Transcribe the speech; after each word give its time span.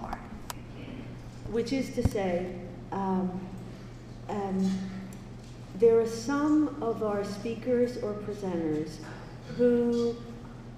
more. 0.00 0.18
Which 1.50 1.72
is 1.72 1.94
to 1.94 2.08
say, 2.08 2.54
um, 2.92 3.40
um, 4.28 4.78
there 5.76 6.00
are 6.00 6.06
some 6.06 6.76
of 6.82 7.02
our 7.02 7.24
speakers 7.24 7.96
or 7.98 8.14
presenters 8.14 8.96
who 9.56 10.16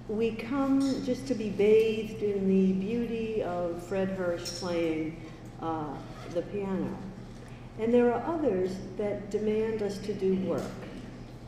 we 0.07 0.31
come 0.31 1.03
just 1.05 1.27
to 1.27 1.35
be 1.35 1.49
bathed 1.49 2.21
in 2.21 2.47
the 2.47 2.73
beauty 2.73 3.41
of 3.43 3.81
Fred 3.83 4.09
Hirsch 4.09 4.45
playing 4.59 5.21
uh, 5.61 5.93
the 6.33 6.41
piano. 6.41 6.97
And 7.79 7.93
there 7.93 8.13
are 8.13 8.23
others 8.25 8.75
that 8.97 9.31
demand 9.31 9.81
us 9.81 9.97
to 9.99 10.13
do 10.13 10.35
work. 10.47 10.61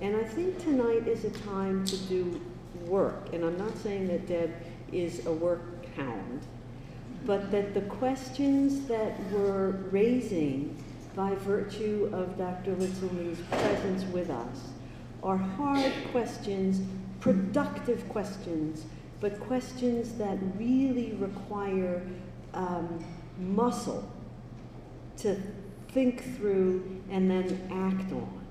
And 0.02 0.16
I 0.16 0.24
think 0.24 0.60
tonight 0.60 1.08
is 1.08 1.24
a 1.26 1.30
time 1.30 1.86
to 1.86 1.98
do 1.98 2.42
work. 2.88 3.34
And 3.34 3.44
I'm 3.44 3.58
not 3.58 3.78
saying 3.78 4.08
that 4.08 4.28
Deb 4.28 4.54
is 4.92 5.26
a 5.26 5.32
work 5.32 5.62
hound, 5.96 6.42
but 7.26 7.52
that 7.52 7.74
the 7.74 7.82
questions 7.82 8.88
that 8.88 9.20
we're 9.32 9.72
raising 9.92 10.82
by 11.16 11.34
virtue 11.36 12.10
of 12.14 12.38
Dr. 12.38 12.76
Litzelman's 12.76 13.40
presence 13.50 14.04
with 14.12 14.30
us 14.30 14.70
are 15.24 15.38
hard 15.38 15.92
questions, 16.12 16.82
productive 17.20 18.08
questions, 18.10 18.86
but 19.22 19.40
questions 19.40 20.14
that 20.14 20.38
really 20.58 21.14
require 21.14 22.06
um, 22.54 23.04
muscle 23.40 24.08
to 25.18 25.42
think 25.90 26.36
through 26.36 27.02
and 27.10 27.32
then 27.32 27.60
act 27.72 28.12
on. 28.12 28.42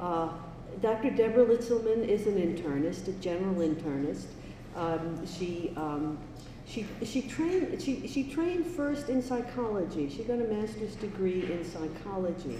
Uh, 0.00 0.32
Dr. 0.80 1.10
Deborah 1.10 1.44
Litzelman 1.44 2.08
is 2.08 2.26
an 2.26 2.36
internist, 2.36 3.08
a 3.08 3.12
general 3.12 3.56
internist. 3.56 4.26
Um, 4.74 5.26
she, 5.26 5.72
um, 5.76 6.16
she, 6.70 6.86
she, 7.04 7.22
trained, 7.22 7.82
she, 7.82 8.06
she 8.06 8.24
trained 8.24 8.64
first 8.64 9.08
in 9.08 9.20
psychology. 9.20 10.08
She 10.08 10.22
got 10.22 10.38
a 10.38 10.44
master's 10.44 10.94
degree 10.96 11.50
in 11.50 11.64
psychology 11.64 12.58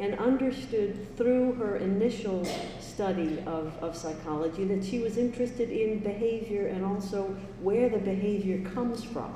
and 0.00 0.18
understood 0.18 1.16
through 1.16 1.52
her 1.52 1.76
initial 1.76 2.44
study 2.80 3.38
of, 3.46 3.72
of 3.80 3.96
psychology 3.96 4.64
that 4.64 4.84
she 4.84 4.98
was 4.98 5.16
interested 5.16 5.70
in 5.70 6.00
behavior 6.00 6.66
and 6.66 6.84
also 6.84 7.24
where 7.62 7.88
the 7.88 7.98
behavior 7.98 8.68
comes 8.70 9.04
from. 9.04 9.32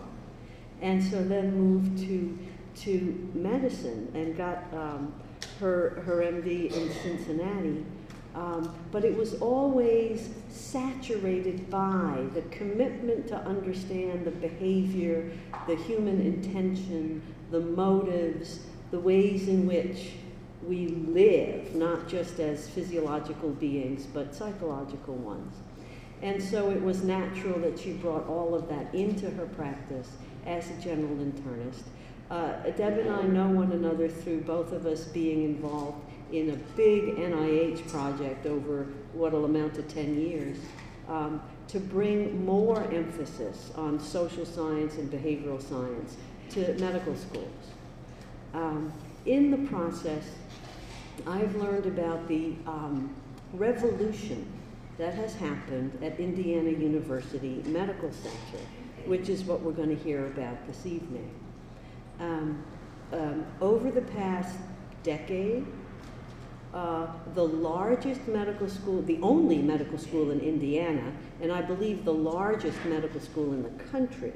And 0.83 1.03
so 1.03 1.23
then 1.23 1.57
moved 1.57 1.99
to, 2.09 2.37
to 2.83 3.31
medicine 3.35 4.11
and 4.15 4.37
got 4.37 4.65
um, 4.73 5.15
her, 5.61 6.03
her 6.05 6.17
MD 6.17 6.73
in 6.73 6.93
Cincinnati. 7.03 7.85
Um, 8.39 8.73
but 8.93 9.05
it 9.05 9.17
was 9.17 9.35
always 9.41 10.31
saturated 10.49 11.69
by 11.69 12.25
the 12.35 12.43
commitment 12.43 13.27
to 13.29 13.37
understand 13.37 14.25
the 14.25 14.31
behavior, 14.31 15.33
the 15.67 15.75
human 15.75 16.21
intention, 16.21 17.21
the 17.51 17.59
motives, 17.59 18.61
the 18.93 19.01
ways 19.01 19.49
in 19.49 19.67
which 19.67 20.13
we 20.65 20.87
live, 20.87 21.75
not 21.75 22.07
just 22.07 22.39
as 22.39 22.69
physiological 22.69 23.51
beings, 23.51 24.07
but 24.07 24.33
psychological 24.33 25.15
ones. 25.17 25.57
And 26.23 26.41
so 26.41 26.71
it 26.71 26.81
was 26.81 27.03
natural 27.03 27.59
that 27.61 27.77
she 27.77 27.95
brought 27.95 28.29
all 28.29 28.55
of 28.55 28.69
that 28.69 28.95
into 28.95 29.31
her 29.31 29.47
practice 29.47 30.11
as 30.47 30.71
a 30.71 30.75
general 30.81 31.17
internist. 31.17 31.83
Uh, 32.31 32.53
Deb 32.77 32.99
and 32.99 33.11
I 33.11 33.23
know 33.23 33.49
one 33.49 33.73
another 33.73 34.09
through 34.09 34.43
both 34.43 34.71
of 34.71 34.87
us 34.87 35.05
being 35.05 35.43
involved 35.43 36.08
in 36.33 36.51
a 36.51 36.57
big 36.77 37.17
NIH 37.17 37.89
project 37.89 38.47
over 38.47 38.87
what 39.13 39.33
will 39.33 39.45
amount 39.45 39.75
to 39.75 39.83
10 39.83 40.21
years 40.21 40.59
um, 41.09 41.43
to 41.69 41.79
bring 41.79 42.45
more 42.45 42.83
emphasis 42.93 43.71
on 43.77 43.99
social 43.99 44.45
science 44.45 44.97
and 44.97 45.11
behavioral 45.11 45.61
science 45.63 46.17
to 46.51 46.75
medical 46.79 47.15
schools. 47.15 47.73
Um, 48.55 48.93
in 49.27 49.51
the 49.51 49.69
process, 49.69 50.25
I've 51.27 51.55
learned 51.57 51.87
about 51.87 52.29
the 52.29 52.55
um, 52.67 53.15
revolution 53.53 54.47
that 54.99 55.15
has 55.15 55.35
happened 55.35 55.97
at 56.03 56.19
Indiana 56.19 56.71
University 56.71 57.63
Medical 57.67 58.13
Center, 58.13 58.65
which 59.07 59.29
is 59.29 59.45
what 59.45 59.61
we're 59.61 59.73
going 59.73 59.97
to 59.97 60.03
hear 60.03 60.27
about 60.27 60.67
this 60.67 60.87
evening. 60.87 61.31
Um, 62.21 62.65
um, 63.13 63.47
over 63.61 63.91
the 63.91 64.03
past 64.03 64.57
decade, 65.03 65.67
uh, 66.75 67.07
the 67.35 67.45
largest 67.45 68.27
medical 68.29 68.69
school, 68.69 69.03
the 69.03 69.19
only 69.23 69.59
medical 69.59 69.99
school 69.99 70.31
in 70.31 70.41
Indiana, 70.41 71.13
and 71.41 71.51
I 71.51 71.63
believe 71.63 72.05
the 72.05 72.13
largest 72.13 72.79
medical 72.85 73.21
school 73.21 73.53
in 73.53 73.63
the 73.63 73.85
country, 73.85 74.35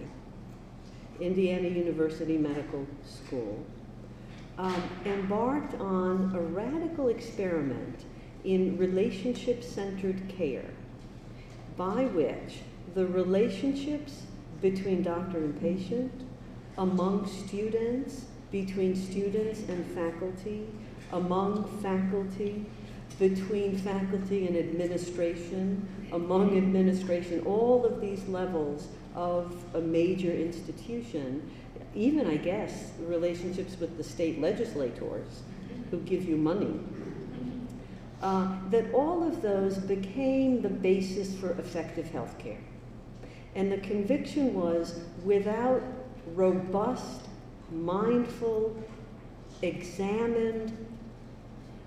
Indiana 1.20 1.68
University 1.68 2.38
Medical 2.38 2.86
School, 3.04 3.64
um, 4.58 4.82
embarked 5.04 5.74
on 5.80 6.32
a 6.34 6.40
radical 6.40 7.08
experiment 7.08 8.04
in 8.44 8.76
relationship 8.76 9.62
centered 9.62 10.28
care 10.28 10.70
by 11.76 12.04
which 12.06 12.60
the 12.94 13.06
relationships 13.06 14.22
between 14.60 15.02
doctor 15.02 15.38
and 15.38 15.60
patient, 15.60 16.12
among 16.78 17.26
students, 17.26 18.26
between 18.50 18.94
students 18.94 19.60
and 19.68 19.84
faculty, 19.86 20.66
among 21.12 21.64
faculty, 21.82 22.66
between 23.18 23.76
faculty 23.76 24.46
and 24.46 24.56
administration, 24.56 25.86
among 26.12 26.56
administration, 26.56 27.42
all 27.46 27.84
of 27.84 28.00
these 28.00 28.26
levels 28.28 28.88
of 29.14 29.54
a 29.74 29.80
major 29.80 30.32
institution, 30.32 31.50
even, 31.94 32.26
I 32.26 32.36
guess, 32.36 32.90
relationships 33.00 33.78
with 33.78 33.96
the 33.96 34.04
state 34.04 34.40
legislators 34.40 35.42
who 35.90 35.98
give 36.00 36.24
you 36.24 36.36
money, 36.36 36.80
uh, 38.22 38.56
that 38.70 38.92
all 38.94 39.22
of 39.22 39.42
those 39.42 39.78
became 39.78 40.62
the 40.62 40.68
basis 40.68 41.34
for 41.34 41.50
effective 41.52 42.10
health 42.10 42.38
care. 42.38 42.60
And 43.54 43.70
the 43.70 43.78
conviction 43.78 44.54
was 44.54 45.00
without 45.24 45.82
robust, 46.34 47.20
mindful, 47.70 48.74
examined, 49.60 50.91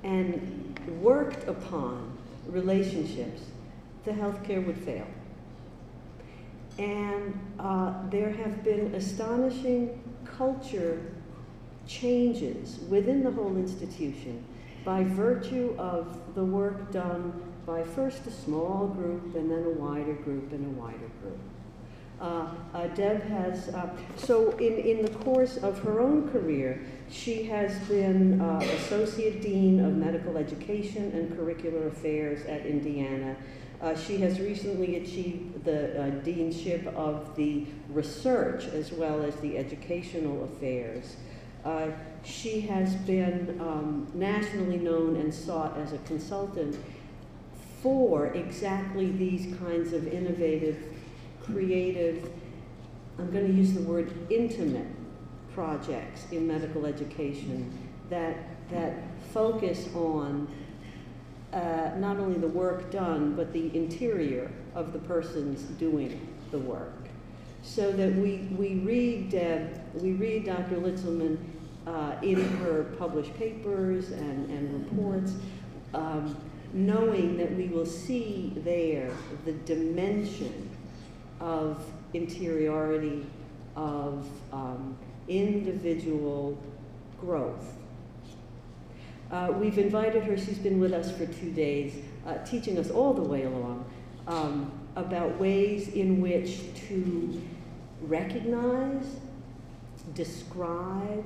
and 0.05 0.79
worked 1.01 1.47
upon 1.47 2.15
relationships, 2.47 3.41
the 4.05 4.11
healthcare 4.11 4.63
would 4.63 4.77
fail. 4.77 5.07
And 6.77 7.39
uh, 7.59 7.93
there 8.09 8.31
have 8.31 8.63
been 8.63 8.93
astonishing 8.93 10.01
culture 10.23 11.01
changes 11.87 12.79
within 12.87 13.23
the 13.23 13.31
whole 13.31 13.57
institution 13.57 14.43
by 14.83 15.03
virtue 15.03 15.73
of 15.79 16.35
the 16.35 16.43
work 16.43 16.91
done 16.91 17.33
by 17.65 17.83
first 17.83 18.27
a 18.27 18.31
small 18.31 18.87
group 18.87 19.35
and 19.35 19.49
then 19.49 19.63
a 19.63 19.69
wider 19.69 20.13
group 20.13 20.51
and 20.51 20.65
a 20.65 20.79
wider 20.79 21.09
group. 21.21 21.39
Uh, 22.25 22.47
uh, 22.73 22.87
Deb 22.87 23.21
has, 23.23 23.69
uh, 23.69 23.87
so 24.15 24.49
in, 24.57 24.79
in 24.79 25.03
the 25.03 25.11
course 25.19 25.57
of 25.57 25.77
her 25.83 25.99
own 25.99 26.27
career, 26.31 26.81
she 27.07 27.43
has 27.43 27.77
been 27.87 28.41
uh, 28.41 28.57
Associate 28.77 29.39
Dean 29.43 29.85
of 29.85 29.95
Medical 29.95 30.35
Education 30.35 31.11
and 31.11 31.31
Curricular 31.37 31.85
Affairs 31.85 32.43
at 32.47 32.65
Indiana. 32.65 33.35
Uh, 33.79 33.95
she 33.95 34.17
has 34.17 34.39
recently 34.39 34.95
achieved 34.95 35.63
the 35.65 36.01
uh, 36.01 36.05
deanship 36.23 36.87
of 36.95 37.35
the 37.35 37.67
research 37.89 38.65
as 38.65 38.91
well 38.91 39.21
as 39.21 39.35
the 39.35 39.55
educational 39.55 40.45
affairs. 40.45 41.17
she 42.23 42.61
has 42.61 42.95
been 42.95 43.59
um, 43.61 44.07
nationally 44.15 44.77
known 44.77 45.15
and 45.17 45.31
sought 45.31 45.77
as 45.77 45.93
a 45.93 45.99
consultant 45.99 46.75
for 47.83 48.33
exactly 48.33 49.11
these 49.11 49.55
kinds 49.59 49.93
of 49.93 50.07
innovative 50.07 50.94
creative, 51.45 52.29
I'm 53.17 53.31
going 53.31 53.47
to 53.47 53.53
use 53.53 53.73
the 53.73 53.81
word 53.81 54.11
intimate 54.29 54.87
projects 55.53 56.25
in 56.31 56.47
medical 56.47 56.85
education 56.85 57.71
that, 58.09 58.35
that 58.69 58.93
focus 59.31 59.87
on 59.95 60.47
uh, 61.53 61.91
not 61.97 62.17
only 62.17 62.37
the 62.37 62.47
work 62.47 62.91
done, 62.91 63.35
but 63.35 63.53
the 63.53 63.75
interior 63.75 64.51
of 64.73 64.91
the 64.91 64.99
persons 64.99 65.61
doing 65.79 66.27
the 66.51 66.59
work. 66.59 66.91
So 67.61 67.91
that 67.93 68.13
we, 68.15 68.49
we 68.57 68.75
read 68.75 69.29
Deb, 69.29 69.81
we 69.95 70.11
read 70.13 70.45
Dr. 70.45 70.75
Litzelman 70.75 71.37
uh, 71.87 72.15
in 72.21 72.41
her 72.57 72.83
published 72.99 73.33
papers 73.37 74.11
and, 74.11 74.49
and 74.49 74.85
reports, 74.85 75.33
um, 75.93 76.35
knowing 76.73 77.37
that 77.37 77.55
we 77.55 77.67
will 77.67 77.85
see 77.85 78.51
there 78.57 79.11
the 79.45 79.53
dimension 79.53 80.64
of 81.45 81.79
interiority, 82.15 83.23
of 83.75 84.27
um, 84.51 84.97
individual 85.27 86.57
growth. 87.21 87.73
Uh, 89.31 89.53
we've 89.55 89.77
invited 89.77 90.23
her, 90.23 90.35
she's 90.35 90.57
been 90.57 90.79
with 90.79 90.91
us 90.91 91.11
for 91.15 91.27
two 91.27 91.51
days, 91.51 91.93
uh, 92.25 92.37
teaching 92.39 92.79
us 92.79 92.89
all 92.89 93.13
the 93.13 93.21
way 93.21 93.43
along 93.43 93.85
um, 94.27 94.71
about 94.95 95.37
ways 95.39 95.89
in 95.89 96.19
which 96.19 96.61
to 96.87 97.41
recognize 98.01 99.05
describe, 100.13 101.23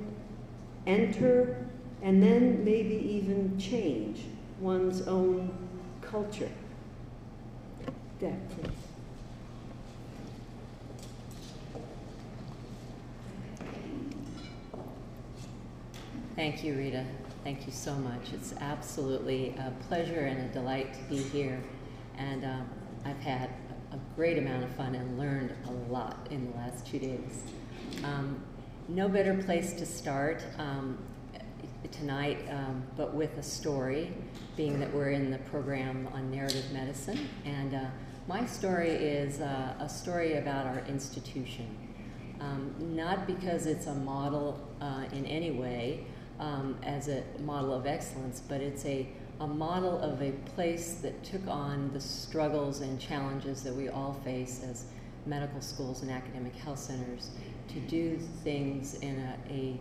enter, 0.86 1.66
and 2.02 2.22
then 2.22 2.64
maybe 2.64 2.94
even 2.94 3.58
change 3.58 4.22
one's 4.58 5.06
own 5.06 5.50
culture. 6.00 6.50
Deb, 8.18 8.36
please. 8.50 8.89
Thank 16.40 16.64
you, 16.64 16.74
Rita. 16.74 17.04
Thank 17.44 17.66
you 17.66 17.72
so 17.72 17.94
much. 17.96 18.32
It's 18.32 18.54
absolutely 18.62 19.50
a 19.58 19.74
pleasure 19.88 20.20
and 20.20 20.50
a 20.50 20.54
delight 20.54 20.94
to 20.94 21.00
be 21.02 21.18
here. 21.18 21.62
And 22.16 22.46
um, 22.46 22.66
I've 23.04 23.18
had 23.18 23.50
a 23.92 23.98
great 24.16 24.38
amount 24.38 24.64
of 24.64 24.70
fun 24.70 24.94
and 24.94 25.18
learned 25.18 25.52
a 25.66 25.92
lot 25.92 26.28
in 26.30 26.50
the 26.50 26.56
last 26.56 26.86
two 26.86 26.98
days. 26.98 27.42
Um, 28.04 28.42
no 28.88 29.06
better 29.06 29.34
place 29.34 29.74
to 29.74 29.84
start 29.84 30.42
um, 30.56 30.96
tonight, 31.90 32.42
um, 32.50 32.84
but 32.96 33.12
with 33.12 33.36
a 33.36 33.42
story, 33.42 34.10
being 34.56 34.80
that 34.80 34.90
we're 34.94 35.10
in 35.10 35.30
the 35.30 35.38
program 35.50 36.08
on 36.14 36.30
narrative 36.30 36.72
medicine. 36.72 37.28
And 37.44 37.74
uh, 37.74 37.84
my 38.26 38.46
story 38.46 38.92
is 38.92 39.42
uh, 39.42 39.74
a 39.78 39.90
story 39.90 40.38
about 40.38 40.64
our 40.64 40.82
institution. 40.88 41.66
Um, 42.40 42.74
not 42.96 43.26
because 43.26 43.66
it's 43.66 43.86
a 43.86 43.94
model 43.94 44.66
uh, 44.80 45.04
in 45.12 45.26
any 45.26 45.50
way 45.50 46.06
um, 46.40 46.76
as 46.82 47.08
a 47.08 47.22
model 47.40 47.72
of 47.72 47.86
excellence, 47.86 48.42
but 48.48 48.60
it's 48.60 48.84
a, 48.86 49.06
a 49.40 49.46
model 49.46 50.00
of 50.00 50.20
a 50.22 50.32
place 50.54 50.94
that 50.94 51.22
took 51.22 51.46
on 51.46 51.90
the 51.92 52.00
struggles 52.00 52.80
and 52.80 52.98
challenges 52.98 53.62
that 53.62 53.74
we 53.74 53.88
all 53.88 54.14
face 54.24 54.62
as 54.68 54.86
medical 55.26 55.60
schools 55.60 56.02
and 56.02 56.10
academic 56.10 56.54
health 56.56 56.78
centers 56.78 57.30
to 57.68 57.78
do 57.80 58.18
things 58.42 58.94
in 58.94 59.18
a, 59.18 59.52
a 59.52 59.78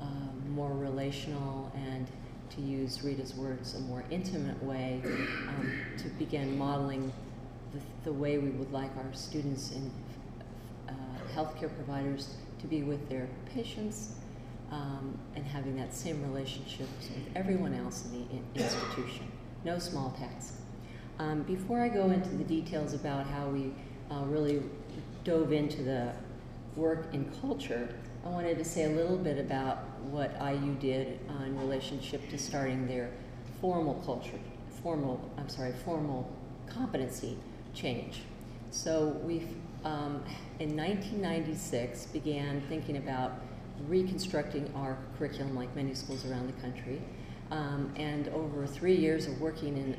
uh, 0.00 0.04
more 0.48 0.72
relational 0.72 1.70
and 1.74 2.06
to 2.50 2.62
use 2.62 3.02
Rita's 3.04 3.34
words, 3.34 3.74
a 3.74 3.80
more 3.80 4.02
intimate 4.10 4.62
way 4.62 5.02
um, 5.04 5.72
to 5.98 6.08
begin 6.10 6.56
modeling 6.56 7.12
the, 7.74 7.80
the, 8.04 8.12
way 8.12 8.38
we 8.38 8.48
would 8.50 8.72
like 8.72 8.90
our 8.96 9.12
students 9.12 9.72
and 9.72 9.90
uh, 10.88 10.92
healthcare 11.36 11.72
providers 11.74 12.36
to 12.60 12.66
be 12.66 12.82
with 12.82 13.06
their 13.10 13.28
patients 13.52 14.14
um, 14.70 15.18
and 15.34 15.44
having 15.44 15.76
that 15.76 15.94
same 15.94 16.22
relationship 16.22 16.88
with 16.98 17.10
everyone 17.34 17.74
else 17.74 18.06
in 18.06 18.12
the 18.12 18.30
in 18.30 18.44
institution. 18.54 19.30
No 19.64 19.78
small 19.78 20.10
task. 20.18 20.54
Um, 21.18 21.42
before 21.42 21.80
I 21.80 21.88
go 21.88 22.10
into 22.10 22.28
the 22.30 22.44
details 22.44 22.94
about 22.94 23.26
how 23.26 23.48
we 23.48 23.72
uh, 24.10 24.24
really 24.26 24.62
dove 25.24 25.52
into 25.52 25.82
the 25.82 26.12
work 26.76 27.12
in 27.12 27.30
culture, 27.40 27.88
I 28.24 28.28
wanted 28.28 28.58
to 28.58 28.64
say 28.64 28.84
a 28.84 28.90
little 28.90 29.16
bit 29.16 29.38
about 29.38 29.78
what 30.02 30.36
IU 30.40 30.74
did 30.74 31.18
uh, 31.28 31.44
in 31.44 31.58
relationship 31.58 32.28
to 32.30 32.38
starting 32.38 32.86
their 32.86 33.10
formal 33.60 33.94
culture, 34.06 34.38
formal, 34.82 35.20
I'm 35.36 35.48
sorry, 35.48 35.72
formal 35.84 36.30
competency 36.68 37.36
change. 37.74 38.22
So 38.70 39.18
we, 39.24 39.46
um, 39.84 40.22
in 40.60 40.76
1996, 40.76 42.06
began 42.06 42.60
thinking 42.68 42.98
about 42.98 43.32
reconstructing 43.86 44.70
our 44.74 44.98
curriculum 45.16 45.54
like 45.54 45.74
many 45.76 45.94
schools 45.94 46.24
around 46.26 46.46
the 46.46 46.60
country. 46.60 47.02
Um, 47.50 47.92
and 47.96 48.28
over 48.28 48.66
three 48.66 48.96
years 48.96 49.26
of 49.26 49.40
working 49.40 49.76
in 49.76 49.96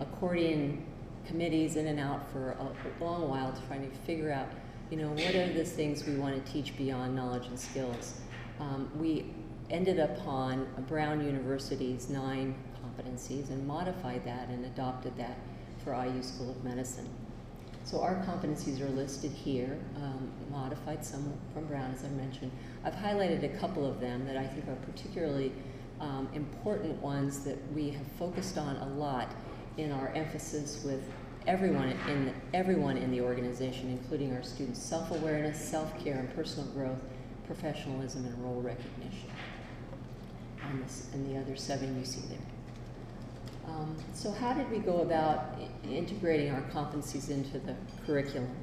accordion 0.00 0.84
committees 1.26 1.76
in 1.76 1.86
and 1.88 1.98
out 1.98 2.30
for 2.30 2.52
a 2.52 3.04
long 3.04 3.28
while 3.28 3.52
to 3.52 3.60
try 3.66 3.78
to 3.78 3.90
figure 4.06 4.30
out, 4.30 4.48
you 4.90 4.96
know, 4.96 5.08
what 5.08 5.34
are 5.34 5.52
the 5.52 5.64
things 5.64 6.06
we 6.06 6.14
want 6.16 6.44
to 6.44 6.52
teach 6.52 6.76
beyond 6.76 7.14
knowledge 7.14 7.46
and 7.46 7.58
skills. 7.58 8.20
Um, 8.60 8.90
we 8.96 9.34
ended 9.70 9.98
upon 9.98 10.66
Brown 10.88 11.24
University's 11.24 12.08
nine 12.08 12.54
competencies 12.84 13.50
and 13.50 13.66
modified 13.66 14.24
that 14.24 14.48
and 14.48 14.64
adopted 14.64 15.16
that 15.16 15.38
for 15.84 15.92
IU 15.92 16.22
School 16.22 16.50
of 16.50 16.64
Medicine. 16.64 17.08
So 17.86 18.00
our 18.00 18.16
competencies 18.26 18.80
are 18.80 18.88
listed 18.88 19.30
here, 19.30 19.78
um, 19.98 20.28
modified 20.50 21.04
some 21.04 21.32
from 21.54 21.66
Brown, 21.66 21.92
as 21.94 22.04
I 22.04 22.08
mentioned. 22.08 22.50
I've 22.82 22.96
highlighted 22.96 23.44
a 23.44 23.58
couple 23.60 23.88
of 23.88 24.00
them 24.00 24.26
that 24.26 24.36
I 24.36 24.44
think 24.44 24.66
are 24.66 24.74
particularly 24.90 25.52
um, 26.00 26.28
important 26.34 27.00
ones 27.00 27.44
that 27.44 27.58
we 27.72 27.90
have 27.90 28.06
focused 28.18 28.58
on 28.58 28.74
a 28.78 28.88
lot 28.94 29.32
in 29.76 29.92
our 29.92 30.08
emphasis 30.16 30.82
with 30.84 31.00
everyone 31.46 31.94
in 32.08 32.24
the, 32.24 32.32
everyone 32.54 32.96
in 32.96 33.12
the 33.12 33.20
organization, 33.20 33.88
including 33.90 34.34
our 34.34 34.42
students: 34.42 34.82
self-awareness, 34.82 35.56
self-care, 35.56 36.18
and 36.18 36.34
personal 36.34 36.68
growth, 36.70 37.00
professionalism, 37.46 38.24
and 38.24 38.36
role 38.42 38.60
recognition. 38.62 39.30
And, 40.68 40.82
this, 40.82 41.06
and 41.12 41.24
the 41.32 41.38
other 41.40 41.54
seven 41.54 41.96
you 41.96 42.04
see 42.04 42.22
there. 42.22 42.55
Um, 43.68 43.96
so 44.12 44.30
how 44.30 44.54
did 44.54 44.70
we 44.70 44.78
go 44.78 45.00
about 45.00 45.58
integrating 45.88 46.50
our 46.52 46.62
competencies 46.72 47.30
into 47.30 47.58
the 47.58 47.74
curriculum? 48.06 48.54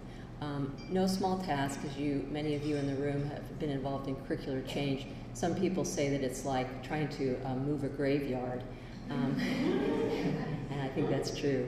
Um, 0.41 0.75
no 0.89 1.07
small 1.07 1.39
task, 1.39 1.79
as 1.85 1.97
you, 1.97 2.25
many 2.29 2.55
of 2.55 2.65
you 2.65 2.75
in 2.75 2.87
the 2.87 2.95
room 2.95 3.29
have 3.29 3.59
been 3.59 3.69
involved 3.69 4.07
in 4.07 4.15
curricular 4.15 4.65
change. 4.67 5.07
Some 5.33 5.55
people 5.55 5.85
say 5.85 6.09
that 6.09 6.21
it's 6.21 6.45
like 6.45 6.83
trying 6.83 7.07
to 7.09 7.35
uh, 7.45 7.55
move 7.55 7.83
a 7.83 7.87
graveyard, 7.87 8.63
um, 9.09 9.35
and 10.71 10.81
I 10.81 10.87
think 10.89 11.09
that's 11.09 11.37
true. 11.37 11.67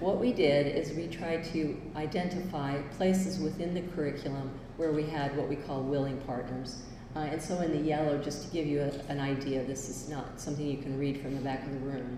What 0.00 0.18
we 0.18 0.32
did 0.32 0.66
is 0.66 0.96
we 0.96 1.08
tried 1.08 1.44
to 1.52 1.78
identify 1.96 2.80
places 2.96 3.38
within 3.38 3.74
the 3.74 3.82
curriculum 3.94 4.50
where 4.76 4.92
we 4.92 5.04
had 5.04 5.36
what 5.36 5.48
we 5.48 5.56
call 5.56 5.82
willing 5.82 6.18
partners. 6.22 6.82
Uh, 7.16 7.20
and 7.20 7.42
so 7.42 7.60
in 7.60 7.72
the 7.72 7.82
yellow, 7.82 8.16
just 8.18 8.46
to 8.46 8.50
give 8.50 8.66
you 8.66 8.80
a, 8.80 9.10
an 9.10 9.20
idea, 9.20 9.64
this 9.64 9.88
is 9.88 10.08
not 10.08 10.40
something 10.40 10.66
you 10.66 10.78
can 10.78 10.98
read 10.98 11.20
from 11.20 11.34
the 11.34 11.40
back 11.40 11.64
of 11.66 11.72
the 11.72 11.78
room. 11.80 12.16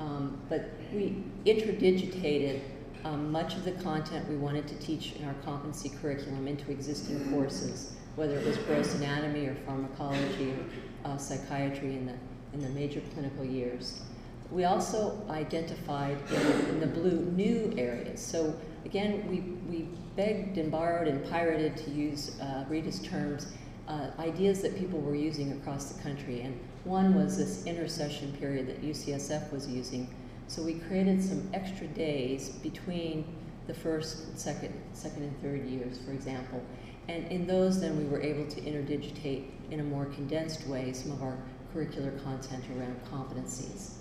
Um, 0.00 0.40
but 0.48 0.70
we 0.92 1.22
interdigitated 1.44 2.60
um, 3.04 3.32
much 3.32 3.54
of 3.54 3.64
the 3.64 3.72
content 3.72 4.28
we 4.28 4.36
wanted 4.36 4.66
to 4.68 4.74
teach 4.76 5.12
in 5.16 5.24
our 5.24 5.34
competency 5.44 5.88
curriculum 5.88 6.46
into 6.46 6.70
existing 6.70 7.30
courses, 7.30 7.92
whether 8.16 8.38
it 8.38 8.46
was 8.46 8.58
gross 8.58 8.94
anatomy 8.94 9.46
or 9.46 9.54
pharmacology 9.66 10.52
or 10.52 11.10
uh, 11.10 11.16
psychiatry 11.16 11.94
in 11.94 12.06
the, 12.06 12.14
in 12.52 12.62
the 12.62 12.68
major 12.70 13.00
clinical 13.12 13.44
years. 13.44 14.02
We 14.50 14.64
also 14.64 15.18
identified 15.30 16.18
in, 16.30 16.68
in, 16.68 16.80
the 16.80 16.86
blue 16.86 17.20
new 17.34 17.72
areas. 17.78 18.20
So 18.20 18.54
again, 18.84 19.26
we, 19.28 19.40
we 19.70 19.88
begged 20.14 20.58
and 20.58 20.70
borrowed 20.70 21.08
and 21.08 21.28
pirated, 21.30 21.76
to 21.78 21.90
use 21.90 22.38
uh, 22.40 22.64
Rita's 22.68 23.00
terms, 23.00 23.52
uh, 23.88 24.10
ideas 24.18 24.60
that 24.60 24.76
people 24.76 25.00
were 25.00 25.14
using 25.14 25.52
across 25.52 25.86
the 25.86 26.02
country. 26.02 26.42
And 26.42 26.60
one 26.84 27.14
was 27.14 27.36
this 27.36 27.64
intercession 27.66 28.32
period 28.38 28.66
that 28.66 28.82
UCSF 28.82 29.52
was 29.52 29.68
using. 29.68 30.12
So 30.48 30.62
we 30.62 30.74
created 30.74 31.22
some 31.22 31.48
extra 31.54 31.86
days 31.86 32.48
between 32.48 33.24
the 33.66 33.74
first, 33.74 34.38
second, 34.38 34.74
second 34.92 35.22
and 35.22 35.42
third 35.42 35.64
years, 35.66 35.98
for 35.98 36.12
example. 36.12 36.62
And 37.08 37.26
in 37.28 37.46
those, 37.46 37.80
then 37.80 37.96
we 37.96 38.04
were 38.04 38.20
able 38.20 38.46
to 38.50 38.60
interdigitate 38.60 39.44
in 39.70 39.80
a 39.80 39.82
more 39.84 40.06
condensed 40.06 40.66
way 40.66 40.92
some 40.92 41.12
of 41.12 41.22
our 41.22 41.38
curricular 41.74 42.22
content 42.22 42.64
around 42.76 43.00
competencies. 43.10 43.94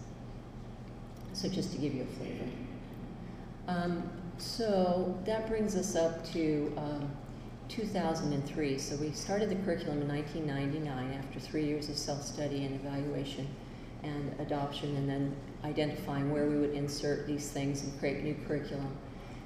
So 1.33 1.47
just 1.47 1.71
to 1.73 1.77
give 1.77 1.93
you 1.93 2.03
a 2.03 2.17
flavor. 2.17 2.45
Um, 3.67 4.09
so 4.37 5.17
that 5.25 5.47
brings 5.47 5.75
us 5.75 5.95
up 5.95 6.25
to 6.33 6.73
um, 6.77 7.11
2003. 7.71 8.77
So 8.77 8.97
we 8.97 9.11
started 9.11 9.49
the 9.49 9.55
curriculum 9.55 10.01
in 10.01 10.07
1999 10.09 11.13
after 11.13 11.39
three 11.39 11.65
years 11.65 11.87
of 11.87 11.97
self-study 11.97 12.65
and 12.65 12.75
evaluation 12.75 13.47
and 14.03 14.35
adoption 14.39 14.95
and 14.97 15.07
then 15.07 15.33
identifying 15.63 16.31
where 16.31 16.47
we 16.47 16.57
would 16.57 16.71
insert 16.71 17.25
these 17.27 17.49
things 17.49 17.83
and 17.83 17.97
create 17.99 18.23
new 18.23 18.35
curriculum. 18.45 18.91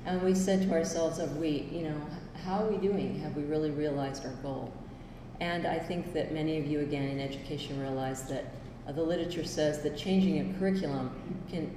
And 0.05 0.21
we 0.23 0.33
said 0.33 0.63
to 0.63 0.73
ourselves, 0.73 1.19
have 1.19 1.37
we, 1.37 1.67
you 1.71 1.83
know, 1.83 2.01
how 2.43 2.63
are 2.63 2.67
we 2.67 2.77
doing? 2.77 3.19
Have 3.19 3.35
we 3.35 3.43
really 3.43 3.69
realized 3.69 4.25
our 4.25 4.33
goal? 4.41 4.73
And 5.39 5.67
I 5.67 5.77
think 5.77 6.13
that 6.13 6.33
many 6.33 6.57
of 6.57 6.65
you, 6.65 6.79
again, 6.79 7.03
in 7.09 7.19
education 7.19 7.79
realize 7.79 8.23
that 8.23 8.45
uh, 8.87 8.91
the 8.91 9.03
literature 9.03 9.43
says 9.43 9.81
that 9.83 9.97
changing 9.97 10.39
a 10.39 10.59
curriculum 10.59 11.11
can 11.49 11.75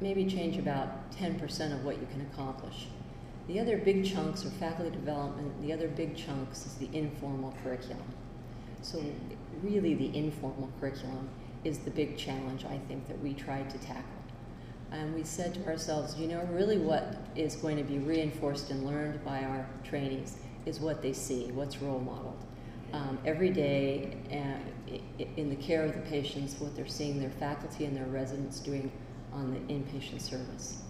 maybe 0.00 0.24
change 0.24 0.56
about 0.56 1.12
10% 1.12 1.72
of 1.72 1.84
what 1.84 2.00
you 2.00 2.06
can 2.10 2.22
accomplish. 2.32 2.86
The 3.46 3.60
other 3.60 3.76
big 3.76 4.06
chunks 4.06 4.44
are 4.46 4.50
faculty 4.50 4.90
development. 4.90 5.60
The 5.60 5.72
other 5.72 5.88
big 5.88 6.16
chunks 6.16 6.64
is 6.64 6.74
the 6.74 6.88
informal 6.96 7.54
curriculum. 7.62 8.02
So 8.80 9.02
really 9.62 9.94
the 9.94 10.16
informal 10.16 10.70
curriculum 10.80 11.28
is 11.62 11.78
the 11.78 11.90
big 11.90 12.16
challenge 12.16 12.64
I 12.64 12.78
think 12.88 13.06
that 13.08 13.20
we 13.20 13.34
tried 13.34 13.70
to 13.70 13.78
tackle. 13.78 14.02
And 14.92 15.14
we 15.14 15.24
said 15.24 15.54
to 15.54 15.66
ourselves, 15.66 16.16
you 16.18 16.28
know, 16.28 16.46
really 16.52 16.78
what 16.78 17.16
is 17.34 17.56
going 17.56 17.76
to 17.76 17.82
be 17.82 17.98
reinforced 17.98 18.70
and 18.70 18.86
learned 18.86 19.22
by 19.24 19.42
our 19.42 19.66
trainees 19.82 20.36
is 20.66 20.80
what 20.80 21.02
they 21.02 21.12
see, 21.12 21.50
what's 21.52 21.82
role 21.82 22.00
modeled. 22.00 22.42
Um, 22.92 23.18
every 23.26 23.50
day 23.50 24.16
uh, 24.30 24.96
in 25.36 25.50
the 25.50 25.56
care 25.56 25.82
of 25.82 25.94
the 25.94 26.00
patients, 26.02 26.60
what 26.60 26.76
they're 26.76 26.86
seeing 26.86 27.18
their 27.20 27.30
faculty 27.30 27.86
and 27.86 27.96
their 27.96 28.06
residents 28.06 28.60
doing 28.60 28.90
on 29.32 29.52
the 29.52 29.74
inpatient 29.74 30.20
service. 30.20 30.83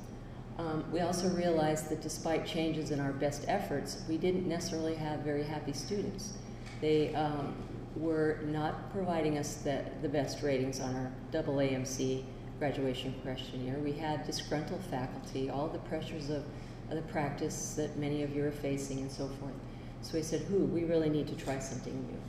Um, 0.59 0.85
we 0.93 1.01
also 1.01 1.29
realized 1.31 1.89
that 1.91 2.01
despite 2.01 2.47
changes 2.47 2.91
in 2.91 3.01
our 3.01 3.13
best 3.13 3.45
efforts, 3.49 4.03
we 4.09 4.17
didn't 4.17 4.47
necessarily 4.47 4.95
have 4.95 5.21
very 5.21 5.43
happy 5.43 5.73
students. 5.73 6.35
They 6.81 7.15
um, 7.15 7.55
were 7.97 8.39
not 8.45 8.93
providing 8.93 9.39
us 9.39 9.57
the, 9.57 9.85
the 10.03 10.09
best 10.09 10.43
ratings 10.43 10.81
on 10.81 10.95
our 10.95 11.13
double 11.33 11.55
AMC 11.55 12.25
graduation 12.59 13.15
questionnaire. 13.23 13.79
We 13.79 13.93
had 13.93 14.25
disgruntled 14.25 14.83
faculty, 14.85 15.51
all 15.51 15.69
the 15.69 15.79
pressures 15.81 16.31
of, 16.31 16.45
of 16.91 16.97
the 16.97 17.03
practice 17.13 17.75
that 17.75 17.97
many 17.97 18.23
of 18.23 18.35
you 18.35 18.45
are 18.45 18.53
facing 18.53 18.99
and 19.01 19.11
so 19.11 19.29
forth. 19.41 19.55
So 20.03 20.15
we 20.15 20.23
said, 20.23 20.43
who, 20.43 20.59
we 20.59 20.85
really 20.85 21.09
need 21.09 21.27
to 21.29 21.35
try 21.35 21.59
something 21.59 21.95
new. 22.07 22.21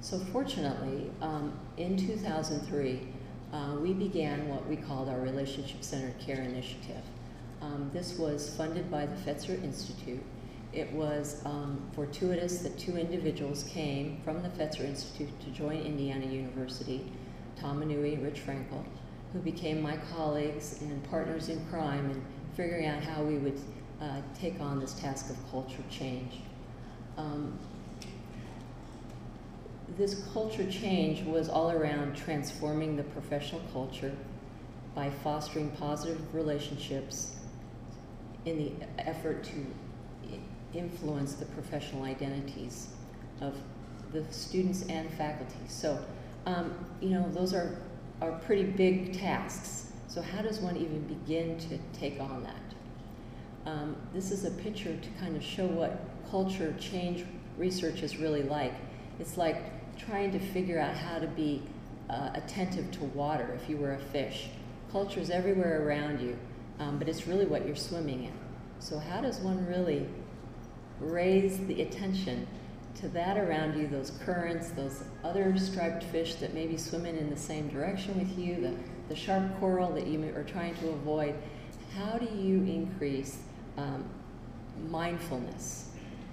So 0.00 0.18
fortunately, 0.18 1.10
um, 1.20 1.52
in 1.76 1.96
2003, 1.96 3.00
uh, 3.52 3.76
we 3.80 3.92
began 3.92 4.48
what 4.48 4.66
we 4.66 4.76
called 4.76 5.08
our 5.08 5.20
Relationship-Centered 5.20 6.18
Care 6.18 6.40
Initiative. 6.40 7.02
Um, 7.62 7.90
this 7.92 8.18
was 8.18 8.54
funded 8.56 8.90
by 8.90 9.06
the 9.06 9.16
Fetzer 9.16 9.62
Institute. 9.62 10.22
It 10.72 10.90
was 10.92 11.42
um, 11.44 11.82
fortuitous 11.94 12.58
that 12.58 12.78
two 12.78 12.96
individuals 12.96 13.64
came 13.64 14.20
from 14.24 14.42
the 14.42 14.48
Fetzer 14.48 14.84
Institute 14.84 15.28
to 15.40 15.50
join 15.50 15.78
Indiana 15.78 16.26
University, 16.26 17.10
Tom 17.60 17.82
Inui 17.82 18.14
and 18.14 18.24
Rich 18.24 18.46
Frankel, 18.46 18.84
who 19.32 19.40
became 19.40 19.82
my 19.82 19.96
colleagues 20.14 20.80
and 20.80 21.02
partners 21.10 21.48
in 21.48 21.64
crime 21.66 22.10
in 22.10 22.24
figuring 22.56 22.86
out 22.86 23.02
how 23.02 23.22
we 23.22 23.36
would 23.36 23.60
uh, 24.00 24.20
take 24.38 24.58
on 24.60 24.80
this 24.80 24.94
task 24.94 25.28
of 25.28 25.36
culture 25.50 25.82
change. 25.90 26.40
Um, 27.18 27.58
this 29.98 30.24
culture 30.32 30.70
change 30.70 31.22
was 31.26 31.48
all 31.48 31.72
around 31.72 32.16
transforming 32.16 32.96
the 32.96 33.02
professional 33.02 33.60
culture 33.72 34.14
by 34.94 35.10
fostering 35.10 35.70
positive 35.72 36.34
relationships 36.34 37.34
in 38.44 38.58
the 38.58 39.00
effort 39.06 39.44
to 39.44 39.66
influence 40.74 41.34
the 41.34 41.46
professional 41.46 42.04
identities 42.04 42.88
of 43.40 43.54
the 44.12 44.24
students 44.32 44.84
and 44.88 45.10
faculty. 45.14 45.54
So, 45.68 46.02
um, 46.46 46.74
you 47.00 47.10
know, 47.10 47.28
those 47.30 47.54
are, 47.54 47.76
are 48.20 48.32
pretty 48.32 48.64
big 48.64 49.18
tasks. 49.18 49.92
So 50.06 50.20
how 50.22 50.42
does 50.42 50.58
one 50.58 50.76
even 50.76 51.02
begin 51.02 51.58
to 51.58 51.78
take 51.98 52.20
on 52.20 52.42
that? 52.44 53.70
Um, 53.70 53.96
this 54.12 54.30
is 54.30 54.44
a 54.44 54.50
picture 54.50 54.96
to 54.96 55.08
kind 55.20 55.36
of 55.36 55.42
show 55.42 55.66
what 55.66 56.00
culture 56.30 56.74
change 56.80 57.24
research 57.56 58.02
is 58.02 58.16
really 58.16 58.42
like. 58.42 58.74
It's 59.18 59.36
like 59.36 59.62
trying 59.98 60.32
to 60.32 60.38
figure 60.38 60.80
out 60.80 60.96
how 60.96 61.18
to 61.18 61.26
be 61.26 61.62
uh, 62.08 62.30
attentive 62.34 62.90
to 62.92 63.04
water 63.04 63.58
if 63.60 63.68
you 63.68 63.76
were 63.76 63.94
a 63.94 63.98
fish. 63.98 64.48
Culture 64.90 65.20
is 65.20 65.30
everywhere 65.30 65.86
around 65.86 66.20
you, 66.20 66.36
um, 66.80 66.98
but 66.98 67.08
it's 67.08 67.28
really 67.28 67.44
what 67.44 67.66
you're 67.66 67.76
swimming 67.76 68.24
in. 68.24 68.32
So 68.80 68.98
how 68.98 69.20
does 69.20 69.38
one 69.38 69.64
really 69.66 70.08
raise 70.98 71.58
the 71.66 71.82
attention 71.82 72.46
to 72.96 73.08
that 73.08 73.38
around 73.38 73.78
you, 73.78 73.86
those 73.86 74.12
currents, 74.24 74.70
those 74.70 75.04
other 75.22 75.56
striped 75.56 76.02
fish 76.04 76.34
that 76.36 76.54
may 76.54 76.66
be 76.66 76.76
swimming 76.76 77.16
in 77.16 77.30
the 77.30 77.36
same 77.36 77.68
direction 77.68 78.18
with 78.18 78.36
you, 78.38 78.60
the, 78.60 78.74
the 79.08 79.14
sharp 79.14 79.58
coral 79.60 79.92
that 79.92 80.06
you 80.06 80.22
are 80.34 80.42
trying 80.42 80.74
to 80.76 80.88
avoid. 80.88 81.34
How 81.96 82.18
do 82.18 82.26
you 82.34 82.64
increase 82.64 83.38
um, 83.76 84.04
mindfulness 84.88 85.90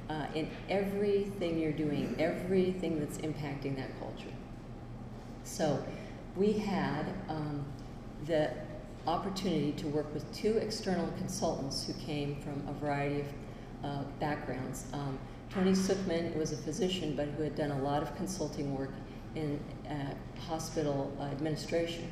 uh, 0.10 0.25
in 0.34 0.50
everything 0.70 1.60
you're 1.60 1.72
doing, 1.72 2.16
everything 2.20 3.00
that's 3.00 3.18
impacting 3.20 3.75
that 3.75 3.98
culture? 4.00 4.34
So 5.44 5.84
we 6.36 6.54
had 6.54 7.06
um, 7.30 7.66
the 8.25 8.51
opportunity 9.07 9.71
to 9.71 9.87
work 9.87 10.13
with 10.13 10.31
two 10.33 10.57
external 10.57 11.07
consultants 11.17 11.87
who 11.87 11.93
came 11.93 12.35
from 12.41 12.61
a 12.67 12.73
variety 12.73 13.21
of 13.21 13.27
uh, 13.83 14.03
backgrounds. 14.19 14.85
Um, 14.91 15.17
Tony 15.49 15.71
Suchman 15.71 16.35
was 16.35 16.51
a 16.51 16.57
physician, 16.57 17.15
but 17.15 17.29
who 17.29 17.43
had 17.43 17.55
done 17.55 17.71
a 17.71 17.81
lot 17.81 18.03
of 18.03 18.13
consulting 18.17 18.75
work 18.75 18.91
in 19.35 19.59
uh, 19.89 20.13
hospital 20.41 21.15
uh, 21.19 21.23
administration, 21.23 22.11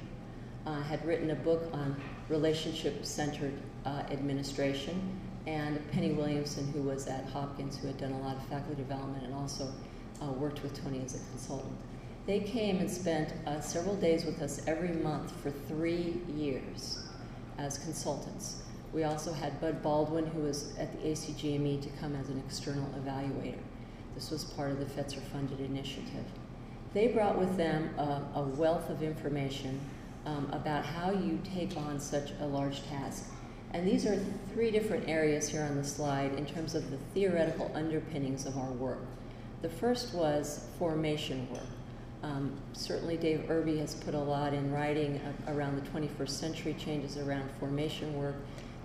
uh, 0.65 0.81
had 0.83 1.05
written 1.05 1.31
a 1.31 1.35
book 1.35 1.69
on 1.73 2.01
relationship-centered 2.29 3.53
uh, 3.85 4.03
administration, 4.09 5.19
and 5.47 5.79
Penny 5.91 6.13
Williamson, 6.13 6.71
who 6.71 6.81
was 6.81 7.07
at 7.07 7.25
Hopkins, 7.25 7.77
who 7.77 7.87
had 7.87 7.97
done 7.97 8.13
a 8.13 8.21
lot 8.21 8.37
of 8.37 8.43
faculty 8.45 8.75
development 8.75 9.23
and 9.23 9.33
also 9.35 9.71
worked 10.39 10.63
with 10.63 10.81
Tony 10.81 11.01
as 11.05 11.13
a 11.13 11.19
consultant. 11.29 11.75
They 12.25 12.39
came 12.39 12.79
and 12.79 12.89
spent 12.89 13.33
uh, 13.45 13.61
several 13.61 13.95
days 13.95 14.25
with 14.25 14.41
us 14.41 14.61
every 14.65 14.89
month 14.89 15.31
for 15.43 15.51
three 15.51 16.21
years 16.35 17.03
as 17.59 17.77
consultants. 17.77 18.63
We 18.93 19.03
also 19.03 19.31
had 19.31 19.61
Bud 19.61 19.83
Baldwin, 19.83 20.25
who 20.25 20.41
was 20.41 20.73
at 20.79 20.91
the 20.91 21.09
ACGME, 21.09 21.83
to 21.83 21.89
come 21.99 22.15
as 22.15 22.29
an 22.29 22.41
external 22.43 22.87
evaluator. 22.99 23.59
This 24.15 24.31
was 24.31 24.43
part 24.43 24.71
of 24.71 24.79
the 24.79 24.85
Fetzer 24.85 25.21
funded 25.31 25.59
initiative. 25.59 26.25
They 26.93 27.07
brought 27.09 27.37
with 27.37 27.57
them 27.57 27.93
a, 27.99 28.23
a 28.35 28.41
wealth 28.41 28.89
of 28.89 29.03
information 29.03 29.79
um, 30.25 30.49
about 30.51 30.83
how 30.83 31.11
you 31.11 31.39
take 31.43 31.77
on 31.77 31.99
such 31.99 32.31
a 32.39 32.47
large 32.47 32.83
task. 32.87 33.25
And 33.73 33.87
these 33.87 34.05
are 34.05 34.17
three 34.53 34.71
different 34.71 35.07
areas 35.07 35.49
here 35.49 35.63
on 35.63 35.75
the 35.75 35.83
slide 35.83 36.33
in 36.33 36.45
terms 36.45 36.73
of 36.73 36.89
the 36.89 36.97
theoretical 37.13 37.69
underpinnings 37.75 38.45
of 38.45 38.57
our 38.57 38.71
work. 38.71 39.01
The 39.61 39.69
first 39.69 40.15
was 40.15 40.67
formation 40.79 41.47
work. 41.51 41.74
Um, 42.25 42.51
certainly 42.73 43.17
Dave 43.17 43.49
Irby 43.49 43.77
has 43.77 43.93
put 43.93 44.15
a 44.15 44.19
lot 44.19 44.53
in 44.53 44.71
writing 44.73 45.21
around 45.47 45.75
the 45.75 45.87
21st 45.91 46.29
century 46.29 46.73
changes 46.73 47.17
around 47.17 47.49
formation 47.59 48.17
work 48.17 48.35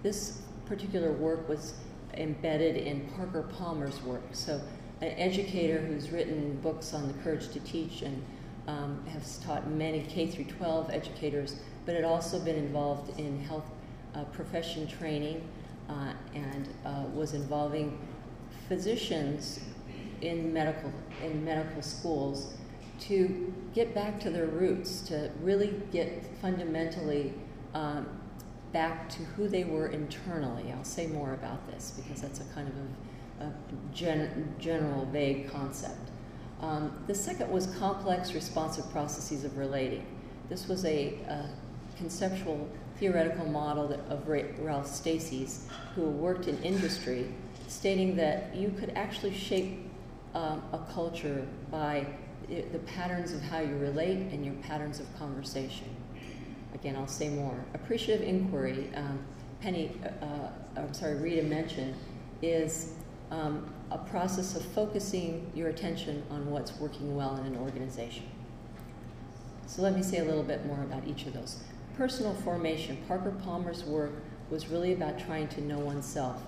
this 0.03 0.41
particular 0.67 1.13
work 1.13 1.49
was 1.49 1.75
embedded 2.15 2.77
in 2.77 3.09
Parker 3.17 3.43
Palmer's 3.43 4.01
work. 4.03 4.23
So, 4.33 4.61
an 5.01 5.13
educator 5.17 5.79
who's 5.79 6.11
written 6.11 6.59
books 6.63 6.93
on 6.93 7.07
the 7.09 7.15
courage 7.23 7.49
to 7.51 7.61
teach 7.61 8.03
and 8.03 8.23
um, 8.67 9.05
has 9.07 9.39
taught 9.39 9.69
many 9.71 10.03
K 10.03 10.27
through 10.27 10.45
12 10.45 10.91
educators, 10.91 11.57
but 11.87 11.95
had 11.95 12.05
also 12.05 12.39
been 12.39 12.57
involved 12.57 13.19
in 13.19 13.41
health 13.45 13.65
uh, 14.15 14.25
profession 14.25 14.87
training 14.87 15.47
uh, 15.89 16.13
and 16.35 16.69
uh, 16.85 17.05
was 17.15 17.33
involving 17.33 17.99
physicians 18.69 19.61
in 20.21 20.53
medical 20.53 20.93
in 21.25 21.43
medical 21.43 21.81
schools 21.81 22.53
to 23.01 23.53
get 23.75 23.95
back 23.95 24.21
to 24.21 24.31
their 24.31 24.47
roots, 24.47 25.01
to 25.03 25.31
really 25.43 25.75
get 25.91 26.25
fundamentally 26.41 27.33
um, 27.75 28.07
back 28.73 29.09
to 29.09 29.23
who 29.23 29.49
they 29.49 29.65
were 29.65 29.89
internally. 29.89 30.73
I'll 30.73 30.85
say 30.85 31.07
more 31.07 31.35
about 31.35 31.67
this 31.71 31.93
because 31.97 32.23
that's 32.23 32.41
a 32.41 32.45
kind 32.55 32.69
of 32.69 33.45
a, 33.47 33.51
a 33.51 33.53
gen, 33.95 34.55
general, 34.59 35.07
vague 35.07 35.51
concept. 35.51 36.11
Um, 36.61 36.93
the 37.07 37.15
second 37.15 37.51
was 37.51 37.67
complex 37.79 38.35
responsive 38.35 38.91
processes 38.91 39.45
of 39.45 39.57
relating. 39.57 40.07
This 40.49 40.69
was 40.69 40.85
a, 40.85 41.15
a 41.29 41.49
conceptual 41.97 42.69
theoretical 42.99 43.47
model 43.47 43.89
that, 43.89 44.01
of 44.11 44.29
Ralph 44.29 44.87
Stacey's, 44.87 45.67
who 45.95 46.03
worked 46.03 46.49
in 46.49 46.63
industry, 46.63 47.33
stating 47.67 48.15
that 48.17 48.55
you 48.55 48.75
could 48.79 48.91
actually 48.95 49.35
shape 49.35 49.91
um, 50.35 50.63
a 50.73 50.79
culture 50.93 51.47
by 51.71 52.07
the 52.51 52.79
patterns 52.81 53.33
of 53.33 53.41
how 53.43 53.61
you 53.61 53.77
relate 53.77 54.19
and 54.33 54.45
your 54.45 54.55
patterns 54.57 55.01
of 55.01 55.07
conversation 55.19 55.97
again, 56.75 56.97
I'll 56.97 57.07
say 57.07 57.29
more. 57.29 57.65
Appreciative 57.75 58.27
inquiry, 58.27 58.91
um, 58.95 59.19
Penny, 59.61 59.93
uh, 60.03 60.25
uh, 60.25 60.51
I'm 60.77 60.95
sorry, 60.95 61.17
Rita 61.17 61.43
mentioned, 61.43 61.95
is 62.43 62.93
um, 63.31 63.73
a 63.91 63.99
process 63.99 64.57
of 64.57 64.65
focusing 64.65 65.51
your 65.55 65.69
attention 65.69 66.23
on 66.31 66.51
what's 66.51 66.79
working 66.79 67.15
well 67.15 67.37
in 67.37 67.47
an 67.47 67.57
organization. 67.59 68.25
So 69.67 69.83
let 69.83 69.95
me 69.95 70.03
say 70.03 70.19
a 70.19 70.25
little 70.25 70.43
bit 70.43 70.67
more 70.67 70.83
about 70.83 71.07
each 71.07 71.27
of 71.27 71.35
those. 71.35 71.59
Personal 71.97 72.35
formation, 72.35 72.97
Parker 73.07 73.33
Palmer's 73.45 73.85
work 73.85 74.13
was 74.49 74.69
really 74.69 74.93
about 74.93 75.19
trying 75.19 75.49
to 75.49 75.61
know 75.61 75.79
oneself, 75.79 76.43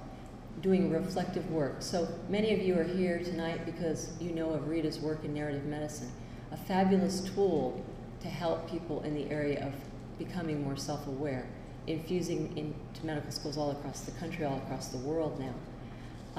doing 0.61 0.93
reflective 0.93 1.51
work. 1.51 1.77
So 1.81 2.09
many 2.29 2.53
of 2.53 2.61
you 2.61 2.79
are 2.79 2.85
here 2.85 3.19
tonight 3.19 3.65
because 3.65 4.13
you 4.21 4.31
know 4.33 4.51
of 4.51 4.69
Rita's 4.69 5.01
work 5.01 5.25
in 5.25 5.35
narrative 5.35 5.65
medicine, 5.65 6.11
a 6.53 6.57
fabulous 6.57 7.21
tool 7.21 7.85
to 8.21 8.29
help 8.29 8.71
people 8.71 9.03
in 9.03 9.15
the 9.15 9.29
area 9.31 9.67
of 9.67 9.73
becoming 10.19 10.63
more 10.63 10.77
self-aware, 10.77 11.47
infusing 11.87 12.57
into 12.57 13.07
medical 13.07 13.31
schools 13.33 13.57
all 13.59 13.73
across 13.73 14.03
the 14.03 14.13
country, 14.13 14.45
all 14.45 14.59
across 14.59 14.89
the 14.89 14.99
world 14.99 15.41
now. 15.41 15.55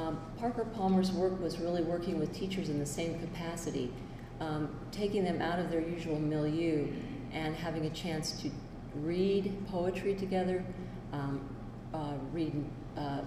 Um, 0.02 0.20
Parker 0.38 0.66
Palmer's 0.66 1.12
work 1.12 1.40
was 1.42 1.60
really 1.60 1.84
working 1.84 2.18
with 2.18 2.34
teachers 2.34 2.70
in 2.70 2.80
the 2.80 2.86
same 2.86 3.20
capacity, 3.20 3.92
um, 4.40 4.70
taking 4.92 5.24
them 5.24 5.42
out 5.42 5.60
of 5.60 5.70
their 5.70 5.82
usual 5.82 6.20
milieu 6.20 6.88
and 7.32 7.56
having 7.56 7.86
a 7.86 7.90
chance 7.90 8.32
to 8.42 8.50
read 8.96 9.54
poetry 9.68 10.16
together, 10.16 10.64
um, 11.12 11.42
uh, 11.94 12.14
read 12.32 12.54
uh, 12.98 13.22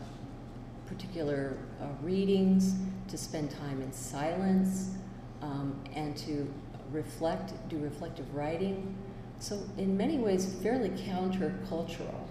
particular 0.87 1.57
uh, 1.81 1.87
readings, 2.03 2.75
to 3.09 3.19
spend 3.19 3.51
time 3.51 3.83
in 3.83 3.93
silence, 3.93 4.91
um, 5.43 5.79
and 5.95 6.17
to 6.17 6.53
reflect, 6.93 7.53
do 7.69 7.79
reflective 7.79 8.35
writing, 8.35 8.97
so 9.39 9.61
in 9.77 9.97
many 9.97 10.19
ways 10.19 10.57
fairly 10.63 10.91
countercultural. 10.91 12.27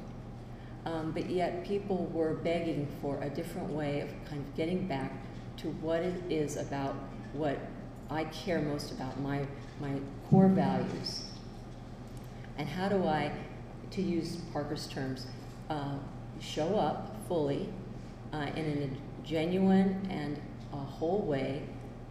Um, 0.85 1.11
but 1.11 1.29
yet 1.29 1.65
people 1.65 2.05
were 2.13 2.35
begging 2.35 2.87
for 3.01 3.19
a 3.21 3.29
different 3.29 3.71
way 3.71 4.01
of 4.01 4.09
kind 4.29 4.41
of 4.41 4.55
getting 4.55 4.87
back 4.87 5.11
to 5.57 5.67
what 5.81 6.01
it 6.01 6.21
is 6.29 6.57
about 6.57 6.95
what 7.33 7.57
I 8.09 8.25
care 8.25 8.61
most 8.61 8.91
about, 8.91 9.19
my, 9.19 9.47
my 9.79 9.93
core 10.29 10.47
values. 10.47 11.25
And 12.57 12.69
how 12.69 12.87
do 12.87 13.03
I, 13.05 13.31
to 13.91 14.01
use 14.01 14.37
Parker's 14.53 14.87
terms, 14.87 15.25
uh, 15.69 15.95
show 16.39 16.75
up 16.75 17.15
fully 17.27 17.69
uh, 18.33 18.47
in 18.55 18.65
a 19.23 19.25
genuine 19.27 20.07
and 20.09 20.39
a 20.73 20.77
whole 20.77 21.21
way 21.21 21.63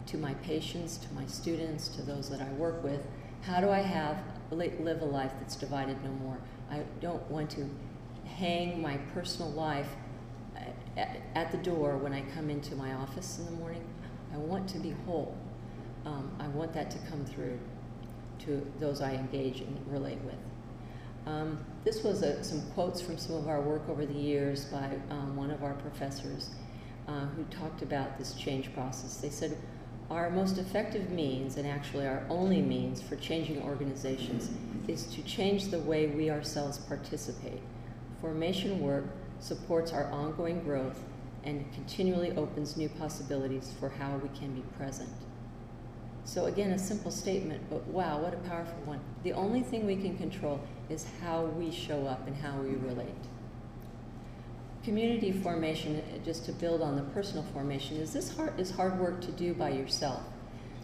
to 0.07 0.17
my 0.17 0.33
patients, 0.35 0.97
to 0.97 1.13
my 1.13 1.25
students, 1.25 1.87
to 1.89 2.01
those 2.01 2.29
that 2.29 2.41
I 2.41 2.49
work 2.53 2.83
with. 2.83 3.05
How 3.41 3.59
do 3.59 3.69
I 3.69 3.79
have 3.79 4.17
live 4.51 5.01
a 5.01 5.05
life 5.05 5.31
that's 5.39 5.55
divided 5.55 6.03
no 6.03 6.11
more? 6.11 6.37
I 6.69 6.81
don't 6.99 7.29
want 7.29 7.49
to 7.51 7.69
hang 8.25 8.81
my 8.81 8.97
personal 9.13 9.51
life 9.51 9.89
at, 10.97 11.17
at 11.35 11.51
the 11.51 11.57
door 11.57 11.97
when 11.97 12.13
I 12.13 12.21
come 12.33 12.49
into 12.49 12.75
my 12.75 12.93
office 12.93 13.39
in 13.39 13.45
the 13.45 13.51
morning. 13.51 13.83
I 14.33 14.37
want 14.37 14.67
to 14.69 14.79
be 14.79 14.95
whole. 15.05 15.35
Um, 16.05 16.31
I 16.39 16.47
want 16.49 16.73
that 16.73 16.91
to 16.91 16.97
come 17.09 17.25
through 17.25 17.59
to 18.39 18.65
those 18.79 19.01
I 19.01 19.13
engage 19.13 19.61
and 19.61 19.79
relate 19.91 20.19
with. 20.21 20.35
Um, 21.25 21.59
this 21.85 22.03
was 22.03 22.23
a, 22.23 22.43
some 22.43 22.61
quotes 22.73 22.99
from 22.99 23.17
some 23.17 23.35
of 23.35 23.47
our 23.47 23.61
work 23.61 23.87
over 23.87 24.05
the 24.05 24.13
years 24.13 24.65
by 24.65 24.89
um, 25.11 25.35
one 25.35 25.51
of 25.51 25.63
our 25.63 25.75
professors 25.75 26.49
uh, 27.07 27.27
who 27.27 27.43
talked 27.45 27.83
about 27.83 28.17
this 28.17 28.33
change 28.33 28.73
process. 28.73 29.17
They 29.17 29.29
said, 29.29 29.55
our 30.09 30.29
most 30.29 30.57
effective 30.57 31.11
means, 31.11 31.57
and 31.57 31.67
actually 31.67 32.07
our 32.07 32.23
only 32.29 32.61
means 32.61 33.01
for 33.01 33.15
changing 33.15 33.61
organizations, 33.61 34.49
is 34.87 35.05
to 35.05 35.21
change 35.23 35.65
the 35.65 35.79
way 35.79 36.07
we 36.07 36.29
ourselves 36.29 36.79
participate. 36.79 37.61
Formation 38.19 38.81
work 38.81 39.05
supports 39.39 39.93
our 39.93 40.11
ongoing 40.11 40.63
growth 40.63 40.99
and 41.43 41.71
continually 41.73 42.31
opens 42.35 42.77
new 42.77 42.89
possibilities 42.89 43.73
for 43.79 43.89
how 43.89 44.15
we 44.17 44.29
can 44.37 44.53
be 44.55 44.61
present. 44.77 45.09
So 46.23 46.45
again, 46.45 46.71
a 46.71 46.79
simple 46.79 47.11
statement, 47.11 47.61
but 47.69 47.85
wow, 47.85 48.19
what 48.19 48.33
a 48.33 48.37
powerful 48.37 48.79
one. 48.85 48.99
The 49.23 49.33
only 49.33 49.61
thing 49.61 49.85
we 49.85 49.95
can 49.95 50.17
control 50.17 50.59
is 50.89 51.05
how 51.21 51.45
we 51.45 51.71
show 51.71 52.05
up 52.07 52.27
and 52.27 52.35
how 52.35 52.57
we 52.57 52.75
relate. 52.75 53.09
Community 54.83 55.31
formation, 55.31 56.01
just 56.23 56.45
to 56.45 56.51
build 56.51 56.81
on 56.81 56.95
the 56.95 57.01
personal 57.01 57.43
formation, 57.53 57.97
is 57.97 58.13
this 58.13 58.35
hard, 58.35 58.59
is 58.59 58.71
hard 58.71 58.99
work 58.99 59.19
to 59.21 59.31
do 59.31 59.53
by 59.53 59.69
yourself. 59.69 60.21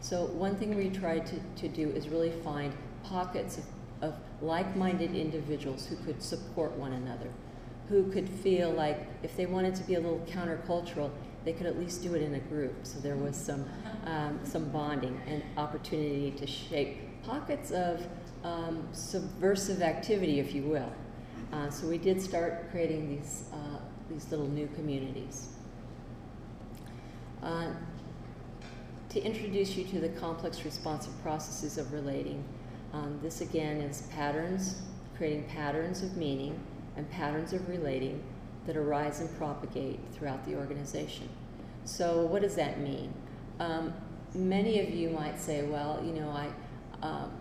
So 0.01 0.25
one 0.25 0.55
thing 0.55 0.75
we 0.75 0.89
try 0.89 1.19
to, 1.19 1.35
to 1.57 1.67
do 1.67 1.89
is 1.89 2.09
really 2.09 2.31
find 2.43 2.73
pockets 3.03 3.59
of, 3.59 3.65
of 4.01 4.15
like-minded 4.41 5.13
individuals 5.13 5.85
who 5.85 5.95
could 5.97 6.23
support 6.23 6.71
one 6.71 6.93
another, 6.93 7.29
who 7.89 8.11
could 8.11 8.27
feel 8.27 8.71
like 8.71 9.07
if 9.21 9.37
they 9.37 9.45
wanted 9.45 9.75
to 9.75 9.83
be 9.83 9.93
a 9.93 9.99
little 9.99 10.25
countercultural, 10.27 11.11
they 11.45 11.53
could 11.53 11.67
at 11.67 11.79
least 11.79 12.01
do 12.01 12.15
it 12.15 12.23
in 12.23 12.33
a 12.33 12.39
group. 12.39 12.73
So 12.83 12.99
there 12.99 13.15
was 13.15 13.35
some, 13.35 13.65
um, 14.05 14.39
some 14.43 14.65
bonding 14.69 15.21
and 15.27 15.43
opportunity 15.57 16.31
to 16.31 16.47
shape 16.47 16.97
pockets 17.23 17.69
of 17.69 18.03
um, 18.43 18.87
subversive 18.91 19.81
activity, 19.81 20.39
if 20.39 20.53
you 20.53 20.63
will. 20.63 20.91
Uh, 21.53 21.69
so 21.69 21.87
we 21.87 21.97
did 21.97 22.21
start 22.21 22.69
creating 22.71 23.09
these 23.09 23.43
uh, 23.53 23.79
these 24.09 24.29
little 24.29 24.47
new 24.47 24.67
communities. 24.75 25.47
Uh, 27.41 27.71
to 29.09 29.21
introduce 29.21 29.75
you 29.75 29.83
to 29.85 29.99
the 29.99 30.09
complex 30.09 30.63
responsive 30.63 31.13
processes 31.21 31.77
of 31.77 31.91
relating, 31.91 32.43
um, 32.93 33.19
this 33.21 33.41
again 33.41 33.81
is 33.81 34.03
patterns, 34.13 34.81
creating 35.17 35.43
patterns 35.45 36.01
of 36.01 36.15
meaning 36.15 36.57
and 36.95 37.09
patterns 37.09 37.51
of 37.53 37.67
relating 37.67 38.23
that 38.65 38.77
arise 38.77 39.19
and 39.19 39.37
propagate 39.37 39.99
throughout 40.13 40.45
the 40.45 40.55
organization. 40.55 41.27
So 41.83 42.25
what 42.25 42.41
does 42.41 42.55
that 42.55 42.79
mean? 42.79 43.13
Um, 43.59 43.93
many 44.33 44.79
of 44.79 44.89
you 44.89 45.09
might 45.09 45.39
say, 45.39 45.63
well, 45.63 46.01
you 46.05 46.13
know, 46.13 46.29
I, 46.29 46.49
um, 47.05 47.31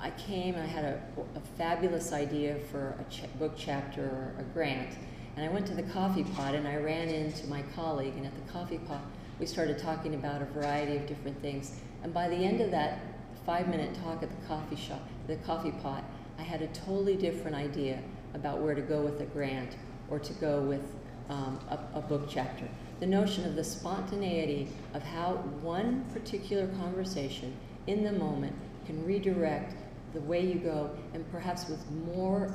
I 0.00 0.10
came, 0.10 0.54
I 0.54 0.66
had 0.66 0.84
a, 0.84 1.00
a 1.34 1.40
fabulous 1.56 2.12
idea 2.12 2.56
for 2.70 2.94
a 3.00 3.12
ch 3.12 3.22
book 3.38 3.54
chapter 3.56 4.02
or 4.02 4.34
a 4.38 4.42
grant, 4.54 4.96
and 5.36 5.44
I 5.44 5.52
went 5.52 5.66
to 5.66 5.74
the 5.74 5.82
coffee 5.82 6.24
pot 6.24 6.54
and 6.54 6.68
I 6.68 6.76
ran 6.76 7.08
into 7.08 7.46
my 7.48 7.62
colleague, 7.74 8.14
and 8.16 8.26
at 8.26 8.32
the 8.34 8.52
coffee 8.52 8.78
pot, 8.78 9.02
we 9.40 9.46
started 9.46 9.78
talking 9.78 10.14
about 10.14 10.42
a 10.42 10.44
variety 10.46 10.96
of 10.96 11.06
different 11.06 11.40
things. 11.42 11.80
And 12.02 12.14
by 12.14 12.28
the 12.28 12.36
end 12.36 12.60
of 12.60 12.70
that 12.70 13.00
five 13.44 13.68
minute 13.68 13.94
talk 14.02 14.22
at 14.22 14.30
the 14.30 14.46
coffee 14.46 14.76
shop, 14.76 15.00
the 15.26 15.36
coffee 15.36 15.72
pot, 15.82 16.04
I 16.38 16.42
had 16.42 16.62
a 16.62 16.68
totally 16.68 17.16
different 17.16 17.56
idea 17.56 18.00
about 18.34 18.60
where 18.60 18.74
to 18.74 18.82
go 18.82 19.00
with 19.00 19.20
a 19.20 19.26
grant 19.26 19.76
or 20.10 20.18
to 20.18 20.32
go 20.34 20.60
with 20.60 20.82
um, 21.28 21.58
a, 21.70 21.98
a 21.98 22.00
book 22.00 22.28
chapter. 22.28 22.68
The 23.00 23.06
notion 23.06 23.44
of 23.44 23.56
the 23.56 23.64
spontaneity 23.64 24.68
of 24.94 25.02
how 25.02 25.34
one 25.62 26.04
particular 26.12 26.66
conversation 26.78 27.54
in 27.86 28.04
the 28.04 28.12
moment 28.12 28.54
can 28.86 29.04
redirect 29.04 29.74
the 30.14 30.20
way 30.20 30.40
you 30.40 30.58
go 30.58 30.90
and 31.14 31.30
perhaps 31.30 31.68
with 31.68 31.90
more 32.14 32.52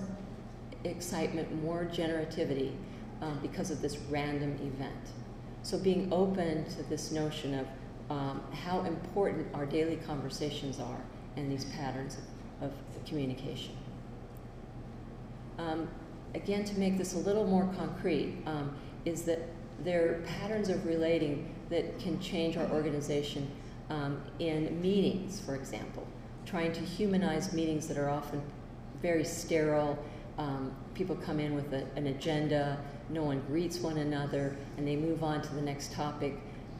excitement, 0.84 1.64
more 1.64 1.86
generativity 1.86 2.74
um, 3.22 3.40
because 3.42 3.72
of 3.72 3.82
this 3.82 3.98
random 4.10 4.54
event. 4.62 5.12
So 5.62 5.78
being 5.78 6.12
open 6.12 6.66
to 6.66 6.84
this 6.84 7.12
notion 7.12 7.60
of 7.60 7.68
um, 8.10 8.42
how 8.52 8.82
important 8.82 9.48
our 9.54 9.66
daily 9.66 9.96
conversations 9.96 10.80
are 10.80 11.02
and 11.38 11.52
these 11.52 11.66
patterns 11.66 12.18
of, 12.62 12.72
of 12.72 13.06
communication. 13.06 13.76
Um, 15.58 15.88
again, 16.36 16.66
to 16.66 16.78
make 16.78 16.98
this 16.98 17.14
a 17.14 17.20
little 17.20 17.46
more 17.46 17.72
concrete, 17.78 18.36
um, 18.46 18.76
is 19.06 19.24
that 19.24 19.40
there 19.84 20.10
are 20.10 20.22
patterns 20.40 20.70
of 20.70 20.86
relating 20.86 21.54
that 21.70 22.00
can 22.00 22.20
change 22.20 22.58
our 22.58 22.70
organization 22.72 23.50
um, 23.90 24.22
in 24.40 24.82
meetings, 24.82 25.40
for 25.42 25.56
example, 25.56 26.06
trying 26.46 26.74
to 26.74 26.82
humanize 26.82 27.54
meetings 27.54 27.88
that 27.88 27.98
are 27.98 28.10
often 28.10 28.42
very 29.02 29.24
sterile 29.24 29.98
um, 30.38 30.72
people 30.96 31.16
come 31.16 31.40
in 31.40 31.54
with 31.54 31.74
a, 31.74 31.86
an 31.96 32.08
agenda, 32.08 32.78
no 33.10 33.24
one 33.24 33.42
greets 33.42 33.80
one 33.80 33.98
another, 33.98 34.56
and 34.78 34.88
they 34.88 34.96
move 34.96 35.24
on 35.24 35.42
to 35.42 35.54
the 35.54 35.62
next 35.62 35.94
topic. 35.94 36.36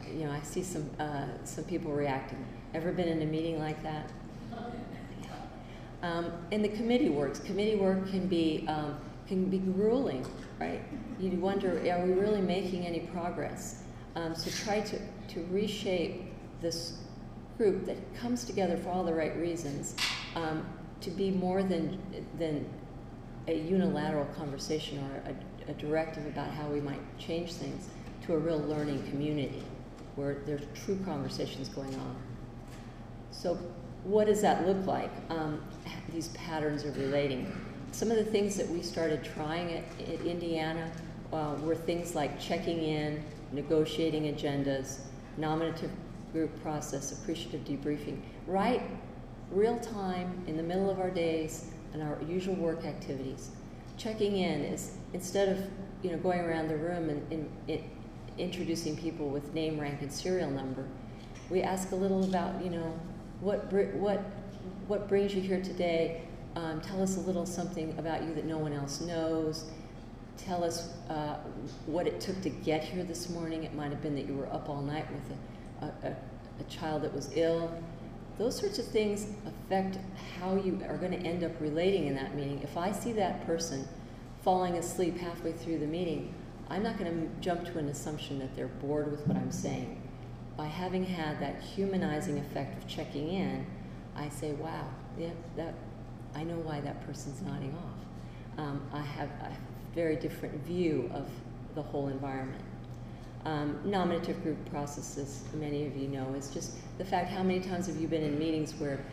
You 0.06 0.26
know, 0.26 0.32
I 0.32 0.40
see 0.42 0.62
some, 0.62 0.88
uh, 0.98 1.26
some 1.44 1.64
people 1.64 1.92
reacting. 1.92 2.44
Ever 2.74 2.92
been 2.92 3.08
in 3.08 3.22
a 3.22 3.26
meeting 3.26 3.58
like 3.60 3.82
that? 3.82 4.10
Um, 6.02 6.32
and 6.52 6.64
the 6.64 6.68
committee 6.68 7.08
works. 7.08 7.38
Committee 7.38 7.76
work 7.76 8.10
can 8.10 8.26
be, 8.26 8.66
um, 8.68 8.98
can 9.26 9.48
be 9.48 9.58
grueling, 9.58 10.26
right? 10.60 10.82
You 11.18 11.30
wonder, 11.30 11.70
are 11.90 12.04
we 12.04 12.12
really 12.12 12.42
making 12.42 12.86
any 12.86 13.00
progress? 13.00 13.84
Um, 14.16 14.34
so 14.34 14.50
try 14.64 14.80
to, 14.80 14.98
to 15.28 15.46
reshape 15.50 16.24
this 16.60 16.98
group 17.56 17.86
that 17.86 17.96
comes 18.16 18.44
together 18.44 18.76
for 18.76 18.90
all 18.90 19.04
the 19.04 19.14
right 19.14 19.36
reasons 19.36 19.96
um, 20.34 20.66
to 21.00 21.10
be 21.10 21.30
more 21.30 21.62
than, 21.62 22.00
than 22.38 22.66
a 23.46 23.54
unilateral 23.54 24.24
conversation 24.36 24.98
or 24.98 25.30
a, 25.30 25.70
a, 25.70 25.74
directive 25.74 26.26
about 26.26 26.50
how 26.50 26.66
we 26.68 26.80
might 26.80 27.00
change 27.18 27.52
things 27.52 27.88
to 28.24 28.34
a 28.34 28.38
real 28.38 28.58
learning 28.58 29.02
community 29.10 29.62
where 30.16 30.38
there's 30.46 30.62
true 30.74 30.98
conversations 31.04 31.68
going 31.68 31.94
on. 31.94 32.16
So 33.30 33.58
what 34.04 34.26
does 34.26 34.40
that 34.42 34.66
look 34.66 34.86
like, 34.86 35.10
um, 35.30 35.62
these 36.12 36.28
patterns 36.28 36.84
of 36.84 36.96
relating? 36.96 37.54
Some 37.92 38.10
of 38.10 38.16
the 38.16 38.24
things 38.24 38.56
that 38.56 38.68
we 38.68 38.82
started 38.82 39.22
trying 39.22 39.72
at, 39.72 39.84
at 40.08 40.20
Indiana 40.22 40.90
uh, 41.32 41.54
were 41.62 41.74
things 41.74 42.14
like 42.14 42.40
checking 42.40 42.82
in, 42.82 43.22
negotiating 43.52 44.34
agendas, 44.34 45.00
nominative 45.36 45.90
group 46.34 46.62
process, 46.62 47.12
appreciative 47.12 47.64
debriefing, 47.64 48.20
right 48.46 48.82
real 49.50 49.78
time 49.78 50.42
in 50.46 50.56
the 50.56 50.62
middle 50.62 50.90
of 50.90 50.98
our 50.98 51.10
days 51.10 51.70
and 51.92 52.02
our 52.02 52.18
usual 52.28 52.56
work 52.56 52.84
activities. 52.84 53.50
Checking 53.96 54.36
in 54.36 54.62
is 54.62 54.96
instead 55.12 55.48
of 55.48 55.58
you 56.02 56.10
know 56.10 56.18
going 56.18 56.40
around 56.40 56.68
the 56.68 56.76
room 56.76 57.08
and, 57.08 57.32
and, 57.32 57.48
and 57.68 57.82
introducing 58.36 58.96
people 58.96 59.28
with 59.28 59.54
name, 59.54 59.78
rank, 59.78 60.02
and 60.02 60.12
serial 60.12 60.50
number, 60.50 60.84
we 61.48 61.62
ask 61.62 61.92
a 61.92 61.96
little 61.96 62.24
about 62.24 62.62
you 62.62 62.70
know 62.70 62.98
what 63.40 63.72
what 63.94 64.20
what 64.88 65.08
brings 65.08 65.34
you 65.34 65.40
here 65.40 65.62
today. 65.62 66.22
Um, 66.56 66.80
tell 66.80 67.02
us 67.02 67.16
a 67.16 67.20
little 67.20 67.46
something 67.46 67.96
about 67.98 68.22
you 68.22 68.34
that 68.34 68.44
no 68.44 68.58
one 68.58 68.72
else 68.72 69.00
knows. 69.00 69.64
Tell 70.36 70.64
us 70.64 70.92
uh, 71.08 71.36
what 71.86 72.08
it 72.08 72.20
took 72.20 72.40
to 72.42 72.50
get 72.50 72.82
here 72.82 73.04
this 73.04 73.30
morning. 73.30 73.62
It 73.62 73.74
might 73.74 73.90
have 73.90 74.02
been 74.02 74.16
that 74.16 74.26
you 74.26 74.34
were 74.34 74.52
up 74.52 74.68
all 74.68 74.82
night 74.82 75.06
with 75.12 75.30
a, 75.30 75.53
a, 75.80 76.16
a 76.60 76.64
child 76.68 77.02
that 77.02 77.12
was 77.12 77.30
ill. 77.34 77.72
Those 78.38 78.58
sorts 78.58 78.78
of 78.78 78.86
things 78.86 79.26
affect 79.46 79.98
how 80.40 80.56
you 80.56 80.80
are 80.88 80.96
going 80.96 81.12
to 81.12 81.18
end 81.18 81.44
up 81.44 81.52
relating 81.60 82.06
in 82.06 82.14
that 82.16 82.34
meeting. 82.34 82.60
If 82.62 82.76
I 82.76 82.92
see 82.92 83.12
that 83.12 83.46
person 83.46 83.88
falling 84.42 84.74
asleep 84.74 85.18
halfway 85.18 85.52
through 85.52 85.78
the 85.78 85.86
meeting, 85.86 86.34
I'm 86.68 86.82
not 86.82 86.98
going 86.98 87.10
to 87.10 87.40
jump 87.40 87.64
to 87.66 87.78
an 87.78 87.88
assumption 87.88 88.38
that 88.40 88.56
they're 88.56 88.66
bored 88.66 89.10
with 89.10 89.26
what 89.26 89.36
I'm 89.36 89.52
saying. 89.52 90.00
By 90.56 90.66
having 90.66 91.04
had 91.04 91.40
that 91.40 91.60
humanizing 91.62 92.38
effect 92.38 92.82
of 92.82 92.88
checking 92.88 93.28
in, 93.28 93.66
I 94.16 94.28
say, 94.28 94.52
wow, 94.52 94.86
yeah, 95.18 95.30
that, 95.56 95.74
I 96.34 96.44
know 96.44 96.56
why 96.56 96.80
that 96.80 97.04
person's 97.06 97.42
nodding 97.42 97.74
off. 97.74 98.58
Um, 98.58 98.82
I 98.92 99.02
have 99.02 99.28
a 99.28 99.56
very 99.94 100.16
different 100.16 100.64
view 100.64 101.10
of 101.12 101.28
the 101.74 101.82
whole 101.82 102.08
environment. 102.08 102.62
Um, 103.44 103.78
nominative 103.84 104.42
group 104.42 104.56
processes, 104.70 105.42
many 105.52 105.86
of 105.86 105.96
you 105.96 106.08
know, 106.08 106.32
is 106.34 106.48
just 106.48 106.76
the 106.96 107.04
fact 107.04 107.30
how 107.30 107.42
many 107.42 107.60
times 107.60 107.86
have 107.88 107.96
you 107.96 108.08
been 108.08 108.22
in 108.22 108.38
meetings 108.38 108.74
where 108.76 109.04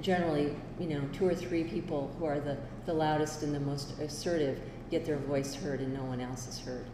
generally, 0.00 0.56
you 0.78 0.86
know, 0.88 1.02
two 1.12 1.26
or 1.26 1.34
three 1.34 1.64
people 1.64 2.14
who 2.18 2.24
are 2.24 2.40
the, 2.40 2.56
the 2.86 2.94
loudest 2.94 3.42
and 3.42 3.54
the 3.54 3.60
most 3.60 3.98
assertive 4.00 4.58
get 4.90 5.04
their 5.04 5.18
voice 5.18 5.54
heard 5.54 5.80
and 5.80 5.92
no 5.92 6.04
one 6.04 6.20
else 6.20 6.48
is 6.48 6.58
heard. 6.58 6.86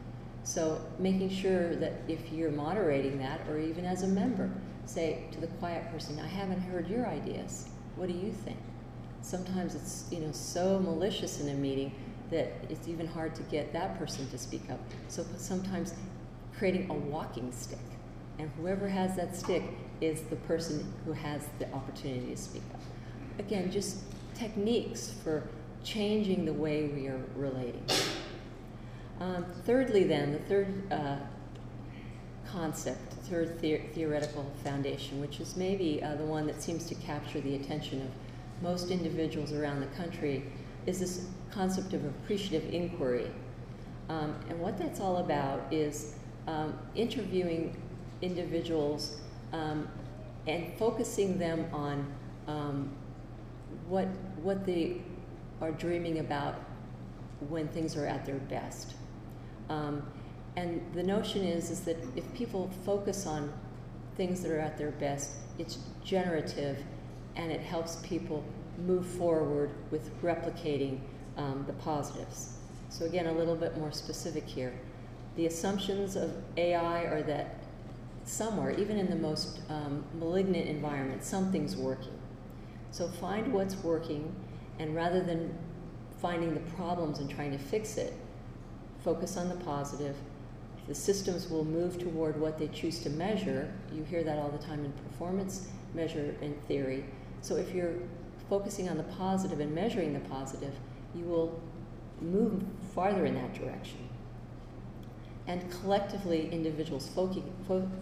So 0.42 0.80
making 0.98 1.30
sure 1.30 1.76
that 1.76 1.92
if 2.08 2.32
you're 2.32 2.50
moderating 2.50 3.18
that, 3.18 3.40
or 3.48 3.58
even 3.58 3.84
as 3.84 4.02
a 4.02 4.08
member, 4.08 4.50
say 4.86 5.24
to 5.32 5.40
the 5.40 5.46
quiet 5.46 5.90
person, 5.92 6.18
I 6.18 6.26
haven't 6.26 6.60
heard 6.60 6.88
your 6.88 7.06
ideas. 7.06 7.68
What 7.96 8.08
do 8.08 8.14
you 8.14 8.32
think? 8.32 8.58
Sometimes 9.22 9.74
it's 9.74 10.06
you 10.10 10.20
know 10.20 10.32
so 10.32 10.80
malicious 10.80 11.40
in 11.40 11.50
a 11.50 11.54
meeting 11.54 11.92
that 12.30 12.52
it's 12.70 12.88
even 12.88 13.06
hard 13.06 13.34
to 13.34 13.42
get 13.44 13.72
that 13.72 13.98
person 13.98 14.28
to 14.30 14.38
speak 14.38 14.62
up. 14.70 14.80
So 15.08 15.26
sometimes 15.36 15.94
creating 16.60 16.90
a 16.90 16.94
walking 16.94 17.50
stick, 17.52 17.78
and 18.38 18.50
whoever 18.58 18.86
has 18.86 19.16
that 19.16 19.34
stick 19.34 19.62
is 20.02 20.20
the 20.24 20.36
person 20.36 20.92
who 21.06 21.12
has 21.12 21.48
the 21.58 21.66
opportunity 21.72 22.26
to 22.26 22.36
speak 22.36 22.60
up. 22.74 22.80
Again, 23.38 23.72
just 23.72 24.00
techniques 24.34 25.14
for 25.24 25.48
changing 25.82 26.44
the 26.44 26.52
way 26.52 26.88
we 26.88 27.06
are 27.06 27.22
relating. 27.34 27.82
Um, 29.20 29.46
thirdly, 29.64 30.04
then, 30.04 30.32
the 30.32 30.38
third 30.40 30.92
uh, 30.92 31.16
concept, 32.46 33.08
the 33.08 33.16
third 33.16 33.58
the 33.60 33.78
theoretical 33.94 34.44
foundation, 34.62 35.18
which 35.18 35.40
is 35.40 35.56
maybe 35.56 36.02
uh, 36.02 36.14
the 36.16 36.26
one 36.26 36.46
that 36.46 36.60
seems 36.60 36.84
to 36.88 36.94
capture 36.96 37.40
the 37.40 37.54
attention 37.54 38.02
of 38.02 38.08
most 38.62 38.90
individuals 38.90 39.54
around 39.54 39.80
the 39.80 39.96
country, 39.96 40.44
is 40.84 41.00
this 41.00 41.24
concept 41.50 41.94
of 41.94 42.04
appreciative 42.04 42.70
inquiry. 42.74 43.30
Um, 44.10 44.34
and 44.50 44.60
what 44.60 44.76
that's 44.76 45.00
all 45.00 45.18
about 45.18 45.62
is 45.70 46.16
um, 46.46 46.78
interviewing 46.94 47.76
individuals 48.22 49.20
um, 49.52 49.88
and 50.46 50.72
focusing 50.78 51.38
them 51.38 51.66
on 51.72 52.12
um, 52.46 52.90
what, 53.88 54.06
what 54.42 54.64
they 54.64 55.00
are 55.60 55.72
dreaming 55.72 56.18
about 56.18 56.56
when 57.48 57.68
things 57.68 57.96
are 57.96 58.06
at 58.06 58.24
their 58.26 58.38
best. 58.38 58.94
Um, 59.68 60.02
and 60.56 60.82
the 60.94 61.02
notion 61.02 61.44
is, 61.44 61.70
is 61.70 61.80
that 61.80 61.96
if 62.16 62.32
people 62.34 62.70
focus 62.84 63.26
on 63.26 63.52
things 64.16 64.42
that 64.42 64.50
are 64.50 64.58
at 64.58 64.76
their 64.76 64.90
best, 64.92 65.36
it's 65.58 65.78
generative 66.04 66.78
and 67.36 67.52
it 67.52 67.60
helps 67.60 67.96
people 67.96 68.44
move 68.86 69.06
forward 69.06 69.70
with 69.90 70.10
replicating 70.22 70.98
um, 71.36 71.64
the 71.66 71.72
positives. 71.74 72.56
So 72.88 73.04
again, 73.04 73.26
a 73.26 73.32
little 73.32 73.54
bit 73.54 73.78
more 73.78 73.92
specific 73.92 74.46
here. 74.46 74.72
The 75.36 75.46
assumptions 75.46 76.16
of 76.16 76.32
AI 76.56 77.04
are 77.04 77.22
that 77.22 77.56
somewhere, 78.24 78.70
even 78.72 78.98
in 78.98 79.08
the 79.08 79.16
most 79.16 79.60
um, 79.68 80.04
malignant 80.18 80.68
environment, 80.68 81.24
something's 81.24 81.76
working. 81.76 82.18
So 82.90 83.08
find 83.08 83.52
what's 83.52 83.76
working, 83.76 84.34
and 84.78 84.94
rather 84.94 85.22
than 85.22 85.54
finding 86.20 86.54
the 86.54 86.60
problems 86.72 87.18
and 87.18 87.30
trying 87.30 87.52
to 87.52 87.58
fix 87.58 87.96
it, 87.96 88.12
focus 89.02 89.36
on 89.36 89.48
the 89.48 89.56
positive. 89.56 90.16
The 90.86 90.94
systems 90.94 91.48
will 91.48 91.64
move 91.64 91.98
toward 91.98 92.38
what 92.40 92.58
they 92.58 92.68
choose 92.68 93.00
to 93.00 93.10
measure. 93.10 93.72
You 93.92 94.02
hear 94.04 94.24
that 94.24 94.38
all 94.38 94.50
the 94.50 94.58
time 94.58 94.84
in 94.84 94.92
performance 94.92 95.68
measure 95.94 96.34
theory. 96.68 97.04
So 97.42 97.56
if 97.56 97.74
you're 97.74 97.94
focusing 98.48 98.88
on 98.88 98.96
the 98.96 99.04
positive 99.04 99.60
and 99.60 99.74
measuring 99.74 100.12
the 100.12 100.20
positive, 100.20 100.74
you 101.14 101.24
will 101.24 101.60
move 102.20 102.62
farther 102.94 103.24
in 103.24 103.34
that 103.34 103.54
direction. 103.54 104.08
And 105.50 105.68
collectively, 105.82 106.48
individuals 106.52 107.08
fo 107.08 107.28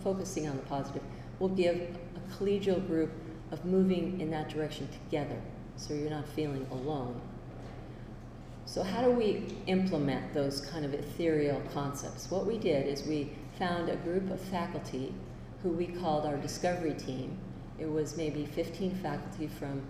focusing 0.05 0.47
on 0.47 0.57
the 0.59 0.63
positive 0.65 1.01
will 1.39 1.49
give 1.49 1.77
a 1.81 2.35
collegial 2.35 2.87
group 2.87 3.11
of 3.51 3.65
moving 3.65 4.21
in 4.21 4.31
that 4.33 4.51
direction 4.51 4.87
together, 4.93 5.41
so 5.77 5.95
you're 5.95 6.11
not 6.11 6.29
feeling 6.29 6.67
alone. 6.71 7.19
So 8.67 8.83
how 8.83 9.01
do 9.01 9.11
we 9.13 9.47
implement 9.67 10.35
those 10.35 10.61
kind 10.61 10.85
of 10.85 10.93
ethereal 10.93 11.63
concepts? 11.73 12.31
What 12.31 12.45
we 12.45 12.59
did 12.59 12.87
is 12.87 13.05
we 13.05 13.33
found 13.59 13.89
a 13.89 13.97
group 13.97 14.31
of 14.31 14.39
faculty 14.39 15.15
who 15.63 15.71
we 15.71 15.87
called 15.87 16.27
our 16.27 16.37
discovery 16.37 16.93
team. 16.93 17.39
It 17.79 17.91
was 17.91 18.15
maybe 18.19 18.45
15 18.45 18.95
faculty 18.97 19.47
from 19.47 19.81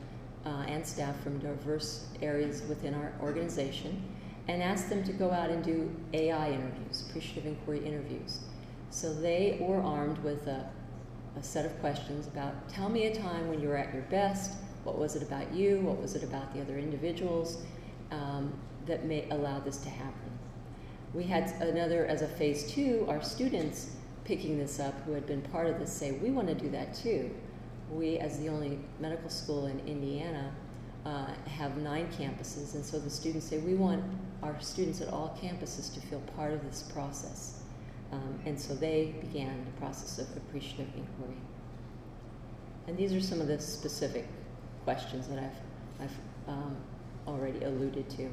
uh, 0.46 0.64
and 0.68 0.86
staff 0.86 1.20
from 1.24 1.40
diverse 1.40 2.06
areas 2.22 2.62
within 2.68 2.94
our 2.94 3.12
organization 3.20 4.00
and 4.48 4.62
asked 4.62 4.88
them 4.88 5.04
to 5.04 5.12
go 5.12 5.30
out 5.30 5.50
and 5.50 5.62
do 5.62 5.90
AI 6.14 6.50
interviews, 6.50 7.04
appreciative 7.08 7.46
inquiry 7.46 7.84
interviews. 7.84 8.40
So 8.90 9.12
they 9.12 9.58
were 9.60 9.82
armed 9.82 10.18
with 10.18 10.46
a, 10.46 10.68
a 11.38 11.42
set 11.42 11.66
of 11.66 11.78
questions 11.80 12.26
about 12.26 12.68
tell 12.68 12.88
me 12.88 13.06
a 13.06 13.14
time 13.14 13.48
when 13.48 13.60
you 13.60 13.68
were 13.68 13.76
at 13.76 13.92
your 13.92 14.04
best, 14.04 14.52
what 14.84 14.98
was 14.98 15.16
it 15.16 15.22
about 15.22 15.52
you, 15.52 15.80
what 15.80 16.00
was 16.00 16.14
it 16.14 16.22
about 16.22 16.54
the 16.54 16.62
other 16.62 16.78
individuals, 16.78 17.58
um, 18.10 18.52
that 18.86 19.04
may 19.04 19.28
allow 19.30 19.60
this 19.60 19.76
to 19.78 19.90
happen. 19.90 20.30
We 21.12 21.24
had 21.24 21.50
another, 21.60 22.06
as 22.06 22.22
a 22.22 22.28
phase 22.28 22.70
two, 22.70 23.04
our 23.08 23.22
students 23.22 23.90
picking 24.24 24.58
this 24.58 24.80
up 24.80 24.94
who 25.04 25.12
had 25.12 25.26
been 25.26 25.42
part 25.42 25.66
of 25.66 25.78
this 25.78 25.92
say, 25.92 26.12
we 26.12 26.30
want 26.30 26.48
to 26.48 26.54
do 26.54 26.70
that 26.70 26.94
too. 26.94 27.30
We, 27.90 28.18
as 28.18 28.38
the 28.38 28.48
only 28.48 28.78
medical 29.00 29.30
school 29.30 29.66
in 29.66 29.78
Indiana, 29.80 30.52
uh, 31.08 31.26
have 31.48 31.76
nine 31.78 32.06
campuses, 32.18 32.74
and 32.74 32.84
so 32.84 32.98
the 32.98 33.08
students 33.08 33.46
say, 33.46 33.58
we 33.58 33.74
want 33.74 34.04
our 34.42 34.60
students 34.60 35.00
at 35.00 35.08
all 35.08 35.38
campuses 35.42 35.92
to 35.94 36.00
feel 36.00 36.20
part 36.36 36.52
of 36.52 36.62
this 36.64 36.82
process. 36.82 37.62
Um, 38.12 38.38
and 38.44 38.60
so 38.60 38.74
they 38.74 39.14
began 39.20 39.64
the 39.64 39.80
process 39.80 40.18
of 40.18 40.36
appreciative 40.36 40.88
inquiry. 40.94 41.36
And 42.86 42.96
these 42.96 43.14
are 43.14 43.20
some 43.20 43.40
of 43.40 43.48
the 43.48 43.58
specific 43.58 44.26
questions 44.84 45.28
that 45.28 45.38
I've, 45.38 46.04
I've 46.04 46.18
um, 46.48 46.76
already 47.26 47.64
alluded 47.64 48.08
to. 48.10 48.28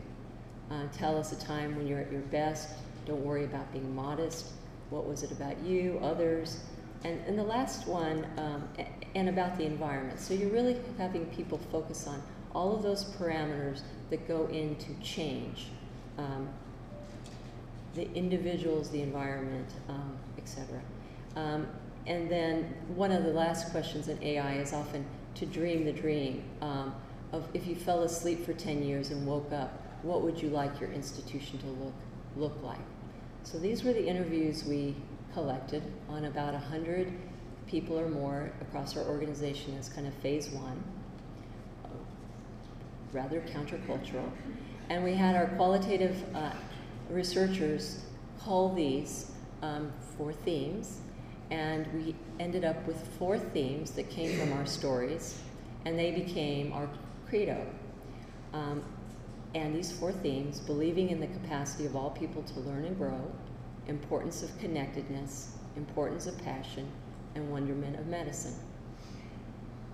Uh, 0.72 0.88
tell 0.92 1.18
us 1.18 1.32
a 1.32 1.40
time 1.40 1.76
when 1.78 1.88
you're 1.88 2.00
at 2.00 2.12
your 2.12 2.22
best. 2.22 2.70
Don't 3.06 3.24
worry 3.24 3.46
about 3.46 3.72
being 3.72 3.96
modest. 3.96 4.52
What 4.90 5.08
was 5.08 5.24
it 5.24 5.32
about 5.32 5.60
you, 5.62 6.00
others? 6.02 6.60
And, 7.04 7.22
and 7.28 7.38
the 7.38 7.44
last 7.44 7.88
one, 7.88 8.26
um, 8.38 8.68
and 9.16 9.30
about 9.30 9.58
the 9.58 9.66
environment. 9.66 10.20
So 10.20 10.34
you're 10.34 10.50
really 10.50 10.78
having 10.98 11.26
people 11.28 11.60
focus 11.72 12.08
on 12.08 12.22
all 12.56 12.74
of 12.74 12.82
those 12.82 13.04
parameters 13.04 13.82
that 14.10 14.28
go 14.28 14.48
into 14.48 14.94
change. 15.04 15.68
Um, 16.18 16.50
the 17.94 18.12
individuals, 18.14 18.90
the 18.90 19.02
environment, 19.02 19.68
um, 19.90 20.18
etc. 20.38 20.82
Um, 21.36 21.68
and 22.08 22.30
then 22.30 22.74
one 22.96 23.12
of 23.12 23.24
the 23.24 23.32
last 23.32 23.72
questions 23.72 24.08
in 24.08 24.22
AI 24.24 24.56
is 24.56 24.74
often 24.74 25.06
to 25.36 25.46
dream 25.46 25.86
the 25.86 25.92
dream 25.92 26.44
um, 26.62 26.96
of 27.32 27.48
if 27.54 27.68
you 27.68 27.76
fell 27.76 28.04
asleep 28.04 28.46
for 28.46 28.54
10 28.54 28.84
years 28.84 29.12
and 29.12 29.26
woke 29.26 29.52
up, 29.52 29.82
what 30.04 30.22
would 30.22 30.42
you 30.42 30.50
like 30.50 30.80
your 30.80 30.92
institution 30.92 31.58
to 31.60 31.68
look, 31.68 31.94
look 32.38 32.64
like? 32.64 32.80
So 33.44 33.58
these 33.58 33.84
were 33.84 33.94
the 33.94 34.06
interviews 34.06 34.64
we 34.64 34.96
collected 35.34 35.84
on 36.10 36.26
about 36.26 36.54
100 36.54 37.12
people 37.68 38.00
or 38.00 38.08
more 38.08 38.52
across 38.62 38.96
our 38.96 39.04
organization 39.04 39.76
as 39.78 39.90
kind 39.90 40.08
of 40.08 40.14
phase 40.16 40.50
one, 40.50 40.84
rather 43.16 43.40
countercultural. 43.42 44.30
And 44.90 45.04
we 45.04 45.14
had 45.14 45.36
our 45.36 45.48
qualitative 45.56 46.24
uh, 46.36 46.52
researchers 47.10 48.04
call 48.40 48.74
these 48.74 49.32
um, 49.62 49.92
for 50.18 50.34
themes, 50.34 51.00
and 51.50 51.88
we 51.94 52.16
ended 52.40 52.66
up 52.66 52.86
with 52.86 53.08
four 53.18 53.40
themes 53.40 53.92
that 53.92 54.10
came 54.10 54.38
from 54.38 54.54
our 54.54 54.66
stories, 54.66 55.40
and 55.86 55.98
they 55.98 56.12
became 56.12 56.74
our 56.74 56.90
credo. 57.28 57.66
Um, 58.54 58.84
and 59.56 59.74
these 59.74 59.92
four 59.92 60.12
themes 60.12 60.60
believing 60.60 61.10
in 61.10 61.20
the 61.20 61.28
capacity 61.28 61.86
of 61.86 61.96
all 61.96 62.10
people 62.10 62.44
to 62.44 62.60
learn 62.60 62.84
and 62.84 62.98
grow, 62.98 63.32
importance 63.88 64.44
of 64.44 64.58
connectedness, 64.60 65.56
importance 65.78 66.28
of 66.28 66.38
passion, 66.44 66.88
and 67.36 67.50
wonderment 67.50 67.98
of 67.98 68.08
medicine. 68.08 68.56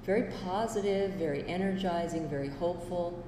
Very 0.04 0.32
positive, 0.44 1.12
very 1.12 1.48
energizing, 1.48 2.28
very 2.28 2.50
hopeful 2.50 3.24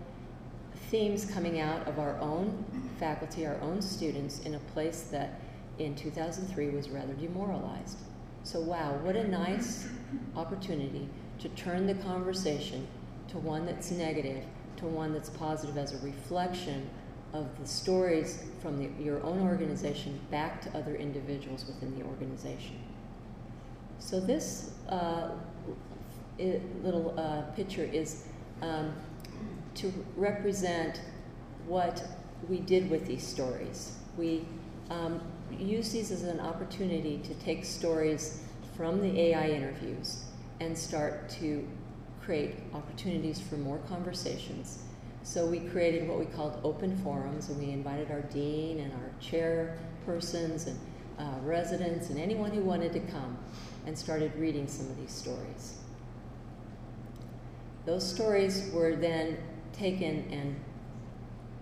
themes 0.90 1.26
coming 1.26 1.60
out 1.60 1.88
of 1.88 2.00
our 2.00 2.20
own 2.20 2.64
faculty, 3.00 3.46
our 3.46 3.60
own 3.62 3.82
students, 3.82 4.40
in 4.40 4.56
a 4.56 4.60
place 4.74 5.04
that 5.12 5.40
in 5.80 5.96
2003 5.96 6.70
was 6.70 6.90
rather 6.90 7.14
demoralized. 7.14 7.98
So, 8.44 8.60
wow, 8.60 8.94
what 9.04 9.16
a 9.16 9.28
nice 9.28 9.88
opportunity 10.36 11.08
to 11.40 11.50
turn 11.50 11.88
the 11.88 11.96
conversation 11.96 12.88
to 13.30 13.38
one 13.38 13.66
that's 13.66 13.92
negative 13.92 14.44
to 14.78 14.86
one 14.86 15.14
that's 15.14 15.30
positive 15.30 15.78
as 15.78 15.94
a 15.94 16.06
reflection 16.06 16.90
of 17.34 17.48
the 17.60 17.68
stories 17.68 18.44
from 18.62 18.78
the, 18.78 19.04
your 19.04 19.24
own 19.24 19.42
organization 19.42 20.20
back 20.30 20.62
to 20.62 20.78
other 20.78 20.96
individuals 20.96 21.66
within 21.66 21.98
the 21.98 22.06
organization. 22.06 22.78
So 24.00 24.20
this 24.20 24.72
uh, 24.90 25.30
little 26.38 27.14
uh, 27.18 27.42
picture 27.56 27.84
is 27.84 28.26
um, 28.62 28.94
to 29.76 29.92
represent 30.16 31.02
what 31.68 32.04
we 32.50 32.60
did 32.60 32.90
with 32.90 33.06
these 33.06 33.26
stories. 33.26 33.98
We 34.18 34.46
um, 34.90 35.22
use 35.52 35.92
these 35.92 36.12
as 36.12 36.24
an 36.24 36.40
opportunity 36.40 37.20
to 37.24 37.34
take 37.36 37.64
stories 37.66 38.42
from 38.76 39.02
the 39.02 39.20
AI 39.20 39.50
interviews 39.50 40.24
and 40.60 40.78
start 40.78 41.30
to 41.30 41.68
create 42.24 42.56
opportunities 42.74 43.40
for 43.40 43.56
more 43.56 43.80
conversations. 43.90 44.84
So 45.24 45.46
we 45.46 45.60
created 45.60 46.08
what 46.08 46.20
we 46.20 46.26
called 46.26 46.60
open 46.64 46.98
forums, 46.98 47.50
and 47.50 47.60
we 47.60 47.72
invited 47.72 48.12
our 48.12 48.22
dean 48.22 48.80
and 48.80 48.92
our 48.94 49.10
chairpersons 49.22 50.68
and 50.68 50.80
uh, 51.18 51.40
residents 51.44 52.10
and 52.10 52.20
anyone 52.20 52.52
who 52.52 52.62
wanted 52.62 52.92
to 52.94 53.00
come 53.00 53.38
and 53.86 53.98
started 53.98 54.36
reading 54.36 54.68
some 54.68 54.88
of 54.88 54.98
these 54.98 55.12
stories. 55.12 55.83
Those 57.86 58.10
stories 58.10 58.70
were 58.74 58.96
then 58.96 59.38
taken 59.74 60.28
and 60.32 60.56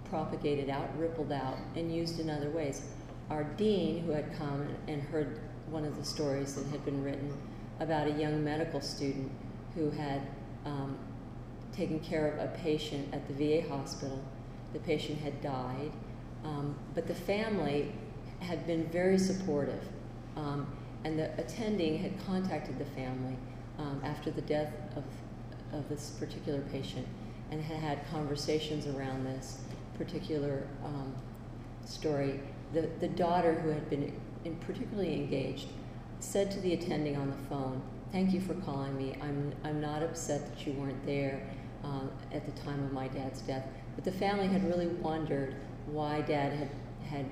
propagated 0.06 0.70
out, 0.70 0.88
rippled 0.98 1.32
out, 1.32 1.58
and 1.76 1.94
used 1.94 2.20
in 2.20 2.30
other 2.30 2.50
ways. 2.50 2.82
Our 3.30 3.44
dean, 3.44 4.04
who 4.04 4.12
had 4.12 4.38
come 4.38 4.68
and 4.88 5.02
heard 5.02 5.40
one 5.70 5.86
of 5.86 5.96
the 5.98 6.04
stories 6.04 6.56
that 6.56 6.66
had 6.68 6.84
been 6.84 7.04
written 7.04 7.34
about 7.80 8.08
a 8.08 8.12
young 8.12 8.44
medical 8.44 8.82
student 8.82 9.32
who 9.74 9.90
had 9.90 10.22
um, 10.66 10.98
taken 11.72 12.00
care 12.00 12.28
of 12.28 12.40
a 12.40 12.58
patient 12.58 13.14
at 13.14 13.28
the 13.28 13.34
VA 13.34 13.68
hospital. 13.68 14.22
The 14.74 14.80
patient 14.80 15.20
had 15.20 15.42
died, 15.42 15.92
um, 16.44 16.76
but 16.94 17.08
the 17.08 17.16
family 17.16 17.92
had 18.40 18.68
been 18.68 18.86
very 18.88 19.18
supportive. 19.18 19.84
Um, 20.36 20.68
and 21.04 21.18
the 21.18 21.32
attending 21.40 21.98
had 21.98 22.14
contacted 22.26 22.78
the 22.78 22.86
family 22.86 23.36
um, 23.80 24.02
after 24.04 24.30
the 24.30 24.42
death 24.42 24.72
of, 24.96 25.04
of 25.74 25.88
this 25.90 26.12
particular 26.20 26.62
patient 26.72 27.08
and 27.52 27.62
had 27.62 27.78
had 27.78 28.10
conversations 28.10 28.88
around 28.88 29.26
this 29.26 29.60
particular 29.98 30.68
um, 30.84 31.14
story. 31.86 32.40
The, 32.74 32.90
the 33.00 33.10
daughter, 33.10 33.54
who 33.54 33.70
had 33.70 33.90
been 33.90 34.14
in 34.46 34.56
particularly 34.58 35.14
engaged, 35.14 35.68
said 36.20 36.52
to 36.52 36.60
the 36.62 36.74
attending 36.74 37.18
on 37.18 37.30
the 37.30 37.38
phone, 37.50 37.82
Thank 38.12 38.34
you 38.34 38.42
for 38.42 38.56
calling 38.56 38.98
me. 38.98 39.16
I'm, 39.22 39.54
I'm 39.64 39.80
not 39.80 40.04
upset 40.04 40.46
that 40.50 40.68
you 40.68 40.74
weren't 40.74 41.06
there 41.06 41.48
uh, 41.84 42.02
at 42.34 42.46
the 42.46 42.62
time 42.62 42.84
of 42.84 42.92
my 42.92 43.08
dad's 43.08 43.42
death. 43.42 43.66
But 43.96 44.04
the 44.04 44.12
family 44.12 44.48
had 44.48 44.68
really 44.68 44.88
wondered 44.88 45.56
why 45.86 46.22
dad 46.22 46.52
had, 46.54 46.70
had 47.10 47.26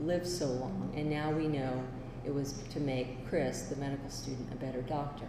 lived 0.00 0.26
so 0.26 0.46
long, 0.46 0.92
and 0.96 1.10
now 1.10 1.30
we 1.30 1.48
know 1.48 1.82
it 2.24 2.32
was 2.32 2.62
to 2.72 2.80
make 2.80 3.28
Chris, 3.28 3.62
the 3.62 3.76
medical 3.76 4.08
student, 4.08 4.48
a 4.52 4.56
better 4.56 4.82
doctor. 4.82 5.26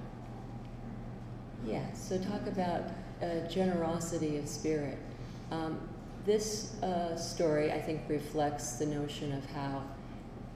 Yeah, 1.65 1.93
so 1.93 2.17
talk 2.17 2.45
about 2.47 2.83
uh, 3.21 3.47
generosity 3.47 4.37
of 4.37 4.47
spirit. 4.49 4.97
Um, 5.49 5.79
this 6.25 6.81
uh, 6.81 7.15
story, 7.15 7.71
I 7.71 7.79
think, 7.79 8.01
reflects 8.09 8.73
the 8.73 8.85
notion 8.85 9.31
of 9.33 9.45
how 9.51 9.83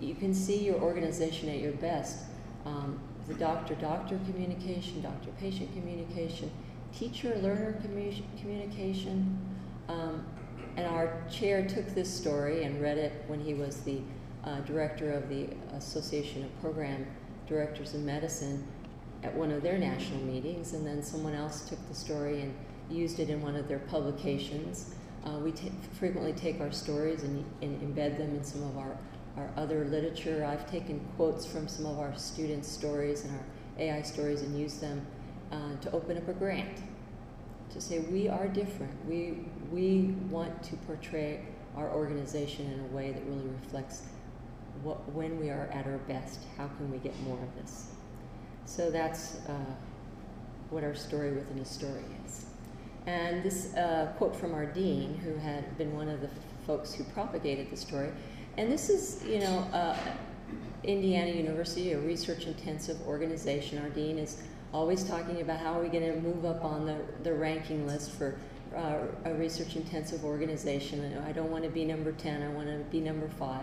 you 0.02 0.16
can 0.16 0.34
see 0.34 0.66
your 0.66 0.76
organization 0.82 1.50
at 1.50 1.60
your 1.60 1.74
best. 1.74 2.24
Um, 2.66 3.00
the 3.28 3.36
doctor-doctor 3.36 4.20
communication, 4.30 5.02
doctor-patient 5.02 5.74
communication, 5.74 6.52
teacher-learner 6.98 7.82
commu- 7.86 8.24
communication. 8.40 9.38
Um, 9.88 10.26
and 10.76 10.86
our 10.88 11.24
chair 11.30 11.66
took 11.68 11.88
this 11.96 12.14
story 12.14 12.64
and 12.64 12.82
read 12.82 12.98
it 12.98 13.24
when 13.28 13.40
he 13.40 13.54
was 13.54 13.82
the 13.82 14.02
uh, 14.44 14.60
director 14.62 15.12
of 15.14 15.30
the 15.30 15.48
Association 15.74 16.44
of 16.44 16.62
Program 16.62 17.06
Directors 17.48 17.94
in 17.94 18.06
Medicine 18.06 18.66
at 19.24 19.34
one 19.36 19.52
of 19.52 19.62
their 19.62 19.78
national 19.78 20.22
meetings, 20.22 20.74
and 20.74 20.86
then 20.86 21.02
someone 21.02 21.34
else 21.34 21.68
took 21.68 21.80
the 21.88 21.96
story 21.96 22.42
and 22.42 22.54
used 22.90 23.20
it 23.20 23.30
in 23.30 23.42
one 23.42 23.56
of 23.56 23.68
their 23.68 23.80
publications. 23.80 24.94
Uh, 25.26 25.40
we 25.40 25.54
frequently 26.00 26.34
take 26.34 26.62
our 26.62 26.72
stories 26.72 27.24
and, 27.24 27.44
and, 27.62 27.82
embed 27.82 28.18
them 28.18 28.36
in 28.36 28.44
some 28.44 28.64
of 28.64 28.78
our, 28.78 28.98
our 29.36 29.50
other 29.58 29.86
literature. 29.86 30.46
I've 30.46 30.70
taken 30.70 31.06
quotes 31.18 31.46
from 31.46 31.68
some 31.68 31.86
of 31.86 32.00
our 32.00 32.16
students' 32.16 32.68
stories 32.68 33.26
and 33.26 33.32
our 33.34 33.46
AI 33.80 34.02
stories 34.04 34.42
and 34.42 34.58
used 34.58 34.80
them 34.80 35.06
uh, 35.52 35.76
to 35.82 35.92
open 35.92 36.18
up 36.18 36.28
a 36.28 36.34
grant 36.34 36.82
to 37.72 37.82
say 37.82 38.00
we 38.00 38.30
are 38.30 38.48
different. 38.48 38.94
We, 39.06 39.40
we 39.72 40.16
want 40.30 40.64
to 40.64 40.76
portray 40.78 41.46
our 41.76 41.90
organization 41.92 42.72
in 42.72 42.80
a 42.80 42.96
way 42.96 43.12
that 43.12 43.24
really 43.26 43.50
reflects 43.62 44.04
what, 44.84 45.12
when 45.12 45.40
we 45.40 45.50
are 45.50 45.70
at 45.74 45.86
our 45.86 45.98
best, 46.00 46.40
how 46.58 46.68
can 46.68 46.92
we 46.92 46.98
get 46.98 47.20
more 47.22 47.38
of 47.38 47.56
this? 47.62 47.88
So 48.68 48.92
that's 48.92 49.38
uh, 49.48 49.54
what 50.70 50.84
our 50.84 50.94
story 50.94 51.32
within 51.32 51.58
a 51.60 51.66
story 51.66 52.04
is. 52.26 52.46
And 53.06 53.42
this 53.42 53.74
uh, 53.76 54.12
quote 54.18 54.36
from 54.36 54.54
our 54.54 54.66
dean, 54.66 55.18
who 55.24 55.36
had 55.38 55.78
been 55.78 55.96
one 55.96 56.10
of 56.10 56.20
the 56.20 56.30
folks 56.68 56.94
who 56.94 57.06
propagated 57.06 57.72
the 57.72 57.78
story, 57.78 58.10
and 58.58 58.70
this 58.70 58.90
is, 58.90 59.24
you 59.26 59.40
know, 59.40 59.60
uh, 59.72 59.98
Indiana 60.84 61.32
University, 61.32 61.94
a 61.94 62.00
research 62.00 62.46
intensive 62.46 63.02
organization. 63.08 63.80
Our 63.80 63.90
dean 63.90 64.18
is 64.18 64.44
always 64.74 65.06
talking 65.06 65.40
about 65.40 65.60
how 65.60 65.80
are 65.80 65.82
we 65.82 65.88
going 65.88 66.14
to 66.14 66.20
move 66.20 66.44
up 66.44 66.66
on 66.66 66.86
the, 66.86 66.98
the 67.24 67.34
ranking 67.34 67.88
list 67.88 68.12
for 68.12 68.36
uh, 68.76 68.98
a 69.24 69.34
research 69.36 69.78
intensive 69.78 70.26
organization. 70.26 71.18
I 71.26 71.32
don't 71.32 71.50
want 71.50 71.64
to 71.64 71.70
be 71.70 71.86
number 71.86 72.12
10, 72.12 72.44
I 72.44 72.50
want 72.50 72.68
to 72.68 72.80
be 72.92 73.00
number 73.00 73.30
5. 73.30 73.62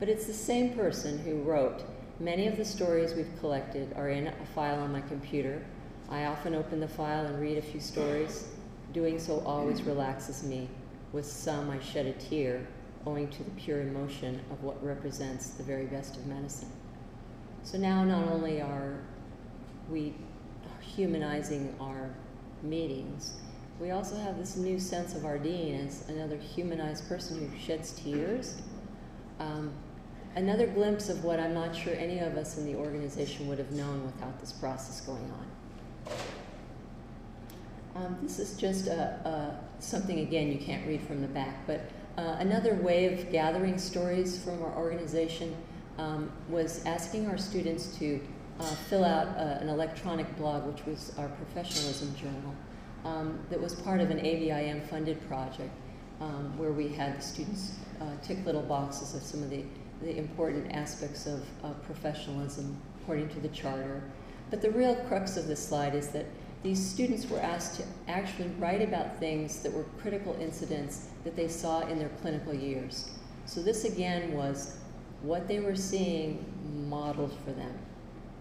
But 0.00 0.08
it's 0.08 0.26
the 0.26 0.34
same 0.34 0.74
person 0.74 1.18
who 1.20 1.42
wrote 1.42 1.84
many 2.20 2.46
of 2.46 2.56
the 2.56 2.64
stories 2.64 3.14
we've 3.14 3.30
collected 3.40 3.92
are 3.96 4.08
in 4.08 4.28
a 4.28 4.46
file 4.54 4.80
on 4.80 4.92
my 4.92 5.00
computer. 5.02 5.64
I 6.10 6.26
often 6.26 6.54
open 6.54 6.80
the 6.80 6.88
file 6.88 7.26
and 7.26 7.40
read 7.40 7.58
a 7.58 7.62
few 7.62 7.80
stories. 7.80 8.48
Doing 8.92 9.18
so 9.18 9.40
always 9.40 9.82
relaxes 9.82 10.44
me. 10.44 10.68
With 11.12 11.26
some, 11.26 11.70
I 11.70 11.80
shed 11.80 12.06
a 12.06 12.12
tear, 12.12 12.66
owing 13.06 13.28
to 13.28 13.42
the 13.42 13.50
pure 13.52 13.82
emotion 13.82 14.40
of 14.50 14.62
what 14.62 14.82
represents 14.84 15.50
the 15.50 15.62
very 15.62 15.86
best 15.86 16.16
of 16.16 16.26
medicine. 16.26 16.70
So 17.62 17.78
now, 17.78 18.04
not 18.04 18.28
only 18.28 18.60
are 18.60 18.98
we 19.90 20.14
humanizing 20.80 21.74
our 21.80 22.10
meetings, 22.62 23.34
we 23.80 23.90
also 23.90 24.16
have 24.16 24.38
this 24.38 24.56
new 24.56 24.78
sense 24.78 25.14
of 25.14 25.24
our 25.24 25.38
dean 25.38 25.86
as 25.86 26.08
another 26.08 26.36
humanized 26.36 27.08
person 27.08 27.38
who 27.38 27.58
sheds 27.58 27.92
tears. 27.92 28.62
Um, 29.40 29.72
another 30.36 30.66
glimpse 30.66 31.08
of 31.08 31.24
what 31.24 31.38
I'm 31.38 31.54
not 31.54 31.74
sure 31.74 31.94
any 31.94 32.18
of 32.18 32.36
us 32.36 32.58
in 32.58 32.66
the 32.66 32.76
organization 32.76 33.46
would 33.48 33.58
have 33.58 33.72
known 33.72 34.04
without 34.04 34.38
this 34.40 34.52
process 34.52 35.00
going 35.00 35.32
on. 35.32 35.46
Um, 37.96 38.18
this 38.22 38.38
is 38.38 38.56
just 38.56 38.88
a, 38.88 39.00
a, 39.24 39.60
something, 39.78 40.20
again, 40.20 40.50
you 40.50 40.58
can't 40.58 40.86
read 40.86 41.02
from 41.02 41.20
the 41.20 41.28
back, 41.28 41.64
but 41.66 41.80
uh, 42.18 42.36
another 42.38 42.74
way 42.74 43.12
of 43.12 43.30
gathering 43.30 43.78
stories 43.78 44.42
from 44.42 44.62
our 44.62 44.74
organization 44.76 45.54
um, 45.98 46.30
was 46.48 46.84
asking 46.86 47.28
our 47.28 47.38
students 47.38 47.96
to 47.98 48.20
uh, 48.58 48.64
fill 48.88 49.04
out 49.04 49.28
uh, 49.28 49.58
an 49.60 49.68
electronic 49.68 50.36
blog, 50.36 50.66
which 50.66 50.84
was 50.86 51.12
our 51.18 51.28
professionalism 51.28 52.14
journal, 52.16 52.54
um, 53.04 53.38
that 53.50 53.60
was 53.60 53.74
part 53.74 54.00
of 54.00 54.10
an 54.10 54.18
ABIM 54.18 54.88
funded 54.88 55.20
project 55.28 55.70
um, 56.20 56.56
where 56.56 56.72
we 56.72 56.88
had 56.88 57.18
the 57.18 57.22
students 57.22 57.72
uh, 58.00 58.04
tick 58.22 58.44
little 58.46 58.62
boxes 58.62 59.14
of 59.14 59.22
some 59.22 59.42
of 59.42 59.50
the, 59.50 59.64
the 60.02 60.16
important 60.16 60.72
aspects 60.72 61.26
of 61.26 61.42
professionalism 61.84 62.76
according 63.02 63.28
to 63.30 63.40
the 63.40 63.48
charter. 63.48 64.02
But 64.50 64.62
the 64.62 64.70
real 64.70 64.94
crux 65.08 65.36
of 65.36 65.46
this 65.46 65.66
slide 65.66 65.94
is 65.94 66.08
that 66.08 66.26
these 66.62 66.84
students 66.84 67.28
were 67.28 67.40
asked 67.40 67.76
to 67.76 67.84
actually 68.08 68.48
write 68.58 68.80
about 68.80 69.18
things 69.18 69.62
that 69.62 69.72
were 69.72 69.84
critical 70.00 70.34
incidents 70.40 71.08
that 71.24 71.36
they 71.36 71.48
saw 71.48 71.80
in 71.80 71.98
their 71.98 72.08
clinical 72.22 72.54
years. 72.54 73.10
So 73.44 73.62
this 73.62 73.84
again 73.84 74.32
was 74.32 74.78
what 75.20 75.46
they 75.46 75.60
were 75.60 75.76
seeing 75.76 76.44
modeled 76.88 77.36
for 77.44 77.52
them. 77.52 77.72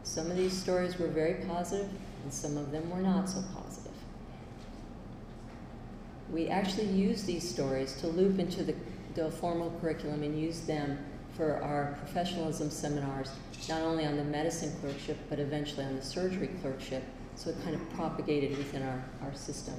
Some 0.04 0.32
of 0.32 0.38
these 0.38 0.54
stories 0.54 0.98
were 0.98 1.08
very 1.08 1.46
positive, 1.46 1.90
and 2.24 2.34
some 2.34 2.58
of 2.58 2.72
them 2.72 2.90
were 2.90 3.02
not 3.02 3.30
so 3.30 3.44
positive. 3.54 3.92
We 6.32 6.48
actually 6.48 6.88
use 6.88 7.24
these 7.24 7.48
stories 7.48 7.94
to 7.98 8.08
loop 8.08 8.40
into 8.40 8.64
the, 8.64 8.76
the 9.16 9.32
formal 9.32 9.78
curriculum 9.82 10.24
and 10.24 10.40
use 10.40 10.62
them 10.62 10.98
for 11.36 11.62
our 11.64 11.96
professionalism 12.00 12.70
seminars, 12.70 13.32
not 13.68 13.82
only 13.82 14.06
on 14.06 14.18
the 14.18 14.24
medicine 14.24 14.72
clerkship, 14.80 15.18
but 15.30 15.40
eventually 15.40 15.86
on 15.86 15.96
the 15.96 16.02
surgery 16.02 16.50
clerkship. 16.62 17.04
So 17.36 17.50
it 17.50 17.62
kind 17.64 17.76
of 17.76 17.90
propagated 17.92 18.58
within 18.58 18.84
our, 18.84 19.04
our 19.24 19.34
system. 19.34 19.74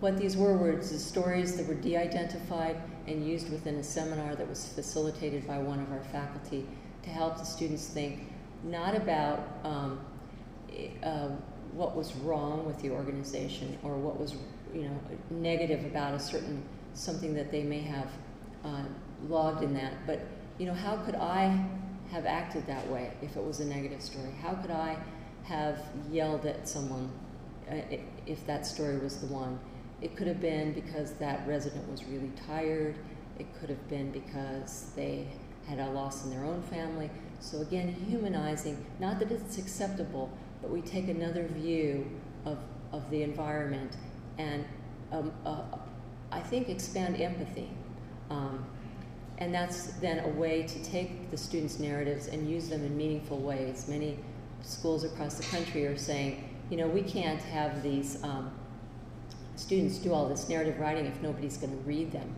What 0.00 0.18
these 0.18 0.36
were 0.36 0.56
were 0.56 0.76
the 0.76 0.84
stories 0.84 1.56
that 1.56 1.66
were 1.66 1.74
de 1.74 1.96
identified 1.96 2.76
and 3.06 3.26
used 3.26 3.50
within 3.50 3.76
a 3.76 3.82
seminar 3.82 4.34
that 4.34 4.48
was 4.48 4.68
facilitated 4.68 5.46
by 5.46 5.58
one 5.58 5.80
of 5.80 5.90
our 5.92 6.02
faculty 6.04 6.66
to 7.02 7.10
help 7.10 7.38
the 7.38 7.44
students 7.44 7.86
think 7.86 8.30
not 8.62 8.94
about 8.94 9.40
um, 9.64 10.00
uh, 11.02 11.28
what 11.72 11.96
was 11.96 12.14
wrong 12.16 12.66
with 12.66 12.78
the 12.80 12.90
organization 12.90 13.78
or 13.82 13.96
what 13.96 14.18
was 14.18 14.34
you 14.74 14.82
know 14.82 15.00
negative 15.30 15.84
about 15.84 16.14
a 16.14 16.18
certain 16.18 16.62
something 16.94 17.34
that 17.34 17.50
they 17.50 17.62
may 17.62 17.80
have 17.80 18.08
uh, 18.64 18.82
logged 19.28 19.62
in 19.62 19.74
that, 19.74 19.94
but 20.06 20.20
you 20.60 20.66
know 20.66 20.74
how 20.74 20.98
could 20.98 21.14
I 21.14 21.58
have 22.12 22.26
acted 22.26 22.66
that 22.66 22.86
way 22.90 23.10
if 23.22 23.34
it 23.34 23.42
was 23.42 23.60
a 23.60 23.64
negative 23.64 24.02
story? 24.02 24.30
How 24.42 24.52
could 24.52 24.70
I 24.70 24.98
have 25.44 25.78
yelled 26.12 26.44
at 26.44 26.68
someone 26.68 27.10
uh, 27.70 27.76
if 28.26 28.46
that 28.46 28.66
story 28.66 28.98
was 28.98 29.16
the 29.16 29.26
one? 29.28 29.58
It 30.02 30.16
could 30.16 30.26
have 30.26 30.40
been 30.40 30.74
because 30.74 31.12
that 31.14 31.48
resident 31.48 31.90
was 31.90 32.04
really 32.04 32.30
tired. 32.46 32.96
It 33.38 33.46
could 33.58 33.70
have 33.70 33.88
been 33.88 34.10
because 34.10 34.90
they 34.94 35.28
had 35.66 35.78
a 35.78 35.88
loss 35.92 36.24
in 36.24 36.30
their 36.30 36.44
own 36.44 36.60
family. 36.64 37.10
So 37.40 37.62
again, 37.62 37.94
humanizing, 38.06 38.84
not 38.98 39.18
that 39.20 39.32
it's 39.32 39.56
acceptable, 39.56 40.30
but 40.60 40.70
we 40.70 40.82
take 40.82 41.08
another 41.08 41.46
view 41.46 42.06
of, 42.44 42.58
of 42.92 43.08
the 43.08 43.22
environment 43.22 43.96
and 44.36 44.66
um, 45.10 45.32
uh, 45.46 45.62
I 46.30 46.40
think 46.40 46.68
expand 46.68 47.18
empathy. 47.18 47.70
Um, 48.28 48.66
and 49.40 49.54
that's 49.54 49.86
then 49.94 50.18
a 50.20 50.28
way 50.28 50.62
to 50.62 50.84
take 50.84 51.30
the 51.30 51.36
students' 51.36 51.78
narratives 51.78 52.28
and 52.28 52.48
use 52.48 52.68
them 52.68 52.84
in 52.84 52.96
meaningful 52.96 53.38
ways. 53.38 53.88
Many 53.88 54.18
schools 54.62 55.04
across 55.04 55.34
the 55.34 55.42
country 55.44 55.86
are 55.86 55.96
saying, 55.96 56.58
you 56.68 56.76
know, 56.76 56.86
we 56.86 57.02
can't 57.02 57.40
have 57.40 57.82
these 57.82 58.22
um, 58.22 58.52
students 59.56 59.98
do 59.98 60.12
all 60.12 60.28
this 60.28 60.48
narrative 60.48 60.78
writing 60.78 61.06
if 61.06 61.20
nobody's 61.22 61.56
going 61.56 61.72
to 61.72 61.82
read 61.84 62.12
them. 62.12 62.34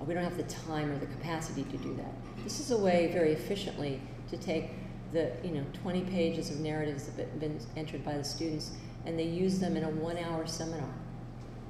Uh, 0.00 0.04
we 0.04 0.14
don't 0.14 0.22
have 0.22 0.36
the 0.36 0.44
time 0.44 0.90
or 0.90 0.98
the 0.98 1.06
capacity 1.06 1.64
to 1.64 1.76
do 1.78 1.94
that. 1.96 2.12
This 2.44 2.60
is 2.60 2.70
a 2.70 2.78
way 2.78 3.10
very 3.12 3.32
efficiently 3.32 4.00
to 4.30 4.36
take 4.36 4.70
the, 5.12 5.32
you 5.42 5.50
know, 5.50 5.64
20 5.82 6.02
pages 6.02 6.50
of 6.50 6.60
narratives 6.60 7.06
that 7.08 7.26
have 7.26 7.40
been 7.40 7.58
entered 7.76 8.04
by 8.04 8.16
the 8.16 8.24
students 8.24 8.70
and 9.04 9.18
they 9.18 9.24
use 9.24 9.58
them 9.58 9.76
in 9.76 9.82
a 9.82 9.90
one 9.90 10.16
hour 10.16 10.46
seminar. 10.46 10.88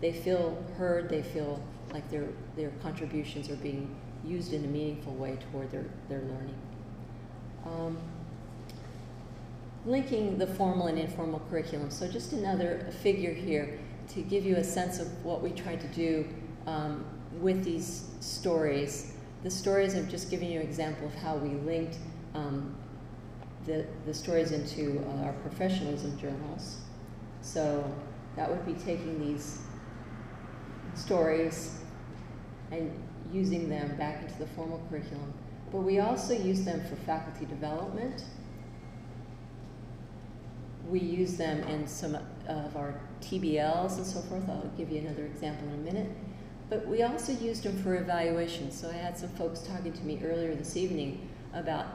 They 0.03 0.13
feel 0.13 0.63
heard, 0.77 1.09
they 1.09 1.23
feel 1.23 1.63
like 1.93 2.09
their, 2.11 2.29
their 2.57 2.71
contributions 2.83 3.51
are 3.51 3.57
being 3.57 3.95
used 4.25 4.53
in 4.53 4.65
a 4.65 4.69
meaningful 4.69 5.15
way 5.15 5.39
toward 5.51 5.71
their, 5.71 5.85
their 6.09 6.21
learning. 6.21 6.59
Um, 7.67 7.99
linking 9.85 10.39
the 10.39 10.47
formal 10.47 10.87
and 10.87 10.99
informal 10.99 11.41
curriculum. 11.51 11.91
So 11.91 12.09
just 12.09 12.33
another 12.33 12.87
figure 13.03 13.33
here 13.33 13.79
to 14.15 14.23
give 14.23 14.45
you 14.45 14.57
a 14.57 14.65
sense 14.65 15.01
of 15.01 15.25
what 15.25 15.43
we 15.43 15.51
tried 15.51 15.81
to 15.81 15.89
do 15.89 16.29
um, 16.67 17.05
with 17.41 17.65
these 17.65 18.09
stories. 18.21 19.15
The 19.43 19.51
stories, 19.51 19.97
I've 19.97 20.09
just 20.09 20.31
given 20.31 20.49
you 20.49 20.61
an 20.61 20.67
example 20.67 21.07
of 21.07 21.15
how 21.15 21.37
we 21.37 21.51
linked 21.51 21.99
um, 22.35 22.75
the, 23.65 23.87
the 24.07 24.15
stories 24.15 24.53
into 24.53 25.01
uh, 25.01 25.25
our 25.25 25.33
professionalism 25.35 26.19
journals. 26.19 26.79
So 27.41 27.85
that 28.37 28.49
would 28.49 28.65
be 28.65 28.75
taking 28.75 29.19
these 29.19 29.59
stories 30.95 31.82
and 32.73 32.91
using 33.33 33.69
them 33.69 33.97
back 33.97 34.23
into 34.23 34.39
the 34.39 34.47
formal 34.49 34.83
curriculum. 34.89 35.33
But 35.71 35.81
we 35.81 36.01
also 36.01 36.35
use 36.35 36.65
them 36.65 36.83
for 36.89 36.97
faculty 36.97 37.47
development. 37.47 38.25
We 40.89 41.01
use 41.01 41.37
them 41.37 41.63
in 41.69 41.87
some 41.87 42.17
of 42.49 42.77
our 42.77 43.01
TBLs 43.21 43.97
and 43.97 44.07
so 44.07 44.21
forth. 44.23 44.49
I'll 44.49 44.71
give 44.77 44.91
you 44.91 45.01
another 45.01 45.25
example 45.25 45.69
in 45.69 45.75
a 45.75 45.79
minute. 45.79 46.11
But 46.69 46.87
we 46.87 47.03
also 47.03 47.33
used 47.33 47.63
them 47.63 47.81
for 47.83 47.97
evaluation. 47.97 48.71
So 48.71 48.89
I 48.89 48.95
had 48.95 49.17
some 49.17 49.29
folks 49.31 49.61
talking 49.61 49.93
to 49.93 50.03
me 50.03 50.21
earlier 50.25 50.55
this 50.55 50.77
evening 50.77 51.29
about 51.55 51.87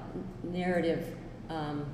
narrative, 0.43 1.15
um, 1.49 1.85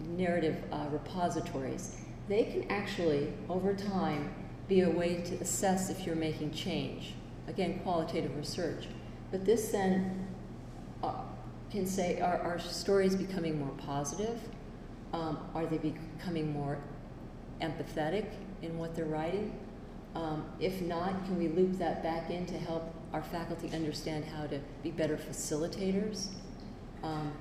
narrative 0.00 0.56
uh, 0.72 0.86
repositories. 0.90 1.96
They 2.28 2.44
can 2.44 2.70
actually, 2.70 3.32
over 3.48 3.74
time, 3.74 4.34
be 4.68 4.80
a 4.80 4.90
way 4.90 5.16
to 5.22 5.34
assess 5.36 5.90
if 5.90 6.06
you're 6.06 6.16
making 6.16 6.52
change. 6.52 7.15
Again, 7.48 7.80
qualitative 7.80 8.36
research. 8.36 8.86
But 9.30 9.44
this 9.44 9.68
then 9.68 10.26
uh, 11.02 11.14
can 11.70 11.86
say, 11.86 12.20
are 12.20 12.38
our 12.38 12.58
stories 12.58 13.14
becoming 13.14 13.58
more 13.58 13.74
positive? 13.78 14.40
Um, 15.12 15.38
are 15.54 15.66
they 15.66 15.78
becoming 15.78 16.52
more 16.52 16.78
empathetic 17.60 18.26
in 18.62 18.78
what 18.78 18.94
they're 18.94 19.04
writing? 19.04 19.58
Um, 20.14 20.46
if 20.60 20.80
not, 20.80 21.24
can 21.26 21.38
we 21.38 21.48
loop 21.48 21.78
that 21.78 22.02
back 22.02 22.30
in 22.30 22.46
to 22.46 22.58
help 22.58 22.94
our 23.12 23.22
faculty 23.22 23.70
understand 23.74 24.24
how 24.24 24.46
to 24.46 24.60
be 24.82 24.90
better 24.90 25.16
facilitators? 25.16 26.28
Um, 27.02 27.32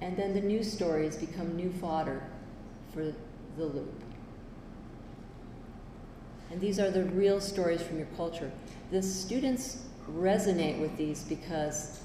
and 0.00 0.16
then 0.16 0.34
the 0.34 0.40
new 0.40 0.62
stories 0.62 1.16
become 1.16 1.56
new 1.56 1.72
fodder 1.72 2.22
for 2.92 3.12
the 3.56 3.64
loop. 3.64 4.02
And 6.50 6.60
these 6.60 6.78
are 6.78 6.90
the 6.90 7.04
real 7.04 7.40
stories 7.40 7.82
from 7.82 7.98
your 7.98 8.08
culture. 8.16 8.52
The 8.92 9.02
students 9.02 9.84
resonate 10.06 10.78
with 10.78 10.94
these 10.98 11.22
because 11.22 11.98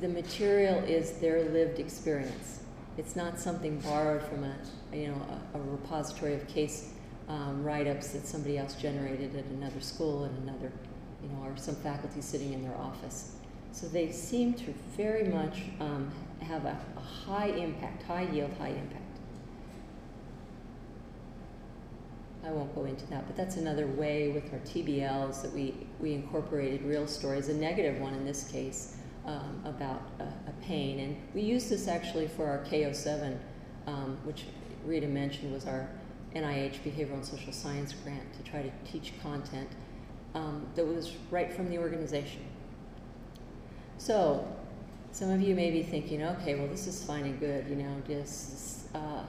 the 0.00 0.08
material 0.08 0.82
is 0.82 1.12
their 1.18 1.44
lived 1.50 1.78
experience. 1.78 2.62
It's 2.98 3.14
not 3.14 3.38
something 3.38 3.78
borrowed 3.78 4.24
from 4.24 4.42
a, 4.42 4.56
you 4.92 5.06
know, 5.06 5.40
a, 5.54 5.58
a 5.58 5.60
repository 5.62 6.34
of 6.34 6.48
case 6.48 6.90
um, 7.28 7.62
write-ups 7.62 8.08
that 8.08 8.26
somebody 8.26 8.58
else 8.58 8.74
generated 8.74 9.36
at 9.36 9.44
another 9.44 9.80
school 9.80 10.24
and 10.24 10.36
another, 10.48 10.72
you 11.22 11.28
know, 11.28 11.44
or 11.44 11.56
some 11.56 11.76
faculty 11.76 12.20
sitting 12.20 12.52
in 12.52 12.64
their 12.64 12.76
office. 12.76 13.36
So 13.70 13.86
they 13.86 14.10
seem 14.10 14.52
to 14.54 14.74
very 14.96 15.28
much 15.28 15.62
um, 15.78 16.10
have 16.40 16.64
a, 16.64 16.76
a 16.96 17.00
high 17.00 17.50
impact, 17.50 18.02
high 18.02 18.28
yield, 18.32 18.50
high 18.58 18.70
impact. 18.70 19.03
I 22.46 22.50
won't 22.50 22.74
go 22.74 22.84
into 22.84 23.06
that, 23.06 23.26
but 23.26 23.36
that's 23.36 23.56
another 23.56 23.86
way 23.86 24.28
with 24.28 24.52
our 24.52 24.58
TBLs 24.60 25.40
that 25.42 25.52
we, 25.52 25.74
we 25.98 26.12
incorporated 26.12 26.82
real 26.82 27.06
stories, 27.06 27.48
a 27.48 27.54
negative 27.54 28.00
one 28.00 28.12
in 28.12 28.24
this 28.24 28.48
case, 28.48 28.96
um, 29.24 29.62
about 29.64 30.02
a, 30.18 30.24
a, 30.24 30.52
pain. 30.62 31.00
And 31.00 31.16
we 31.34 31.40
used 31.40 31.70
this 31.70 31.88
actually 31.88 32.28
for 32.28 32.46
our 32.46 32.58
K07, 32.64 33.38
um, 33.86 34.18
which 34.24 34.44
Rita 34.84 35.06
mentioned 35.06 35.54
was 35.54 35.66
our 35.66 35.88
NIH 36.36 36.82
Behavioral 36.82 37.14
and 37.14 37.24
Social 37.24 37.52
Science 37.52 37.94
grant 37.94 38.34
to 38.34 38.42
try 38.42 38.62
to 38.62 38.70
teach 38.90 39.14
content 39.22 39.68
um, 40.34 40.66
that 40.74 40.84
was 40.84 41.12
right 41.30 41.50
from 41.50 41.70
the 41.70 41.78
organization. 41.78 42.42
So, 43.96 44.46
some 45.12 45.30
of 45.30 45.40
you 45.40 45.54
may 45.54 45.70
be 45.70 45.82
thinking, 45.82 46.22
okay, 46.22 46.56
well, 46.56 46.66
this 46.66 46.86
is 46.86 47.02
fine 47.04 47.24
and 47.24 47.40
good, 47.40 47.68
you 47.68 47.76
know, 47.76 48.02
just 48.06 48.94
uh, 48.94 49.22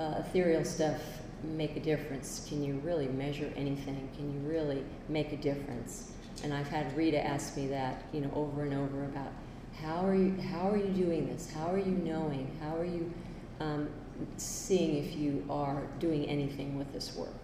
uh, 0.00 0.14
ethereal 0.18 0.64
stuff 0.64 1.00
make 1.46 1.76
a 1.76 1.80
difference? 1.80 2.46
Can 2.48 2.62
you 2.62 2.74
really 2.84 3.08
measure 3.08 3.52
anything? 3.56 4.08
Can 4.16 4.32
you 4.32 4.40
really 4.48 4.84
make 5.08 5.32
a 5.32 5.36
difference? 5.36 6.12
And 6.42 6.52
I've 6.52 6.68
had 6.68 6.96
Rita 6.96 7.24
ask 7.24 7.56
me 7.56 7.66
that, 7.68 8.02
you 8.12 8.20
know, 8.20 8.30
over 8.34 8.62
and 8.64 8.74
over 8.74 9.04
about 9.04 9.32
how 9.80 10.06
are 10.06 10.14
you, 10.14 10.34
how 10.52 10.70
are 10.70 10.76
you 10.76 10.88
doing 10.88 11.28
this? 11.28 11.50
How 11.50 11.70
are 11.70 11.78
you 11.78 11.92
knowing? 11.92 12.56
How 12.60 12.76
are 12.76 12.84
you 12.84 13.12
um, 13.60 13.88
seeing 14.36 15.04
if 15.04 15.16
you 15.16 15.44
are 15.50 15.82
doing 15.98 16.26
anything 16.26 16.78
with 16.78 16.92
this 16.92 17.14
work? 17.16 17.34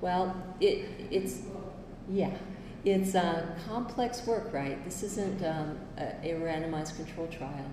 Well, 0.00 0.36
it, 0.60 0.88
it's, 1.10 1.42
yeah, 2.08 2.36
it's 2.84 3.14
a 3.14 3.56
complex 3.66 4.26
work, 4.26 4.52
right? 4.52 4.82
This 4.84 5.02
isn't 5.02 5.44
um, 5.44 5.78
a, 5.96 6.14
a, 6.22 6.34
randomized 6.34 6.96
control 6.96 7.26
trial. 7.26 7.66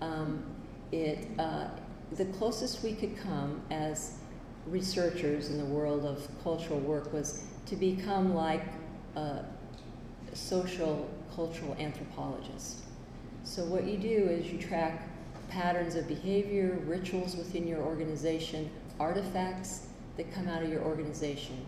Um, 0.00 0.44
it, 0.92 1.26
uh, 1.38 1.68
the 2.12 2.26
closest 2.26 2.82
we 2.82 2.94
could 2.94 3.16
come 3.16 3.60
as 3.70 4.18
researchers 4.66 5.50
in 5.50 5.58
the 5.58 5.64
world 5.64 6.04
of 6.04 6.26
cultural 6.42 6.80
work 6.80 7.12
was 7.12 7.44
to 7.66 7.76
become 7.76 8.34
like 8.34 8.64
a 9.16 9.44
social 10.32 11.08
cultural 11.34 11.76
anthropologist. 11.78 12.80
So 13.44 13.64
what 13.64 13.84
you 13.84 13.98
do 13.98 14.08
is 14.08 14.50
you 14.50 14.58
track 14.58 15.08
patterns 15.48 15.94
of 15.94 16.08
behavior, 16.08 16.78
rituals 16.86 17.36
within 17.36 17.66
your 17.66 17.80
organization, 17.80 18.70
artifacts 18.98 19.86
that 20.16 20.32
come 20.32 20.48
out 20.48 20.62
of 20.62 20.70
your 20.70 20.82
organization. 20.82 21.64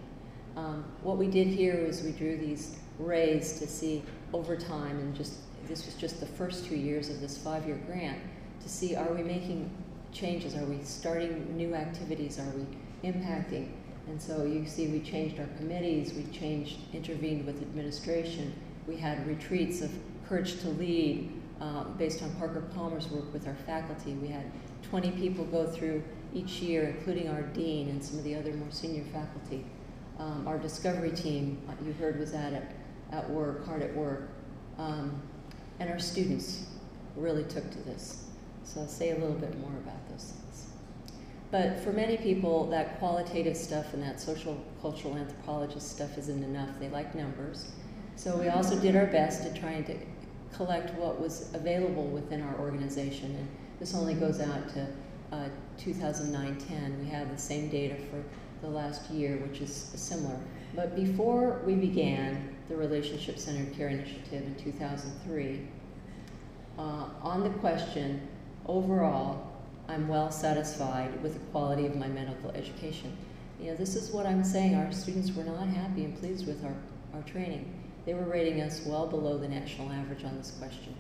Um, 0.57 0.85
what 1.03 1.19
we 1.19 1.27
did 1.27 1.47
here 1.47 1.75
is 1.75 2.03
we 2.03 2.13
drew 2.13 2.37
these 2.37 2.77
rays 2.99 3.59
to 3.59 3.67
see 3.67 4.03
over 4.33 4.57
time, 4.57 4.99
and 4.99 5.15
just 5.15 5.35
this 5.69 5.85
was 5.85 5.95
just 5.95 6.21
the 6.21 6.27
first 6.27 6.65
two 6.65 6.77
years 6.77 7.11
of 7.11 7.21
this 7.21 7.37
five-year 7.37 7.79
grant, 7.87 8.19
to 8.63 8.69
see 8.69 8.97
are 8.97 9.13
we 9.13 9.23
making 9.23 9.71
changes, 10.13 10.55
are 10.55 10.65
we 10.65 10.83
starting 10.83 11.57
new 11.57 11.75
activities, 11.75 12.39
are 12.39 12.51
we 12.57 12.65
impacting. 13.05 13.69
And 14.09 14.21
so 14.21 14.45
you 14.45 14.67
see 14.67 14.87
we 14.89 15.01
changed 15.01 15.39
our 15.41 15.49
committees, 15.59 16.13
we 16.13 16.25
changed, 16.33 16.79
intervened 16.93 17.45
with 17.45 17.61
administration. 17.61 18.55
We 18.87 18.97
had 18.97 19.27
retreats 19.27 19.83
of 19.83 19.91
courage 20.29 20.61
to 20.61 20.69
lead 20.69 21.33
um, 21.61 21.95
based 21.99 22.23
on 22.23 22.31
Parker 22.37 22.63
Palmer's 22.75 23.09
work 23.09 23.33
with 23.33 23.47
our 23.47 23.57
faculty. 23.67 24.15
We 24.15 24.29
had 24.29 24.44
20 24.90 25.13
people 25.13 25.44
go 25.47 25.67
through 25.67 26.03
each 26.35 26.61
year, 26.61 26.85
including 26.85 27.29
our 27.29 27.42
dean 27.42 27.88
and 27.88 28.05
some 28.05 28.19
of 28.19 28.25
the 28.25 28.35
other 28.35 28.53
more 28.53 28.71
senior 28.71 29.05
faculty. 29.13 29.65
Um, 30.19 30.47
our 30.47 30.59
discovery 30.59 31.11
team, 31.11 31.61
uh, 31.69 31.73
you 31.85 31.92
heard, 31.94 32.19
was 32.19 32.33
at 32.33 32.53
it, 32.53 32.65
at 33.13 33.29
work, 33.29 33.67
hard 33.67 33.83
at 33.83 33.94
work. 33.94 34.29
Um, 34.79 35.21
and 35.81 35.90
our 35.90 35.99
students 35.99 36.67
really 37.17 37.44
took 37.44 37.71
to 37.71 37.79
this. 37.79 38.25
So 38.65 38.81
I'll 38.81 38.88
say 38.88 39.11
a 39.11 39.19
little 39.19 39.37
bit 39.37 39.59
more 39.61 39.77
about 39.79 39.97
things. 40.09 40.36
But 41.57 41.81
for 41.81 41.90
many 41.90 42.19
people, 42.19 42.67
that 42.67 42.98
qualitative 42.98 43.57
stuff 43.57 43.94
and 43.94 44.02
that 44.02 44.21
social 44.21 44.63
cultural 44.83 45.17
anthropologist 45.17 45.90
stuff 45.90 46.19
isn't 46.19 46.44
enough. 46.44 46.69
They 46.79 46.90
like 46.90 47.15
numbers. 47.15 47.73
So 48.15 48.37
we 48.37 48.48
also 48.48 48.79
did 48.79 48.94
our 48.94 49.07
best 49.07 49.46
at 49.46 49.57
trying 49.57 49.85
to 49.85 49.96
collect 50.52 50.92
what 50.96 51.19
was 51.19 51.48
available 51.54 52.09
within 52.09 52.42
our 52.42 52.61
organization. 52.61 53.35
And 53.37 53.48
this 53.81 53.94
only 53.94 54.13
goes 54.13 54.38
out 54.38 54.69
to 54.75 54.87
uh, 55.33 55.48
2009-10. 55.79 57.00
We 57.00 57.09
have 57.09 57.31
the 57.31 57.40
same 57.40 57.71
data 57.71 57.96
for 58.11 58.23
the 58.61 58.69
last 58.69 59.11
year, 59.11 59.38
which 59.38 59.63
is 59.63 59.73
similar. 59.73 60.38
But 60.75 60.94
before 60.94 61.63
we 61.65 61.75
began 61.75 62.54
the 62.69 62.77
Relationship 62.77 63.38
Centered 63.38 63.75
Care 63.75 63.88
Initiative 63.88 64.42
in 64.42 64.57
2003, 64.57 65.67
uh, 66.79 66.83
on 67.23 67.44
the 67.44 67.50
question, 67.61 68.29
overall, 68.67 69.56
I'm 69.89 70.09
well 70.09 70.31
satisfied 70.31 71.23
with 71.23 71.35
the 71.35 71.41
quality 71.51 71.87
of 71.87 71.95
my 71.95 72.09
medical 72.09 72.51
education. 72.51 73.17
You 73.61 73.71
know, 73.71 73.77
this 73.77 73.95
is 73.95 74.11
what 74.11 74.27
I'm 74.27 74.45
saying. 74.45 74.75
Our 74.75 74.93
students 74.93 75.33
were 75.35 75.45
not 75.45 75.69
happy 75.69 76.05
and 76.05 76.19
pleased 76.19 76.47
with 76.47 76.65
our, 76.65 76.75
our 77.15 77.23
training. 77.23 77.73
They 78.05 78.15
were 78.15 78.25
rating 78.25 78.61
us 78.61 78.85
well 78.85 79.07
below 79.07 79.39
the 79.39 79.49
national 79.49 79.91
average 79.93 80.25
on 80.25 80.37
this 80.37 80.51
question. 80.59 80.95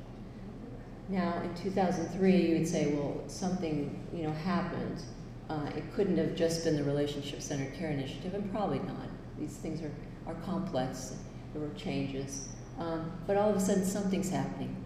Now, 1.08 1.40
in 1.42 1.54
2003, 1.54 2.36
you 2.36 2.58
would 2.58 2.66
say, 2.66 2.92
well, 2.94 3.22
something, 3.26 4.06
you 4.12 4.22
know, 4.22 4.32
happened. 4.32 5.02
Uh, 5.50 5.68
it 5.76 5.84
couldn't 5.94 6.16
have 6.16 6.34
just 6.34 6.64
been 6.64 6.76
the 6.76 6.84
relationship-centered 6.84 7.74
care 7.74 7.90
initiative, 7.90 8.34
and 8.34 8.50
probably 8.50 8.80
not. 8.80 9.08
These 9.38 9.56
things 9.56 9.82
are, 9.82 9.92
are 10.26 10.34
complex. 10.44 11.14
There 11.52 11.62
were 11.62 11.74
changes. 11.74 12.48
Um, 12.78 13.12
but 13.26 13.36
all 13.36 13.50
of 13.50 13.56
a 13.56 13.60
sudden, 13.60 13.84
something's 13.84 14.30
happening. 14.30 14.76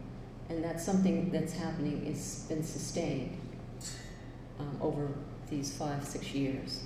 And 0.49 0.63
that 0.65 0.81
something 0.81 1.31
that's 1.31 1.53
happening 1.53 2.05
has 2.07 2.45
been 2.49 2.65
sustained 2.65 3.40
um, 4.61 4.79
over 4.81 5.09
these 5.49 5.77
five, 5.77 6.05
six 6.05 6.33
years. 6.33 6.85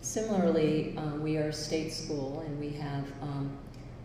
Similarly, 0.00 0.94
um, 0.96 1.22
we 1.22 1.36
are 1.36 1.48
a 1.48 1.52
state 1.52 1.92
school 1.92 2.44
and 2.46 2.58
we 2.60 2.70
have 2.70 3.04
um, 3.22 3.56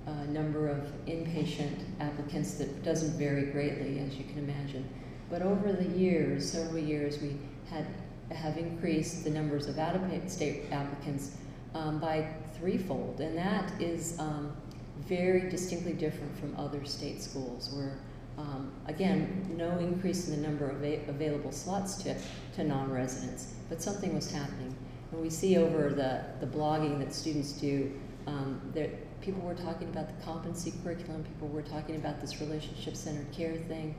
a 0.07 0.25
number 0.27 0.67
of 0.67 0.79
inpatient 1.05 1.83
applicants 1.99 2.55
that 2.55 2.83
doesn't 2.83 3.17
vary 3.17 3.45
greatly, 3.51 3.99
as 3.99 4.15
you 4.15 4.23
can 4.23 4.39
imagine. 4.39 4.87
But 5.29 5.41
over 5.41 5.71
the 5.73 5.87
years, 5.97 6.49
several 6.49 6.79
years, 6.79 7.19
we 7.21 7.37
had 7.69 7.85
have 8.33 8.57
increased 8.57 9.25
the 9.25 9.29
numbers 9.29 9.67
of 9.67 9.77
out-of-state 9.77 10.63
applicants 10.71 11.35
um, 11.75 11.99
by 11.99 12.25
threefold, 12.57 13.19
and 13.19 13.37
that 13.37 13.69
is 13.81 14.17
um, 14.19 14.55
very 14.99 15.49
distinctly 15.49 15.93
different 15.93 16.37
from 16.39 16.55
other 16.57 16.85
state 16.85 17.21
schools 17.21 17.73
where 17.73 17.97
um, 18.41 18.71
again, 18.87 19.53
no 19.55 19.77
increase 19.77 20.27
in 20.27 20.41
the 20.41 20.47
number 20.47 20.69
of 20.69 20.83
available 21.09 21.51
slots 21.51 21.95
to, 22.03 22.15
to 22.55 22.63
non-residents, 22.63 23.53
but 23.69 23.81
something 23.81 24.15
was 24.15 24.31
happening. 24.31 24.75
And 25.11 25.21
we 25.21 25.29
see 25.29 25.57
over 25.57 25.89
the, 25.89 26.23
the 26.39 26.47
blogging 26.47 26.97
that 26.99 27.13
students 27.13 27.51
do, 27.53 27.91
um, 28.25 28.61
that 28.73 28.89
people 29.21 29.41
were 29.41 29.53
talking 29.53 29.89
about 29.89 30.07
the 30.07 30.25
competency 30.25 30.73
curriculum, 30.83 31.23
people 31.23 31.49
were 31.49 31.61
talking 31.61 31.97
about 31.97 32.19
this 32.19 32.41
relationship-centered 32.41 33.31
care 33.31 33.55
thing, 33.55 33.93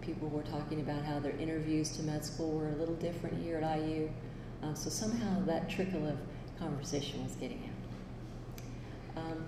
people 0.00 0.28
were 0.28 0.42
talking 0.42 0.80
about 0.80 1.04
how 1.04 1.18
their 1.20 1.36
interviews 1.36 1.96
to 1.96 2.02
med 2.02 2.24
school 2.24 2.50
were 2.52 2.70
a 2.70 2.76
little 2.76 2.96
different 2.96 3.40
here 3.42 3.58
at 3.58 3.78
IU. 3.78 4.10
Um, 4.62 4.74
so 4.74 4.90
somehow 4.90 5.44
that 5.44 5.70
trickle 5.70 6.06
of 6.06 6.16
conversation 6.58 7.22
was 7.22 7.34
getting 7.36 7.70
out. 9.16 9.22
Um, 9.22 9.44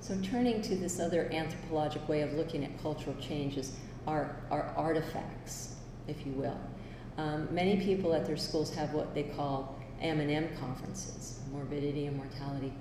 so 0.00 0.16
turning 0.22 0.62
to 0.62 0.76
this 0.76 1.00
other 1.00 1.28
anthropologic 1.32 2.08
way 2.08 2.20
of 2.20 2.32
looking 2.34 2.64
at 2.64 2.80
cultural 2.82 3.16
changes, 3.16 3.72
are, 4.06 4.36
are 4.50 4.72
artifacts, 4.76 5.74
if 6.08 6.24
you 6.26 6.32
will. 6.32 6.58
Um, 7.18 7.48
many 7.50 7.78
people 7.78 8.14
at 8.14 8.26
their 8.26 8.36
schools 8.36 8.74
have 8.74 8.92
what 8.92 9.14
they 9.14 9.24
call 9.24 9.78
M&M 10.00 10.48
conferences, 10.58 11.40
morbidity 11.50 12.06
and 12.06 12.16
mortality. 12.16 12.72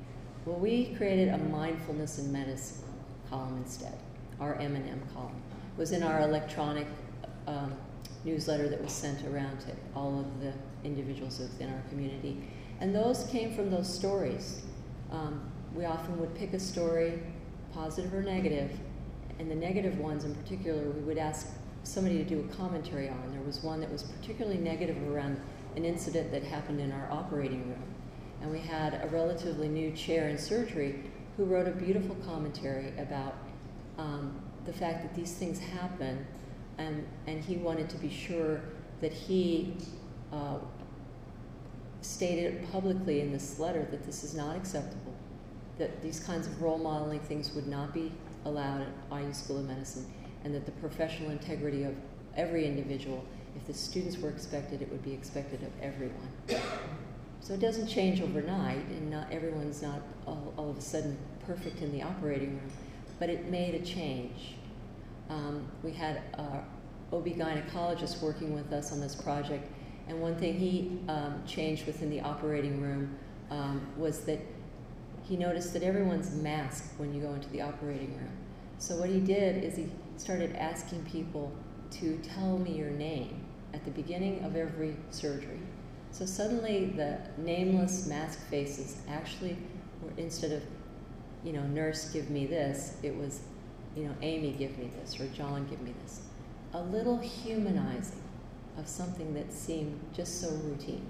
Well, 0.46 0.58
we 0.58 0.94
created 0.96 1.30
a 1.30 1.38
mindfulness 1.38 2.20
in 2.20 2.32
medicine 2.32 2.84
column 3.30 3.58
instead, 3.58 3.98
our 4.40 4.56
M&M 4.56 5.02
column. 5.14 5.42
It 5.76 5.80
was 5.80 5.92
in 5.92 6.04
our 6.04 6.22
electronic 6.22 6.88
um, 7.48 7.74
newsletter 8.24 8.68
that 8.70 8.82
was 8.82 8.92
sent 8.92 9.26
around 9.26 9.60
to 9.62 9.68
all 9.96 10.20
of 10.20 10.42
the 10.42 10.54
individuals 10.84 11.40
within 11.40 11.72
our 11.72 11.82
community. 11.90 12.44
And 12.80 12.94
those 12.94 13.26
came 13.28 13.56
from 13.56 13.72
those 13.72 13.92
stories. 13.92 14.62
Um, 15.12 15.50
we 15.74 15.86
often 15.86 16.20
would 16.20 16.36
pick 16.36 16.54
a 16.54 16.60
story, 16.60 17.20
positive 17.74 18.14
or 18.14 18.22
negative, 18.22 18.72
and 19.40 19.50
the 19.50 19.56
negative 19.56 20.00
ones 20.00 20.24
in 20.24 20.34
particular, 20.36 20.90
we 20.92 21.02
would 21.02 21.18
ask 21.18 21.48
somebody 21.84 22.18
to 22.18 22.24
do 22.24 22.40
a 22.40 22.56
commentary 22.56 23.10
on. 23.10 23.32
There 23.32 23.42
was 23.42 23.62
one 23.62 23.80
that 23.82 23.92
was 23.92 24.04
particularly 24.04 24.58
negative 24.58 24.98
around 25.10 25.40
an 25.76 25.86
incident 25.86 26.32
that 26.32 26.44
happened 26.44 26.80
in 26.80 26.92
our 26.92 27.12
operating 27.12 27.68
room. 27.70 27.84
And 28.42 28.52
we 28.52 28.60
had 28.60 29.02
a 29.04 29.08
relatively 29.08 29.68
new 29.68 29.92
chair 29.92 30.30
in 30.30 30.38
surgery 30.38 31.04
who 31.38 31.46
wrote 31.46 31.68
a 31.68 31.72
beautiful 31.72 32.16
commentary 32.26 32.94
about 32.98 33.36
um, 33.98 34.40
the 34.66 34.74
fact 34.74 35.04
that 35.04 35.14
these 35.16 35.34
things 35.34 35.60
happen, 35.60 36.26
and, 36.78 37.06
and 37.28 37.44
he 37.44 37.58
wanted 37.58 37.90
to 37.90 37.98
be 37.98 38.10
sure 38.10 38.62
that 39.02 39.12
he 39.12 39.76
uh, 40.32 40.58
stated 42.02 42.66
publicly 42.72 43.22
in 43.22 43.32
this 43.32 43.60
letter 43.60 43.86
that 43.92 44.06
this 44.06 44.24
is 44.24 44.34
not 44.34 44.56
acceptable, 44.56 45.14
that 45.78 46.02
these 46.02 46.20
kinds 46.20 46.48
of 46.48 46.62
role 46.62 46.78
modeling 46.78 47.20
things 47.22 47.54
would 47.54 47.68
not 47.68 47.94
be 47.94 48.12
allowed 48.46 48.82
at 48.82 48.88
IU 49.12 49.34
School 49.34 49.58
of 49.58 49.68
Medicine, 49.68 50.06
and 50.44 50.54
that 50.54 50.66
the 50.66 50.72
professional 50.74 51.32
integrity 51.32 51.84
of 51.84 51.96
every 52.38 52.66
individual, 52.66 53.26
if 53.56 53.66
the 53.66 53.74
students 53.74 54.18
were 54.18 54.30
expected, 54.30 54.82
it 54.82 54.92
would 54.92 55.04
be 55.04 55.14
expected 55.14 55.62
of 55.64 55.72
everyone. 55.82 56.30
So 57.42 57.54
it 57.54 57.60
doesn't 57.60 57.88
change 57.88 58.22
overnight, 58.22 58.86
and 58.88 59.10
not 59.12 59.32
everyone's 59.32 59.82
not 59.82 60.02
all, 60.26 60.54
all 60.58 60.70
of 60.70 60.78
a 60.78 60.82
sudden 60.82 61.18
perfect 61.46 61.82
in 61.82 61.92
the 61.92 62.02
operating 62.02 62.58
room, 62.58 62.72
but 63.20 63.30
it 63.30 63.50
made 63.52 63.76
a 63.76 63.86
change. 63.86 64.56
Um, 65.30 65.68
we 65.84 65.92
had 65.92 66.22
our 66.38 66.64
OB 67.14 67.26
gynecologist 67.26 68.22
working 68.22 68.54
with 68.54 68.72
us 68.74 68.92
on 68.92 69.00
this 69.00 69.16
project, 69.16 69.72
and 70.08 70.22
one 70.22 70.36
thing 70.36 70.56
he 70.56 71.00
um, 71.08 71.42
changed 71.46 71.86
within 71.86 72.10
the 72.10 72.22
operating 72.22 72.82
room 72.82 73.16
um, 73.52 73.88
was 73.98 74.22
that 74.22 74.40
he 75.28 75.36
noticed 75.36 75.74
that 75.74 75.84
everyone's 75.84 76.32
masked 76.36 77.00
when 77.00 77.14
you 77.14 77.22
go 77.22 77.34
into 77.34 77.50
the 77.50 77.62
operating 77.62 78.16
room. 78.16 78.32
So 78.78 78.96
what 78.98 79.10
he 79.10 79.20
did 79.20 79.64
is 79.64 79.76
he 79.76 79.90
started 80.18 80.56
asking 80.56 81.04
people 81.06 81.52
to 81.92 82.18
tell 82.18 82.58
me 82.60 82.78
your 82.78 82.92
name 82.92 83.44
at 83.74 83.84
the 83.86 83.92
beginning 83.92 84.44
of 84.44 84.56
every 84.56 84.96
surgery. 85.10 85.60
So 86.12 86.26
suddenly 86.26 86.86
the 86.96 87.18
nameless 87.38 88.06
mask 88.08 88.40
faces 88.50 88.98
actually 89.10 89.58
were 90.02 90.12
instead 90.18 90.52
of, 90.52 90.64
you 91.44 91.54
know, 91.54 91.64
nurse 91.64 92.12
give 92.12 92.30
me 92.30 92.46
this, 92.46 92.98
it 93.02 93.16
was, 93.16 93.42
you 93.96 94.04
know, 94.04 94.16
Amy 94.22 94.52
give 94.52 94.78
me 94.78 94.92
this 95.00 95.20
or 95.20 95.28
John 95.30 95.66
give 95.68 95.82
me 95.82 95.94
this. 96.04 96.22
A 96.74 96.82
little 96.82 97.18
humanizing 97.18 98.22
of 98.78 98.88
something 98.88 99.34
that 99.34 99.52
seemed 99.52 100.00
just 100.14 100.40
so 100.42 100.50
routine. 100.50 101.10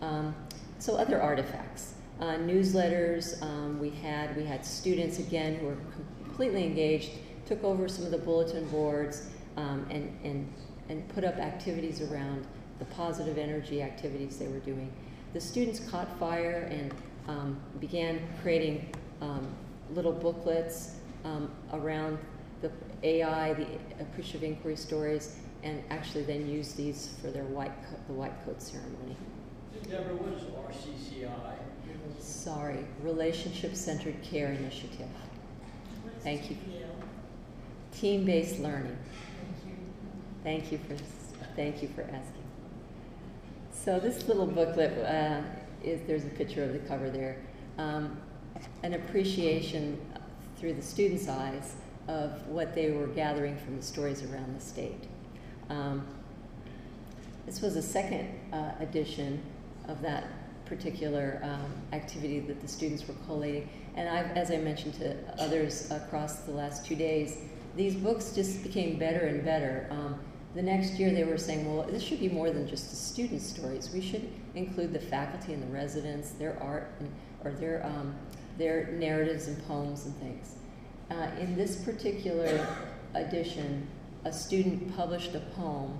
Um, 0.00 0.34
so 0.78 0.96
other 0.96 1.20
artifacts 1.20 1.91
uh, 2.22 2.36
newsletters. 2.36 3.42
Um, 3.42 3.80
we 3.80 3.90
had 3.90 4.36
we 4.36 4.44
had 4.44 4.64
students 4.64 5.18
again 5.18 5.56
who 5.56 5.66
were 5.66 5.78
completely 6.24 6.64
engaged, 6.64 7.10
took 7.46 7.64
over 7.64 7.88
some 7.88 8.04
of 8.04 8.12
the 8.12 8.18
bulletin 8.18 8.64
boards, 8.68 9.28
um, 9.56 9.84
and 9.90 10.16
and 10.22 10.52
and 10.88 11.08
put 11.08 11.24
up 11.24 11.36
activities 11.38 12.00
around 12.00 12.46
the 12.78 12.84
positive 12.86 13.38
energy 13.38 13.82
activities 13.82 14.38
they 14.38 14.46
were 14.46 14.60
doing. 14.60 14.92
The 15.32 15.40
students 15.40 15.80
caught 15.80 16.16
fire 16.20 16.68
and 16.70 16.94
um, 17.26 17.60
began 17.80 18.20
creating 18.40 18.92
um, 19.20 19.46
little 19.92 20.12
booklets 20.12 20.96
um, 21.24 21.50
around 21.72 22.18
the 22.60 22.70
AI, 23.02 23.54
the 23.54 23.66
appreciative 24.00 24.44
inquiry 24.44 24.76
stories, 24.76 25.38
and 25.64 25.82
actually 25.90 26.22
then 26.22 26.48
used 26.48 26.76
these 26.76 27.16
for 27.20 27.32
their 27.32 27.46
white 27.46 27.72
the 28.06 28.12
white 28.12 28.44
coat 28.44 28.62
ceremony. 28.62 29.16
Deborah, 29.90 30.14
what 30.14 30.32
is 30.34 30.44
RCCI? 30.44 31.51
Sorry, 32.42 32.84
Relationship 33.04 33.76
Centered 33.76 34.20
Care 34.24 34.50
Initiative. 34.50 35.06
Thank 36.24 36.50
you. 36.50 36.56
Team-based 37.92 38.58
learning. 38.58 38.96
Thank 40.42 40.72
you 40.72 40.78
for 40.78 40.96
thank 41.54 41.82
you 41.82 41.88
for 41.94 42.02
asking. 42.02 42.42
So 43.70 44.00
this 44.00 44.26
little 44.26 44.48
booklet 44.48 44.90
uh, 45.06 45.42
is 45.84 46.00
there's 46.08 46.24
a 46.24 46.30
picture 46.30 46.64
of 46.64 46.72
the 46.72 46.80
cover 46.80 47.10
there, 47.10 47.36
um, 47.78 48.16
an 48.82 48.94
appreciation 48.94 50.00
through 50.56 50.74
the 50.74 50.82
students' 50.82 51.28
eyes 51.28 51.76
of 52.08 52.44
what 52.48 52.74
they 52.74 52.90
were 52.90 53.06
gathering 53.06 53.56
from 53.56 53.76
the 53.76 53.84
stories 53.84 54.24
around 54.24 54.56
the 54.56 54.60
state. 54.60 55.04
Um, 55.70 56.04
this 57.46 57.60
was 57.60 57.76
a 57.76 57.82
second 57.82 58.28
uh, 58.52 58.72
edition 58.80 59.40
of 59.86 60.02
that 60.02 60.24
particular 60.74 61.38
um, 61.42 61.70
activity 61.92 62.40
that 62.40 62.60
the 62.62 62.68
students 62.68 63.06
were 63.06 63.14
collating. 63.26 63.68
And 63.94 64.08
I've, 64.08 64.30
as 64.36 64.50
I 64.50 64.56
mentioned 64.56 64.94
to 64.94 65.16
others 65.38 65.90
across 65.90 66.36
the 66.40 66.52
last 66.52 66.86
two 66.86 66.96
days, 66.96 67.36
these 67.76 67.94
books 67.94 68.32
just 68.34 68.62
became 68.62 68.98
better 68.98 69.26
and 69.26 69.44
better. 69.44 69.86
Um, 69.90 70.18
the 70.54 70.62
next 70.62 70.94
year 70.94 71.10
they 71.12 71.24
were 71.24 71.36
saying, 71.36 71.60
well, 71.66 71.86
this 71.86 72.02
should 72.02 72.20
be 72.20 72.30
more 72.30 72.50
than 72.50 72.66
just 72.66 72.88
the 72.88 72.96
student 72.96 73.42
stories. 73.42 73.90
We 73.92 74.00
should 74.00 74.26
include 74.54 74.94
the 74.94 75.00
faculty 75.00 75.52
and 75.52 75.62
the 75.62 75.72
residents, 75.72 76.30
their 76.32 76.58
art, 76.62 76.90
and, 77.00 77.10
or 77.44 77.50
their, 77.52 77.84
um, 77.84 78.14
their 78.56 78.92
narratives 78.92 79.48
and 79.48 79.62
poems 79.66 80.06
and 80.06 80.16
things. 80.16 80.54
Uh, 81.10 81.28
in 81.38 81.54
this 81.54 81.76
particular 81.76 82.66
edition, 83.14 83.86
a 84.24 84.32
student 84.32 84.96
published 84.96 85.34
a 85.34 85.40
poem 85.54 85.98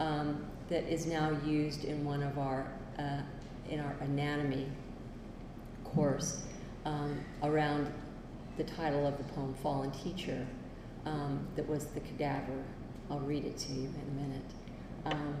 um, 0.00 0.44
that 0.68 0.92
is 0.92 1.06
now 1.06 1.36
used 1.46 1.84
in 1.84 2.04
one 2.04 2.22
of 2.22 2.36
our 2.38 2.66
uh, 2.98 3.20
in 3.68 3.80
our 3.80 3.96
anatomy 4.00 4.66
course 5.84 6.42
um, 6.84 7.18
around 7.42 7.92
the 8.56 8.64
title 8.64 9.06
of 9.06 9.16
the 9.18 9.24
poem, 9.24 9.54
Fallen 9.62 9.90
Teacher, 9.90 10.46
um, 11.06 11.46
that 11.56 11.68
was 11.68 11.86
the 11.86 12.00
cadaver 12.00 12.64
I'll 13.10 13.20
read 13.20 13.44
it 13.44 13.56
to 13.58 13.72
you 13.72 13.88
in 13.88 14.02
a 14.08 14.20
minute. 14.22 14.50
Um, 15.06 15.36